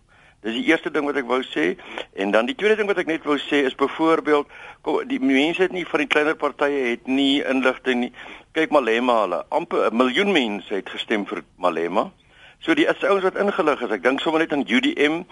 Dis 0.44 0.58
die 0.58 0.66
eerste 0.68 0.92
ding 0.92 1.06
wat 1.08 1.16
ek 1.16 1.28
wou 1.30 1.40
sê 1.48 1.78
en 2.20 2.32
dan 2.36 2.50
die 2.50 2.56
tweede 2.60 2.76
ding 2.76 2.90
wat 2.92 2.98
ek 3.00 3.08
net 3.08 3.24
wou 3.24 3.38
sê 3.40 3.62
is 3.64 3.78
byvoorbeeld 3.80 4.50
die 5.08 5.22
mense 5.24 5.64
het 5.64 5.72
nie 5.72 5.86
van 5.88 6.04
die 6.04 6.10
kleiner 6.12 6.36
partye 6.36 6.90
het 6.90 7.08
nie 7.08 7.40
inligting 7.48 8.02
nie. 8.02 8.12
Kyk 8.52 8.76
Malema 8.76 9.22
hulle 9.22 9.40
amper 9.50 9.88
'n 9.88 9.96
miljoen 9.98 10.36
mense 10.36 10.76
het 10.76 10.90
gestem 10.90 11.26
vir 11.26 11.44
Malema. 11.56 12.12
So 12.64 12.72
die 12.74 12.86
is 12.88 13.04
ouens 13.04 13.26
wat 13.28 13.36
ingelig 13.36 13.82
is. 13.84 13.92
Ek 13.92 14.04
dink 14.06 14.22
sommer 14.24 14.40
net 14.40 14.54
aan 14.56 14.62
UDM 14.64 15.26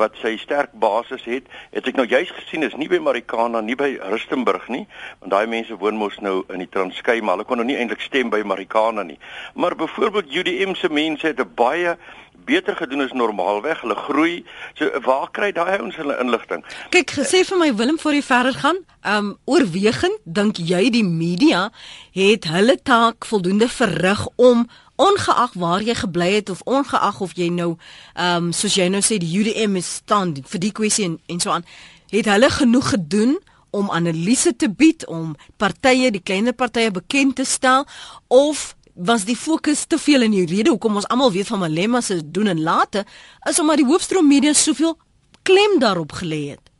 wat 0.00 0.14
sy 0.22 0.38
sterk 0.40 0.70
basis 0.72 1.26
het. 1.28 1.44
Het 1.74 1.90
ek 1.90 1.98
nou 2.00 2.06
juis 2.08 2.30
gesien 2.32 2.64
is 2.64 2.76
nie 2.80 2.88
by 2.88 2.96
Marikana 3.04 3.60
nie 3.60 3.76
by 3.76 3.90
Rustenburg 4.08 4.70
nie, 4.72 4.86
want 5.20 5.34
daai 5.34 5.50
mense 5.52 5.76
woon 5.76 6.00
mos 6.00 6.16
nou 6.24 6.46
in 6.48 6.64
die 6.64 6.70
Transkei, 6.72 7.18
maar 7.20 7.36
hulle 7.36 7.44
kon 7.44 7.60
nou 7.60 7.66
nie 7.68 7.76
eintlik 7.76 8.00
stem 8.00 8.32
by 8.32 8.40
Marikana 8.40 9.04
nie. 9.04 9.18
Maar 9.52 9.76
byvoorbeeld 9.76 10.32
UDM 10.32 10.72
se 10.80 10.88
mense 10.88 11.26
het 11.28 11.40
'n 11.44 11.54
baie 11.60 11.98
beter 12.44 12.76
gedoen 12.76 13.00
as 13.00 13.12
normaalweg. 13.12 13.80
Hulle 13.80 13.94
groei. 13.94 14.44
So 14.74 14.90
waar 15.04 15.30
kry 15.30 15.52
daai 15.52 15.78
ouens 15.78 15.96
hulle 15.96 16.18
inligting? 16.20 16.64
Kyk, 16.90 17.16
gesê 17.20 17.44
vir 17.48 17.58
my 17.58 17.70
Willem 17.74 17.98
voor 17.98 18.18
jy 18.18 18.22
verder 18.22 18.54
gaan, 18.54 18.82
ehm 19.02 19.16
um, 19.16 19.36
oorwegend 19.44 20.18
dink 20.24 20.56
jy 20.56 20.90
die 20.90 21.04
media 21.04 21.68
het 22.12 22.48
hulle 22.50 22.78
taak 22.82 23.24
voldoende 23.24 23.68
verrig 23.68 24.26
om 24.36 24.66
ongeag 24.98 25.52
waar 25.54 25.82
jy 25.82 25.94
gebly 25.94 26.32
het 26.34 26.50
of 26.50 26.60
ongeag 26.64 27.20
of 27.20 27.36
jy 27.38 27.48
nou 27.54 27.76
ehm 28.14 28.48
um, 28.48 28.52
soos 28.52 28.74
jy 28.74 28.88
nou 28.90 29.02
sê 29.02 29.20
die 29.22 29.30
UDM 29.40 29.76
is 29.78 29.94
staan 30.00 30.34
vir 30.42 30.60
die 30.60 30.72
kwessie 30.72 31.06
en 31.06 31.20
en 31.26 31.40
so 31.40 31.54
aan 31.54 31.66
het 32.10 32.26
hulle 32.26 32.50
genoeg 32.50 32.90
gedoen 32.96 33.38
om 33.70 33.90
analise 33.90 34.56
te 34.56 34.70
bied 34.70 35.06
om 35.06 35.36
partye 35.56 36.10
die 36.10 36.22
kleiner 36.24 36.56
partye 36.56 36.90
bekend 36.90 37.36
te 37.36 37.44
stel 37.44 37.86
of 38.26 38.74
was 38.98 39.24
die 39.24 39.36
fokus 39.36 39.84
te 39.86 39.98
veel 39.98 40.26
in 40.26 40.34
die 40.34 40.46
rede 40.46 40.70
hoekom 40.74 40.98
ons 40.98 41.08
almal 41.08 41.32
weet 41.32 41.46
van 41.46 41.62
Malema 41.62 42.00
se 42.00 42.18
doen 42.30 42.50
en 42.50 42.62
late 42.62 43.04
is 43.48 43.60
omdat 43.60 43.78
die 43.82 43.86
hoofstroom 43.86 44.26
media 44.26 44.52
soveel 44.52 44.96
klem 45.42 45.78
daarop 45.78 46.12
gelê 46.12 46.48
het. 46.50 46.70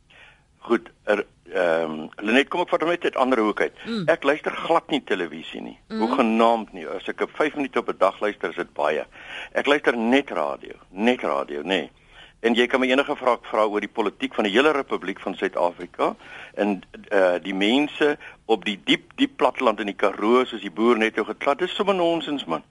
Goed, 0.67 0.89
er, 1.03 1.25
ehm 1.53 1.91
um, 1.91 2.09
Lenet 2.21 2.49
kom 2.51 2.61
ek 2.61 2.73
vat 2.73 2.83
hom 2.83 2.91
net 2.91 3.07
uit 3.07 3.15
ander 3.15 3.39
hoek 3.41 3.61
uit. 3.61 3.85
Mm. 3.85 4.03
Ek 4.11 4.27
luister 4.27 4.53
glad 4.65 4.91
nie 4.91 5.01
televisie 5.01 5.61
nie. 5.61 5.77
Mm. 5.87 6.03
Hoe 6.03 6.11
genaamd 6.19 6.73
nie. 6.73 6.85
As 6.87 7.07
ek 7.09 7.23
op 7.25 7.31
5 7.39 7.55
minute 7.55 7.79
op 7.79 7.89
'n 7.89 7.97
dag 7.97 8.19
luister, 8.19 8.49
is 8.49 8.59
dit 8.59 8.73
baie. 8.73 9.05
Ek 9.53 9.65
luister 9.65 9.97
net 9.97 10.29
radio, 10.29 10.75
net 10.89 11.23
radio, 11.23 11.61
nê. 11.61 11.65
Nee. 11.65 11.91
En 12.39 12.55
jy 12.55 12.67
kan 12.71 12.79
my 12.79 12.87
enige 12.87 13.15
vraag 13.19 13.43
vra 13.51 13.65
oor 13.67 13.83
die 13.83 13.91
politiek 13.91 14.33
van 14.33 14.47
die 14.47 14.53
hele 14.53 14.71
Republiek 14.71 15.19
van 15.19 15.35
Suid-Afrika 15.35 16.13
en 16.55 16.77
uh, 17.11 17.35
die 17.43 17.55
mense 17.55 18.13
op 18.45 18.63
die 18.65 18.77
diep 18.83 19.11
diep 19.19 19.35
platteland 19.41 19.79
in 19.83 19.91
die 19.91 19.97
Karoo 19.99 20.45
soos 20.45 20.63
die 20.63 20.71
boer 20.71 20.97
net 20.97 21.19
nou 21.19 21.25
geklad. 21.27 21.59
Dis 21.59 21.75
sommer 21.75 21.97
nonsens 21.99 22.45
man. 22.47 22.63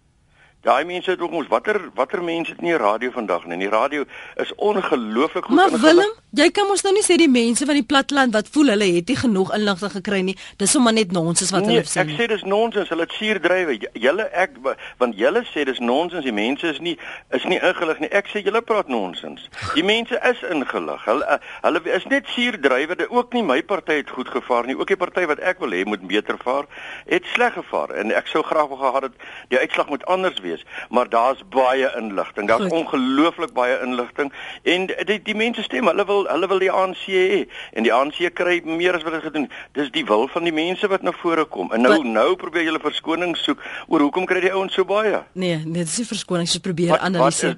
Daai 0.66 0.84
mense 0.84 1.10
het 1.10 1.20
ook 1.20 1.32
ons 1.38 1.46
watter 1.46 1.76
watter 1.94 2.22
mense 2.24 2.50
het 2.50 2.60
nie 2.60 2.74
radio 2.76 3.12
vandag 3.14 3.44
nie. 3.46 3.58
Die 3.60 3.68
radio 3.70 4.04
is 4.42 4.50
ongelooflik 4.54 5.44
goed 5.44 5.54
Maar 5.54 5.70
Willem, 5.70 6.10
jy 6.34 6.48
kan 6.50 6.66
mos 6.66 6.82
nou 6.82 6.90
nie 6.96 7.04
sê 7.06 7.14
die 7.20 7.28
mense 7.30 7.66
van 7.66 7.78
die 7.78 7.84
platteland 7.86 8.34
wat 8.34 8.50
voel 8.50 8.72
hulle 8.72 8.88
het 8.96 9.06
nie 9.06 9.16
genoeg 9.20 9.52
inligting 9.54 9.92
gekry 9.92 10.18
nie. 10.26 10.34
Dis 10.58 10.74
sommer 10.74 10.92
net 10.92 11.14
nonsens 11.14 11.52
wat 11.54 11.62
nee, 11.62 11.76
hulle 11.78 11.86
sê. 11.86 12.02
Ek 12.02 12.10
sê 12.18 12.26
dis 12.32 12.42
nonsens. 12.42 12.90
Hulle 12.90 13.06
het 13.06 13.14
suur 13.14 13.38
drywe. 13.44 13.76
Julle 13.94 14.26
ek 14.34 14.56
want 14.98 15.14
julle 15.20 15.44
sê 15.52 15.62
dis 15.68 15.78
nonsens. 15.78 16.26
Die 16.26 16.34
mense 16.34 16.74
is 16.74 16.82
nie 16.82 16.96
is 17.38 17.46
nie 17.46 17.60
ingelig 17.62 18.02
nie. 18.02 18.10
Ek 18.10 18.26
sê 18.34 18.42
julle 18.42 18.64
praat 18.72 18.90
nonsens. 18.90 19.46
Die 19.78 19.86
mense 19.86 20.18
is 20.32 20.42
ingelig. 20.50 21.06
Hulle 21.06 21.38
hulle 21.68 21.84
is 22.00 22.10
net 22.10 22.26
suur 22.34 22.58
drywe. 22.66 22.98
Dit 22.98 23.14
ook 23.14 23.38
nie 23.38 23.44
my 23.46 23.60
party 23.62 24.00
het 24.02 24.10
goed 24.10 24.34
gevaar 24.34 24.66
nie. 24.66 24.74
Ook 24.74 24.90
die 24.90 24.98
party 24.98 25.28
wat 25.30 25.38
ek 25.38 25.62
wil 25.62 25.78
hê 25.78 25.86
moet 25.86 26.02
beter 26.10 26.42
vaar, 26.42 26.66
het 27.06 27.30
sleg 27.36 27.54
gevaar. 27.60 27.94
En 28.02 28.10
ek 28.10 28.26
sou 28.34 28.42
graag 28.42 28.74
wou 28.74 28.82
gehad 28.82 29.12
het 29.12 29.26
die 29.54 29.62
uitslag 29.62 29.94
moet 29.94 30.02
anders 30.10 30.34
wees 30.42 30.47
wees, 30.48 30.64
maar 30.90 31.08
daar's 31.12 31.42
baie 31.54 31.90
inligting. 31.98 32.48
Daar's 32.48 32.72
ongelooflik 32.72 33.52
baie 33.56 33.78
inligting 33.84 34.32
en 34.62 34.88
die 35.08 35.20
die 35.22 35.36
mense 35.36 35.62
stem, 35.62 35.88
hulle 35.90 36.06
wil 36.08 36.26
hulle 36.28 36.48
wil 36.50 36.62
die 36.62 36.70
ANC 36.72 37.04
hê 37.06 37.44
en 37.72 37.86
die 37.86 37.92
ANC 37.94 38.20
kry 38.38 38.60
meer 38.64 38.96
as 38.96 39.04
wat 39.06 39.16
hulle 39.16 39.26
gedoen. 39.28 39.48
Dis 39.78 39.90
die 39.94 40.04
wil 40.08 40.28
van 40.32 40.48
die 40.48 40.54
mense 40.54 40.88
wat 40.90 41.04
na 41.06 41.12
vore 41.22 41.44
kom. 41.44 41.72
En 41.72 41.84
nou 41.84 41.94
but, 41.96 42.08
nou 42.18 42.28
probeer 42.40 42.66
julle 42.68 42.82
verskoning 42.82 43.36
soek 43.38 43.62
oor 43.88 44.06
hoekom 44.06 44.26
kry 44.28 44.42
die 44.44 44.52
ouens 44.54 44.76
so 44.76 44.88
baie? 44.88 45.22
Nee, 45.32 45.60
nee, 45.64 45.84
dis 45.84 45.98
nie 46.02 46.08
verskoning, 46.08 46.48
ons 46.48 46.64
probeer 46.64 46.98
analiseer. 46.98 47.56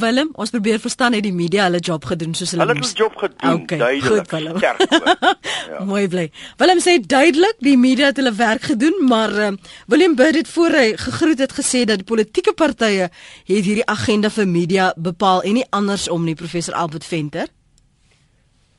Willem, 0.00 0.32
ons 0.34 0.52
probeer 0.54 0.80
verstaan 0.82 1.16
het 1.16 1.24
die 1.26 1.34
media 1.34 1.68
hulle 1.68 1.80
job 1.80 2.04
gedoen 2.12 2.34
soos 2.36 2.54
hulle 2.54 2.66
Hulle 2.66 2.78
het 2.78 2.84
hulle 2.84 3.02
job 3.02 3.16
gedoen, 3.20 3.62
okay, 3.62 3.78
duidelik. 3.78 4.30
Goed, 4.30 4.60
ja. 5.70 5.84
Mooi 5.84 6.06
bly. 6.10 6.26
Willem 6.60 6.80
sê 6.82 6.96
duidelik 7.00 7.60
die 7.64 7.76
media 7.80 8.10
het 8.10 8.20
hulle 8.20 8.32
werk 8.36 8.68
gedoen, 8.70 8.96
maar 9.08 9.32
uh, 9.32 9.50
Willem 9.86 10.16
Bird 10.18 10.40
het 10.40 10.48
voor 10.48 10.76
hy 10.76 10.86
gegroet 11.00 11.42
het 11.44 11.52
gesê 11.56 11.84
dat 11.88 12.02
die 12.02 12.08
politieke 12.26 12.54
partye 12.54 13.08
het 13.46 13.64
hierdie 13.64 13.86
agenda 13.86 14.30
vir 14.30 14.46
media 14.46 14.92
bepaal 14.96 15.42
en 15.42 15.54
nie 15.54 15.66
andersom 15.70 16.24
nie 16.24 16.34
professor 16.34 16.74
Albert 16.74 17.04
Venter. 17.04 17.48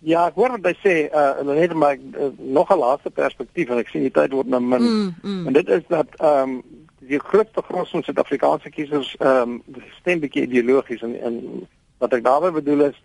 Ja, 0.02 0.28
ek 0.28 0.36
hoor 0.38 0.58
wat 0.58 0.68
hy 0.68 0.74
sê, 0.84 0.96
uh 1.10 1.44
net 1.48 1.74
maar 1.74 1.98
uh, 1.98 2.30
nog 2.38 2.70
'n 2.70 2.80
laaste 2.80 3.10
perspektief 3.10 3.70
en 3.70 3.78
ek 3.78 3.88
sien 3.90 4.02
die 4.02 4.12
tyd 4.12 4.32
word 4.32 4.48
nou 4.48 4.62
min. 4.62 4.82
Mm, 4.82 5.16
mm. 5.22 5.48
En 5.48 5.54
dit 5.54 5.70
is 5.70 5.84
dat 5.88 6.08
ehm 6.20 6.50
um, 6.50 6.64
die 7.08 7.20
grootste 7.20 7.62
gros 7.62 7.90
van 7.90 8.04
Suid-Afrikaanse 8.04 8.70
kiesers 8.70 9.16
ehm 9.20 9.58
um, 9.58 9.64
stem 10.00 10.20
bietjie 10.20 10.44
ideologies 10.44 11.02
en 11.02 11.16
en 11.22 11.68
wat 11.98 12.14
ek 12.14 12.24
daarmee 12.24 12.52
bedoel 12.52 12.90
is 12.92 13.00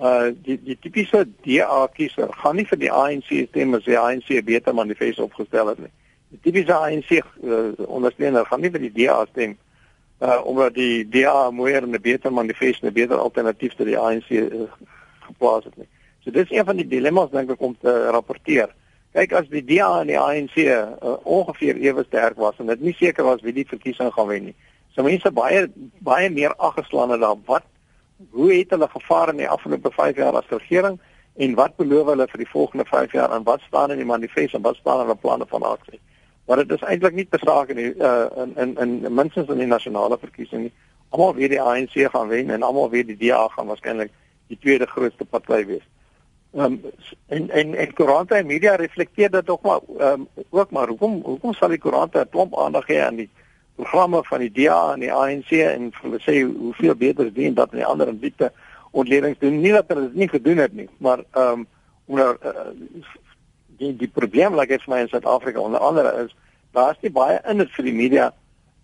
uh 0.00 0.30
die 0.42 0.58
die 0.62 0.78
tipiese 0.80 1.26
DA 1.44 1.86
kiezer 1.92 2.32
gaan 2.32 2.56
nie 2.56 2.66
vir 2.66 2.78
die 2.78 2.92
ANC 2.92 3.28
stem 3.48 3.74
as 3.74 3.84
die 3.84 3.98
ANC 3.98 4.30
'n 4.30 4.44
beter 4.44 4.74
manifest 4.74 5.18
opgestel 5.20 5.66
het 5.66 5.78
nie. 5.78 5.92
Die 6.30 6.40
tipiese 6.40 6.74
ANC 6.74 7.10
uh, 7.10 7.22
ondersteuner 7.86 8.46
gaan 8.46 8.60
nie 8.60 8.70
vir 8.70 8.80
die 8.80 8.94
DA 9.04 9.26
stem 9.26 9.58
uh 10.22 10.38
omdat 10.46 10.74
die 10.74 11.08
DA 11.08 11.50
mooier 11.50 11.82
en 11.82 11.90
'n 11.90 12.00
beter 12.00 12.32
manifest 12.32 12.82
en 12.82 12.88
'n 12.88 12.92
beter 12.92 13.16
alternatief 13.16 13.74
tot 13.74 13.86
die 13.86 13.98
ANC 13.98 14.30
uh, 14.30 14.70
geplaas 15.20 15.64
het 15.64 15.76
nie. 15.76 15.88
So 16.20 16.30
dis 16.30 16.50
een 16.50 16.64
van 16.64 16.76
die 16.76 16.86
dilemma's 16.86 17.30
dink 17.30 17.50
ek 17.50 17.60
om 17.60 17.76
te 17.80 18.10
rapporteer. 18.10 18.70
Kyk 19.12 19.32
as 19.32 19.48
die 19.48 19.64
DA 19.64 20.00
en 20.00 20.06
die 20.06 20.18
ANC 20.18 20.56
uh, 20.56 21.16
ongeveer 21.24 21.76
ewe 21.76 22.04
sterk 22.04 22.36
was 22.36 22.58
en 22.58 22.66
dit 22.66 22.80
nie 22.80 22.94
seker 22.94 23.24
was 23.24 23.42
wie 23.42 23.52
die 23.52 23.66
verkiesing 23.66 24.12
gaan 24.12 24.28
wen 24.28 24.44
nie. 24.44 24.54
So 24.94 25.02
mense 25.02 25.30
baie 25.30 25.66
baie 25.98 26.30
meer 26.30 26.54
aggeslaan 26.56 27.10
het 27.10 27.20
daar 27.20 27.36
wat 27.46 27.66
hoe 28.30 28.52
het 28.52 28.70
hulle 28.70 28.88
gevaar 28.88 29.28
in 29.28 29.42
die 29.42 29.48
afgelope 29.48 29.90
5 29.90 30.16
jaar 30.16 30.36
as 30.38 30.48
regering 30.48 31.00
en 31.36 31.54
wat 31.54 31.76
beloof 31.76 32.06
hulle 32.12 32.26
vir 32.28 32.44
die 32.44 32.50
volgende 32.52 32.84
5 32.84 33.12
jaar 33.12 33.32
en 33.32 33.42
wat 33.42 33.60
staan 33.66 33.90
in 33.90 33.98
die 33.98 34.06
manifest 34.06 34.54
en 34.54 34.62
wat 34.62 34.76
staan 34.76 35.00
in 35.00 35.06
hulle 35.06 35.18
planne 35.18 35.46
van 35.48 35.62
aksie. 35.62 36.00
Maar 36.46 36.56
dit 36.56 36.70
is 36.70 36.82
eintlik 36.82 37.14
nie 37.14 37.26
te 37.30 37.38
saak 37.38 37.68
in 37.68 37.76
die, 37.76 37.94
uh, 37.94 38.26
in 38.36 38.56
in 38.56 39.04
in 39.04 39.14
minstens 39.14 39.48
in 39.48 39.58
die 39.62 39.66
nasionale 39.66 40.18
verkiesing 40.18 40.62
nie. 40.62 40.72
Almal 41.08 41.34
weet 41.34 41.50
die 41.50 41.62
ANC 41.62 41.94
gaan 42.10 42.28
wen 42.28 42.50
en 42.50 42.62
almal 42.62 42.90
weet 42.90 43.06
die 43.06 43.16
DA 43.16 43.48
gaan 43.48 43.66
waarskynlik 43.66 44.10
die 44.48 44.58
tweede 44.58 44.86
grootste 44.86 45.24
party 45.24 45.64
wees. 45.66 45.86
Ehm 46.52 46.64
um, 46.64 46.80
en 47.26 47.50
en 47.50 47.74
en 47.74 47.92
koerante 47.94 48.34
en 48.34 48.46
media 48.46 48.74
reflekteer 48.74 49.30
dit 49.30 49.50
ook 49.50 49.62
maar 49.62 49.80
ehm 49.98 50.20
um, 50.20 50.46
ook 50.50 50.70
maar 50.70 50.88
hoekom 50.88 51.20
hoekom 51.24 51.54
sal 51.54 51.68
die 51.68 51.78
koerante 51.78 52.18
'n 52.18 52.28
klomp 52.28 52.58
aandag 52.58 52.84
gee 52.84 53.02
aan 53.02 53.16
die 53.16 53.30
programme 53.74 54.24
van 54.24 54.38
die 54.38 54.52
DA 54.52 54.92
en 54.92 55.00
die 55.00 55.12
ANC 55.12 55.50
en 55.50 55.92
sê 56.26 56.42
hoeveel 56.42 56.94
beter 56.94 57.26
is 57.26 57.32
dit 57.32 57.46
en 57.46 57.54
dat 57.54 57.70
en 57.70 57.76
die 57.76 57.86
ander 57.86 58.08
in 58.08 58.18
diepte 58.18 58.52
ontledings 58.90 59.38
doen 59.38 59.60
nie 59.60 59.72
dat 59.72 59.88
hulle 59.88 60.00
dit 60.00 60.14
nie 60.14 60.28
gedoen 60.28 60.56
het 60.56 60.72
nie 60.72 60.88
maar 60.98 61.24
ehm 61.30 61.52
um, 61.52 61.66
onder 62.04 62.36
uh, 62.44 63.04
die 63.78 63.96
die 63.96 64.08
probleem 64.08 64.54
like 64.54 64.78
vir 64.84 64.94
my 64.94 65.00
in 65.00 65.08
Suid-Afrika 65.08 65.60
onder 65.60 65.80
andere 65.80 66.24
is 66.24 66.34
daar 66.72 66.92
is 66.92 67.02
nie 67.02 67.12
baie 67.12 67.40
in 67.48 67.58
dit 67.58 67.70
vir 67.76 67.84
die 67.84 67.98
media 68.02 68.32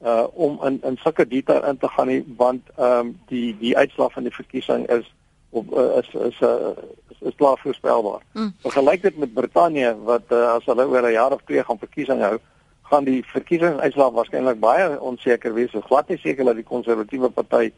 uh 0.05 0.27
om 0.35 0.59
in 0.65 0.81
in 0.83 0.97
sulke 1.03 1.27
detail 1.27 1.65
in 1.65 1.79
te 1.79 1.89
gaan 1.89 2.07
nie 2.07 2.25
want 2.37 2.63
ehm 2.77 3.07
um, 3.07 3.15
die 3.29 3.57
die 3.59 3.77
uitslag 3.77 4.13
van 4.13 4.23
die 4.23 4.35
verkiesing 4.35 4.87
is 4.99 5.15
op 5.51 5.73
uh, 5.73 5.97
is 5.99 6.09
is 6.15 6.41
uh, 6.41 6.71
is, 7.11 7.21
is 7.21 7.35
klaar 7.37 7.59
voorspelbaar. 7.59 8.23
Mm. 8.33 8.53
Vergelyk 8.61 9.03
dit 9.03 9.19
met 9.19 9.35
Brittanje 9.35 9.97
wat 10.05 10.23
uh, 10.29 10.53
as 10.53 10.65
hulle 10.65 10.87
oor 10.87 11.03
'n 11.03 11.13
jaar 11.13 11.33
of 11.33 11.43
twee 11.45 11.65
gaan 11.65 11.79
verkiesing 11.79 12.21
hou, 12.21 12.39
gaan 12.83 13.05
die 13.05 13.25
verkiesingsuitslag 13.25 14.13
waarskynlik 14.13 14.61
baie 14.61 15.01
onseker 15.01 15.55
wees. 15.55 15.71
So 15.71 15.81
glad 15.81 16.09
nie 16.09 16.19
seker 16.19 16.45
dat 16.45 16.55
die 16.55 16.69
konservatiewe 16.69 17.31
party 17.31 17.73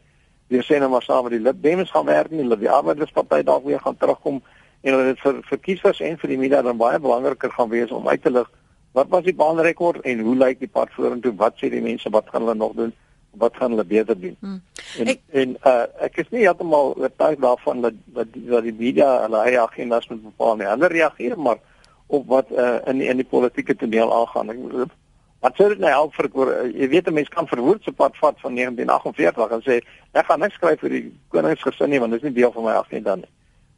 weer 0.47 0.63
sê 0.67 0.79
nou 0.79 0.89
maar 0.91 1.03
saam 1.03 1.23
met 1.23 1.31
die 1.31 1.43
Lib 1.43 1.61
Dems 1.63 1.91
gaan 1.91 2.05
werk 2.05 2.31
nie, 2.31 2.47
dat 2.47 2.59
die 2.59 2.69
Arbeidersparty 2.69 3.41
dalk 3.43 3.65
weer 3.65 3.79
gaan 3.79 3.97
terugkom 3.97 4.41
en 4.81 4.97
dat 4.97 5.05
dit 5.05 5.19
vir 5.19 5.43
verkiesers 5.49 6.01
en 6.01 6.17
vir 6.17 6.29
die 6.29 6.37
media 6.37 6.61
dan 6.61 6.77
baie 6.77 6.99
belangriker 6.99 7.51
gaan 7.51 7.69
wees 7.69 7.91
om 7.91 8.07
uit 8.07 8.23
te 8.23 8.31
lig 8.31 8.49
wat 8.91 9.07
was 9.09 9.23
die 9.23 9.35
baanrekord 9.35 10.01
en 10.03 10.19
hoe 10.19 10.35
lyk 10.35 10.59
die 10.59 10.67
pad 10.67 10.89
vorentoe? 10.91 11.31
Wat 11.39 11.55
sê 11.55 11.69
die 11.71 11.81
mense 11.81 12.09
wat 12.11 12.27
gaan 12.29 12.43
hulle 12.43 12.57
nog 12.59 12.73
doen? 12.75 12.91
wat 13.31 13.55
gaan 13.55 13.69
hulle 13.69 13.85
beter 13.85 14.19
doen. 14.19 14.35
Hmm. 14.39 14.61
En 14.97 15.07
ek, 15.07 15.19
en 15.31 15.53
uh, 15.63 15.83
ek 16.03 16.17
is 16.23 16.31
nie 16.33 16.43
heeltemal 16.43 16.93
oortuig 16.99 17.39
daarvan 17.39 17.83
dat 17.85 17.99
dat 18.15 18.31
die, 18.33 18.43
dat 18.49 18.65
die 18.67 18.75
media 18.75 19.07
hulle 19.25 19.43
eie 19.47 19.59
agendas 19.61 20.07
moet 20.11 20.23
bepaal 20.23 20.57
nie. 20.59 20.67
Hulle 20.67 20.89
reageer 20.91 21.37
maar 21.39 21.61
op 22.11 22.27
wat 22.27 22.51
uh, 22.51 22.81
in 22.91 22.99
die, 22.99 23.07
in 23.07 23.21
die 23.21 23.27
politieke 23.27 23.75
toneel 23.75 24.11
aangaan. 24.13 24.51
Ek 24.51 24.97
wat 25.41 25.57
sê 25.57 25.69
dit 25.71 25.79
nou 25.81 25.91
help 25.93 26.17
vir 26.17 26.27
uh, 26.27 26.57
jy 26.75 26.89
weet 26.91 27.07
'n 27.07 27.19
mens 27.21 27.31
kan 27.31 27.47
verwoord 27.47 27.83
se 27.83 27.91
pad 27.91 28.17
vat 28.19 28.39
van 28.43 28.55
1948 28.59 29.55
en 29.55 29.63
sê 29.65 29.79
ek 30.11 30.27
gaan 30.27 30.43
niks 30.43 30.59
skryf 30.59 30.83
vir 30.83 30.97
die 30.97 31.05
koningsgesin 31.29 31.89
nie 31.89 31.99
want 31.99 32.11
dit 32.11 32.21
is 32.21 32.29
nie 32.29 32.39
deel 32.41 32.51
van 32.51 32.67
my 32.67 32.75
agenda 32.83 33.15
nie. 33.15 33.31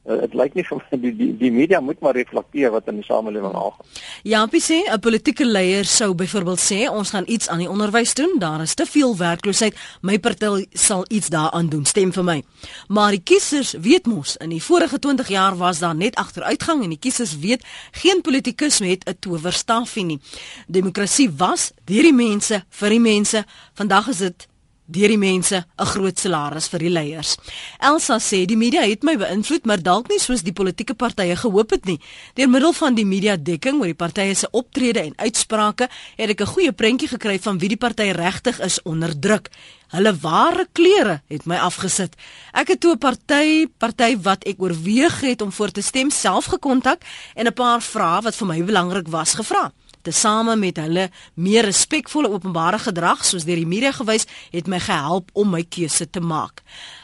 Eh, 0.04 0.18
dit 0.20 0.34
lyk 0.36 0.58
nie 0.58 0.64
vir 0.68 0.80
my 0.82 0.98
die 1.00 1.12
die 1.16 1.30
die 1.40 1.50
media 1.56 1.80
moet 1.80 2.02
maar 2.04 2.18
reflekteer 2.18 2.74
wat 2.74 2.90
in 2.92 2.98
die 3.00 3.06
samelewing 3.08 3.54
aangaan. 3.56 3.88
Jampie 4.28 4.60
sê 4.60 4.82
'n 4.92 5.00
politieke 5.00 5.46
leier 5.46 5.86
sou 5.86 6.14
byvoorbeeld 6.14 6.60
sê 6.60 6.90
ons 6.92 7.10
gaan 7.10 7.24
iets 7.28 7.48
aan 7.48 7.60
die 7.64 7.70
onderwys 7.70 8.14
doen, 8.14 8.36
daar 8.40 8.62
is 8.62 8.74
te 8.74 8.86
veel 8.86 9.18
werkloosheid, 9.18 9.76
my 10.02 10.20
party 10.20 10.68
sal 10.74 11.06
iets 11.08 11.30
daaraan 11.30 11.70
doen, 11.70 11.86
stem 11.86 12.12
vir 12.12 12.24
my. 12.24 12.44
Maar 12.88 13.12
die 13.12 13.24
kiesers 13.24 13.72
weet 13.80 14.06
mos 14.06 14.36
in 14.38 14.50
die 14.50 14.64
vorige 14.64 15.00
20 15.00 15.28
jaar 15.28 15.56
was 15.58 15.80
daar 15.80 15.96
net 15.96 16.16
agteruitgang 16.16 16.84
en 16.84 16.90
die 16.90 17.00
kiesers 17.00 17.40
weet 17.40 17.64
geen 17.92 18.22
politikus 18.22 18.80
het 18.80 19.08
'n 19.08 19.16
towerstafie 19.20 20.06
nie. 20.06 20.20
Demokrasie 20.68 21.32
was 21.32 21.72
deur 21.86 22.04
die 22.04 22.14
mense 22.14 22.64
vir 22.70 22.90
die 22.90 23.00
mense. 23.00 23.46
Vandag 23.74 24.08
is 24.08 24.18
dit 24.18 24.48
deur 24.86 25.08
die 25.08 25.18
mense 25.18 25.66
'n 25.80 25.86
groot 25.86 26.20
salaris 26.20 26.68
vir 26.68 26.80
die 26.80 26.90
leiers. 26.90 27.38
Elsa 27.80 28.18
sê 28.20 28.46
die 28.46 28.58
media 28.58 28.82
het 28.82 29.04
my 29.04 29.16
beïnvloed, 29.18 29.66
maar 29.66 29.82
dalk 29.82 30.10
nie 30.10 30.20
soos 30.20 30.44
die 30.44 30.54
politieke 30.54 30.94
partye 30.94 31.36
gehoop 31.36 31.70
het 31.70 31.86
nie. 31.86 32.00
Deur 32.36 32.50
middel 32.50 32.74
van 32.74 32.96
die 32.96 33.06
media 33.06 33.36
dekking 33.36 33.80
oor 33.80 33.86
die 33.86 33.94
partye 33.94 34.36
se 34.36 34.48
optrede 34.52 35.00
en 35.00 35.14
uitsprake, 35.18 35.90
het 36.18 36.30
ek 36.30 36.42
'n 36.42 36.54
goeie 36.54 36.72
prentjie 36.72 37.08
gekry 37.08 37.40
van 37.40 37.58
wie 37.60 37.70
die 37.70 37.78
party 37.78 38.12
regtig 38.12 38.60
is 38.60 38.82
onder 38.84 39.20
druk. 39.20 39.50
Hulle 39.88 40.14
ware 40.22 40.68
kleure 40.72 41.22
het 41.28 41.46
my 41.46 41.56
afgesit. 41.56 42.16
Ek 42.54 42.68
het 42.68 42.80
toe 42.80 42.94
'n 42.94 42.98
party 42.98 43.68
party 43.78 44.18
wat 44.22 44.44
ek 44.44 44.62
oorweeg 44.62 45.22
het 45.22 45.42
om 45.42 45.52
voor 45.52 45.72
te 45.72 45.82
stem 45.82 46.10
self 46.10 46.46
gekontak 46.46 47.02
en 47.36 47.48
'n 47.48 47.54
paar 47.54 47.82
vrae 47.82 48.22
wat 48.22 48.36
vir 48.36 48.48
my 48.48 48.64
belangrik 48.64 49.08
was 49.08 49.34
gevra 49.34 49.72
tesame 50.04 50.56
met 50.60 50.78
hulle 50.82 51.10
meer 51.34 51.66
respekvolle 51.66 52.32
openbare 52.32 52.80
gedrag 52.84 53.24
soos 53.26 53.48
deur 53.48 53.60
die 53.60 53.70
media 53.70 53.92
gewys 53.96 54.28
het 54.52 54.68
my 54.68 54.80
gehelp 54.84 55.32
om 55.34 55.54
my 55.56 55.64
keuse 55.64 56.10
te 56.10 56.22
maak. 56.22 56.64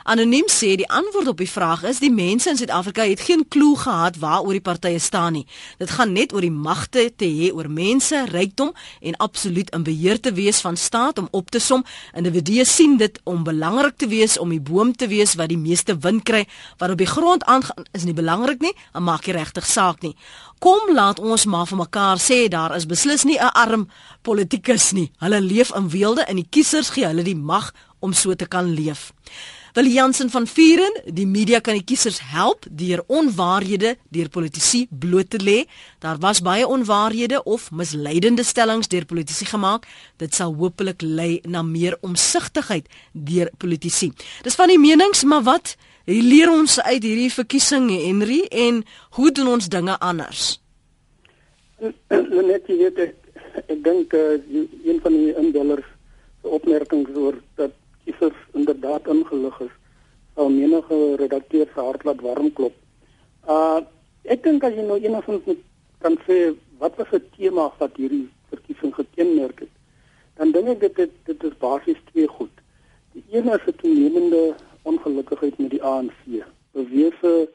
Anoniem 0.09 0.47
sê 0.49 0.71
die 0.79 0.87
antwoord 0.89 1.27
op 1.27 1.37
die 1.37 1.49
vraag 1.49 1.83
is 1.85 1.99
die 2.01 2.09
mense 2.09 2.49
in 2.49 2.57
Suid-Afrika 2.57 3.03
het 3.05 3.21
geen 3.27 3.43
klou 3.47 3.75
gehad 3.77 4.17
waaroor 4.17 4.55
die 4.57 4.63
partye 4.65 4.99
staan 4.99 5.35
nie. 5.37 5.45
Dit 5.77 5.91
gaan 5.93 6.15
net 6.15 6.33
oor 6.33 6.41
die 6.41 6.53
magte 6.53 7.03
te 7.15 7.27
hê 7.29 7.51
oor 7.53 7.69
mense, 7.69 8.23
rykdom 8.31 8.71
en 9.05 9.17
absoluut 9.21 9.69
in 9.75 9.85
beheer 9.85 10.17
te 10.19 10.33
wees 10.33 10.63
van 10.65 10.77
staat 10.77 11.21
om 11.21 11.27
op 11.31 11.51
te 11.53 11.61
som. 11.61 11.85
Individue 12.17 12.65
sien 12.65 12.97
dit 12.97 13.19
om 13.23 13.43
belangrik 13.43 13.99
te 14.01 14.09
wees 14.09 14.39
om 14.41 14.49
die 14.49 14.61
boom 14.61 14.95
te 14.95 15.07
wees 15.07 15.35
wat 15.37 15.53
die 15.53 15.61
meeste 15.61 15.97
wind 16.01 16.25
kry, 16.25 16.45
wat 16.81 16.95
op 16.95 16.97
die 16.97 17.09
grond 17.09 17.45
aangaan 17.45 17.85
is 17.93 18.07
nie 18.09 18.17
belangrik 18.17 18.65
nie, 18.65 18.73
en 18.93 19.05
maak 19.05 19.27
nie 19.27 19.37
regtig 19.37 19.67
saak 19.69 20.01
nie. 20.01 20.15
Kom 20.59 20.91
laat 20.91 21.19
ons 21.23 21.45
maar 21.47 21.67
vir 21.69 21.77
mekaar 21.79 22.19
sê 22.19 22.37
daar 22.51 22.73
is 22.75 22.85
beslis 22.85 23.23
nie 23.23 23.39
'n 23.39 23.53
arm 23.55 23.87
politikus 24.21 24.91
nie. 24.91 25.11
Hulle 25.19 25.41
leef 25.41 25.71
in 25.75 25.89
weelde 25.89 26.21
en 26.21 26.35
die 26.35 26.47
kiesers 26.49 26.89
gee 26.89 27.05
hulle 27.05 27.23
die 27.23 27.35
mag 27.35 27.71
om 27.99 28.13
so 28.13 28.35
te 28.35 28.45
kan 28.45 28.73
leef. 28.73 29.13
Wil 29.73 29.85
Jansen 29.85 30.29
van 30.29 30.47
Vuren, 30.47 30.95
die 31.05 31.27
media 31.29 31.59
kan 31.61 31.75
die 31.77 31.83
kiesers 31.85 32.17
help 32.31 32.65
deur 32.69 33.03
onwaarhede 33.07 33.95
deur 34.09 34.29
politici 34.33 34.87
bloot 34.89 35.29
te 35.29 35.37
lê. 35.43 35.59
Daar 36.01 36.17
was 36.17 36.41
baie 36.41 36.67
onwaarhede 36.67 37.43
of 37.43 37.69
misleidende 37.71 38.43
stellings 38.43 38.89
deur 38.89 39.05
politici 39.05 39.45
gemaak. 39.45 39.85
Dit 40.17 40.33
sal 40.33 40.55
hopelik 40.57 41.01
lei 41.01 41.41
na 41.45 41.61
meer 41.61 41.97
omsigtigheid 42.01 42.89
deur 43.13 43.51
politici. 43.57 44.09
Dis 44.41 44.57
van 44.57 44.73
die 44.73 44.79
menings, 44.79 45.23
maar 45.23 45.45
wat 45.45 45.75
leer 46.05 46.49
ons 46.49 46.79
uit 46.81 47.03
hierdie 47.03 47.29
verkiesing 47.31 47.91
Henry 47.93 48.41
en 48.49 48.81
hoe 49.19 49.31
doen 49.31 49.53
ons 49.53 49.69
dinge 49.69 49.99
anders? 49.99 50.57
Net 51.79 52.65
jy 52.65 52.79
weet 52.79 53.03
ek, 53.05 53.13
ek 53.67 53.83
dink 53.85 54.17
uh, 54.17 54.39
een 54.89 54.97
van 55.03 55.13
die 55.13 55.35
indellers 55.37 55.85
se 56.41 56.49
opmerkings 56.57 57.13
oor 57.13 57.37
dat 57.59 57.77
kiesers 58.09 58.37
inderdaad 58.57 59.07
ingelig 59.07 59.59
is, 59.61 59.73
sal 60.35 60.49
menige 60.49 61.15
redakteur 61.21 61.67
se 61.73 61.79
hart 61.79 62.03
laat 62.03 62.21
warm 62.25 62.51
klop. 62.53 62.75
Uh 63.47 63.81
ek 64.29 64.43
dink 64.43 64.63
as 64.67 64.75
jy 64.75 64.83
nou 64.85 64.97
enigstens 64.99 65.45
moet 65.47 65.61
kan 66.03 66.17
sê 66.25 66.55
wat 66.81 66.97
was 66.97 67.11
'n 67.13 67.23
tema 67.35 67.69
wat 67.79 67.97
hierdie 67.97 68.27
verkiesing 68.49 68.93
gekenmerk 68.95 69.59
het, 69.59 69.73
dan 70.37 70.51
dink 70.51 70.67
ek 70.67 70.79
dit 70.79 70.95
dit, 70.95 71.13
dit 71.25 71.43
is 71.43 71.61
basies 71.61 72.01
twee 72.11 72.27
goed. 72.27 72.55
Die 73.13 73.23
een 73.31 73.47
is 73.55 73.65
'n 73.67 73.79
toenemende 73.81 74.55
ongelukkigheid 74.83 75.57
met 75.59 75.71
die 75.71 75.83
ANC. 75.83 76.43
Bewese 76.73 77.49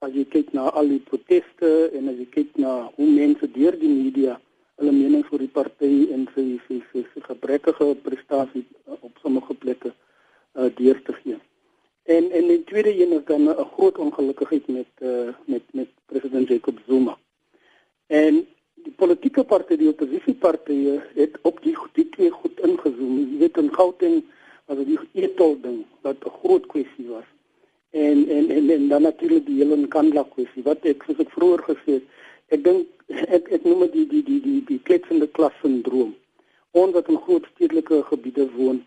as 0.00 0.12
jy 0.12 0.24
kyk 0.24 0.52
na 0.52 0.70
al 0.70 0.88
die 0.88 1.02
proteste 1.10 1.90
en 1.96 2.08
as 2.08 2.16
jy 2.16 2.28
kyk 2.30 2.56
na 2.56 2.90
hoe 2.96 3.06
mense 3.06 3.46
deur 3.52 3.78
die 3.78 3.88
media 3.88 4.40
hulle 4.80 4.92
menings 4.92 5.30
oor 5.30 5.42
die 5.42 5.54
party 5.58 5.92
en 6.14 6.26
sy 6.34 6.44
sy 6.66 6.80
sy, 6.92 7.04
sy 7.14 7.24
gebrekkige 7.26 7.94
prestasie 8.06 8.64
op 9.00 9.18
sommige 9.22 9.54
plekke 9.54 9.92
uh, 9.92 10.68
deur 10.78 11.02
te 11.06 11.16
gee. 11.20 11.38
En 12.04 12.30
en 12.30 12.48
die 12.48 12.64
tweede 12.64 12.94
een 12.94 13.12
is 13.18 13.24
dan 13.24 13.48
'n 13.48 13.68
groot 13.74 13.98
ongelukkigheid 13.98 14.66
met 14.68 14.90
uh, 15.00 15.28
met 15.44 15.62
met 15.72 15.88
president 16.06 16.48
Jacob 16.48 16.78
Zuma. 16.86 17.18
En 18.06 18.46
die 18.74 18.94
politieke 18.96 19.44
partye, 19.44 19.76
die 19.76 19.88
oppositiepartye 19.88 21.02
het 21.14 21.38
op 21.42 21.62
die 21.62 21.76
die 21.92 22.08
twee 22.08 22.30
goed 22.30 22.60
ingezoom. 22.60 23.18
Jy 23.18 23.38
weet 23.38 23.56
in 23.56 23.74
Gauteng 23.74 24.24
was 24.66 24.76
dit 24.76 24.86
die 24.88 25.22
etol 25.22 25.60
ding 25.60 25.84
wat 26.00 26.24
'n 26.24 26.34
groot 26.40 26.66
kwessie 26.66 27.06
was. 27.08 27.28
En 27.90 28.28
en 28.28 28.50
en, 28.50 28.70
en 28.70 28.88
dan 28.88 29.02
natuurlik 29.02 29.46
die 29.46 29.56
hele 29.62 29.76
Nkandla 29.76 30.22
kwessie 30.34 30.62
wat 30.62 30.84
ek 30.84 31.02
soos 31.02 31.18
ek 31.18 31.30
vroeër 31.30 31.62
gesê 31.62 31.92
het, 31.98 32.06
ek 32.54 32.64
dink 32.64 32.88
ek 33.36 33.46
ek 33.56 33.62
noem 33.64 33.86
dit 33.86 33.92
die 33.94 34.06
die 34.08 34.22
die 34.28 34.40
die 34.46 34.60
die 34.70 34.80
kletsende 34.88 35.28
klas 35.36 35.54
sindroom. 35.62 36.10
Ons 36.80 36.92
wat 36.96 37.08
in 37.12 37.20
groot 37.24 37.46
stedelike 37.52 38.00
gebiede 38.10 38.44
woon, 38.56 38.82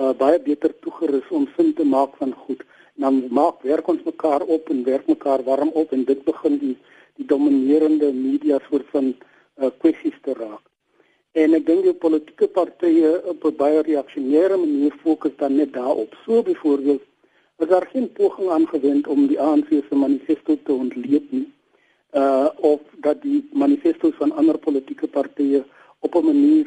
uh 0.00 0.12
baie 0.22 0.38
beter 0.46 0.72
toegerus 0.84 1.28
om 1.38 1.44
sin 1.56 1.74
te 1.76 1.84
maak 1.84 2.16
van 2.20 2.32
goed. 2.44 2.64
Dan 3.04 3.20
maak 3.40 3.60
werk 3.68 3.88
ons 3.92 4.08
mekaar 4.08 4.46
op 4.56 4.72
en 4.72 4.82
werk 4.88 5.06
mekaar 5.12 5.44
warm 5.48 5.72
op 5.82 5.92
en 5.92 6.08
dit 6.08 6.24
begin 6.30 6.58
die 6.64 6.74
die 7.20 7.28
dominerende 7.28 8.12
media 8.16 8.60
soort 8.68 8.88
van 8.96 9.12
uh 9.12 9.72
kwessies 9.84 10.18
te 10.24 10.36
raak. 10.40 10.64
En 11.36 11.56
ek 11.60 11.68
dink 11.68 11.84
die 11.84 11.96
politieke 12.06 12.48
partye 12.58 13.14
op 13.34 13.44
'n 13.44 13.56
baie 13.64 13.80
reaksionêre 13.92 14.56
manier 14.66 14.96
fokus 15.04 15.36
dan 15.36 15.56
net 15.60 15.72
daarop. 15.76 16.16
So 16.24 16.42
byvoorbeeld 16.42 17.04
is 17.58 17.68
daar 17.68 17.86
geen 17.92 18.12
poging 18.12 18.48
aangewend 18.48 19.06
om 19.06 19.26
die 19.26 19.40
ANC 19.40 19.68
se 19.68 19.94
manifesto 19.94 20.56
te 20.64 20.72
ontleed 20.72 21.32
nie 21.32 21.48
uh 22.12 22.48
of 22.56 22.80
dat 23.00 23.22
die 23.22 23.48
manifestos 23.52 24.14
van 24.18 24.32
ander 24.32 24.58
politieke 24.58 25.08
partye 25.08 25.64
op 25.98 26.14
'n 26.14 26.24
manier 26.24 26.66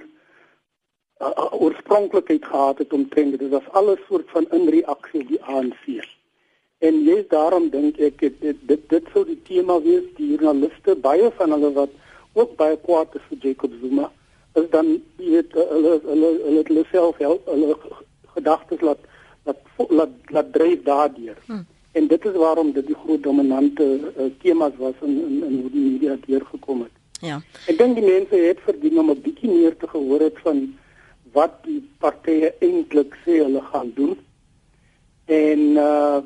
uh, 1.21 1.27
uh, 1.27 1.61
oorspronklikheid 1.61 2.45
gehad 2.45 2.77
het 2.77 2.93
om 2.93 3.09
trend 3.09 3.39
dit 3.39 3.49
was 3.49 3.69
alles 3.71 3.99
soort 4.07 4.29
van 4.29 4.45
in 4.51 4.69
reaksie 4.69 5.21
op 5.21 5.27
die 5.27 5.43
ANC. 5.43 5.85
En 6.77 7.03
jy's 7.03 7.27
daarom 7.27 7.69
dink 7.69 7.97
ek 7.97 8.19
dit 8.19 8.41
dit, 8.41 8.57
dit 8.67 8.89
dit 8.89 9.05
sou 9.13 9.25
die 9.25 9.41
tema 9.43 9.81
wees 9.81 10.07
die 10.15 10.27
joernaliste 10.31 10.95
baie 10.95 11.31
van 11.37 11.51
hulle 11.51 11.71
wat 11.73 11.93
ook 12.33 12.55
baie 12.55 12.77
kwaad 12.77 13.15
is 13.15 13.27
vir 13.29 13.37
Jacob 13.37 13.71
Zuma 13.81 14.11
is 14.53 14.69
dan 14.69 15.01
weet 15.15 15.53
hulle 15.53 15.99
hulle 16.03 16.31
hulle 16.43 16.63
hulle 16.67 16.83
self 16.91 17.17
help 17.17 17.47
hulle 17.51 17.77
gedagtes 18.35 18.81
laat 18.81 18.99
laat 19.43 19.89
laat, 19.89 20.13
laat 20.35 20.53
dryf 20.53 20.83
daardeur. 20.83 21.37
Hmm. 21.45 21.65
En 21.95 22.07
dit 22.07 22.25
is 22.25 22.35
waarom 22.35 22.71
dit 22.75 22.87
die 22.87 22.97
groot 23.03 23.23
dominante 23.23 23.85
uh, 23.99 24.25
temas 24.43 24.75
was 24.77 24.97
in 25.01 25.15
in 25.27 25.43
in 25.47 25.59
hoe 25.61 25.71
die 25.71 25.83
media 25.91 26.17
deurgekom 26.25 26.81
het. 26.83 26.95
Ja. 27.23 27.37
Ek 27.71 27.77
dink 27.79 27.95
die 27.95 28.03
mense 28.03 28.35
het 28.35 28.59
verdien 28.67 28.99
om 28.99 29.11
'n 29.13 29.21
bietjie 29.21 29.51
meer 29.51 29.77
te 29.77 29.87
gehoor 29.87 30.25
het 30.27 30.39
van 30.43 30.65
wat 31.37 31.63
die 31.63 31.81
partye 32.03 32.51
eintlik 32.59 33.15
sê 33.23 33.39
hulle 33.43 33.61
gaan 33.71 33.91
doen. 33.95 34.17
En 35.25 35.59
uh, 35.59 36.19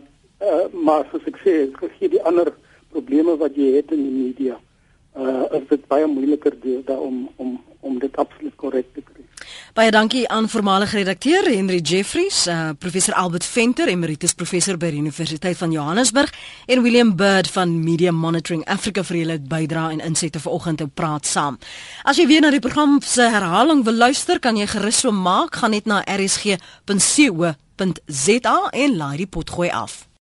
uh 0.50 0.66
maar 0.74 1.06
soos 1.12 1.30
ek 1.30 1.38
sê, 1.46 1.54
ek 1.70 1.94
sien 2.00 2.16
die 2.18 2.24
ander 2.24 2.54
probleme 2.90 3.38
wat 3.38 3.56
jy 3.56 3.76
het 3.78 3.92
in 3.92 4.04
die 4.04 4.18
media. 4.26 4.58
Uh 5.16 5.46
is 5.60 5.68
dit 5.70 5.88
baie 5.88 6.08
moeiliker 6.08 6.58
daarom 6.86 7.30
om 7.36 7.60
om 7.80 8.00
dit 8.00 8.18
absoluut 8.18 8.56
korrek 8.56 8.86
te 8.94 9.02
kry. 9.02 9.24
Baie 9.74 9.92
dankie 9.92 10.28
aan 10.28 10.50
voormalige 10.50 10.98
redakteur 10.98 11.46
Henry 11.48 11.80
Jeffries, 11.80 12.48
uh, 12.48 12.70
professor 12.80 13.14
Albert 13.14 13.46
Venter, 13.46 13.88
emeritus 13.88 14.34
professor 14.34 14.78
by 14.78 14.90
die 14.92 15.00
Universiteit 15.00 15.58
van 15.58 15.72
Johannesburg 15.72 16.34
en 16.68 16.82
William 16.84 17.16
Bird 17.16 17.52
van 17.56 17.84
Media 17.84 18.12
Monitoring 18.12 18.66
Africa 18.66 19.04
vir 19.04 19.18
julle 19.22 19.40
bydrae 19.40 19.92
en 19.96 20.04
insette 20.10 20.40
vanoggend 20.44 20.82
op 20.82 20.94
praat 20.94 21.26
saam. 21.26 21.58
As 22.04 22.18
jy 22.20 22.28
weer 22.28 22.42
na 22.44 22.52
die 22.52 22.60
program 22.64 23.00
se 23.06 23.22
herhaling 23.22 23.86
wil 23.88 23.98
luister, 24.10 24.40
kan 24.40 24.58
jy 24.58 24.68
gerus 24.68 25.00
so 25.06 25.12
maak, 25.12 25.56
gaan 25.62 25.72
net 25.72 25.86
na 25.86 26.04
rsg.co.za 26.04 26.68
en 28.84 28.98
laai 28.98 29.18
die 29.24 29.30
potgooi 29.30 29.70
af. 29.72 30.09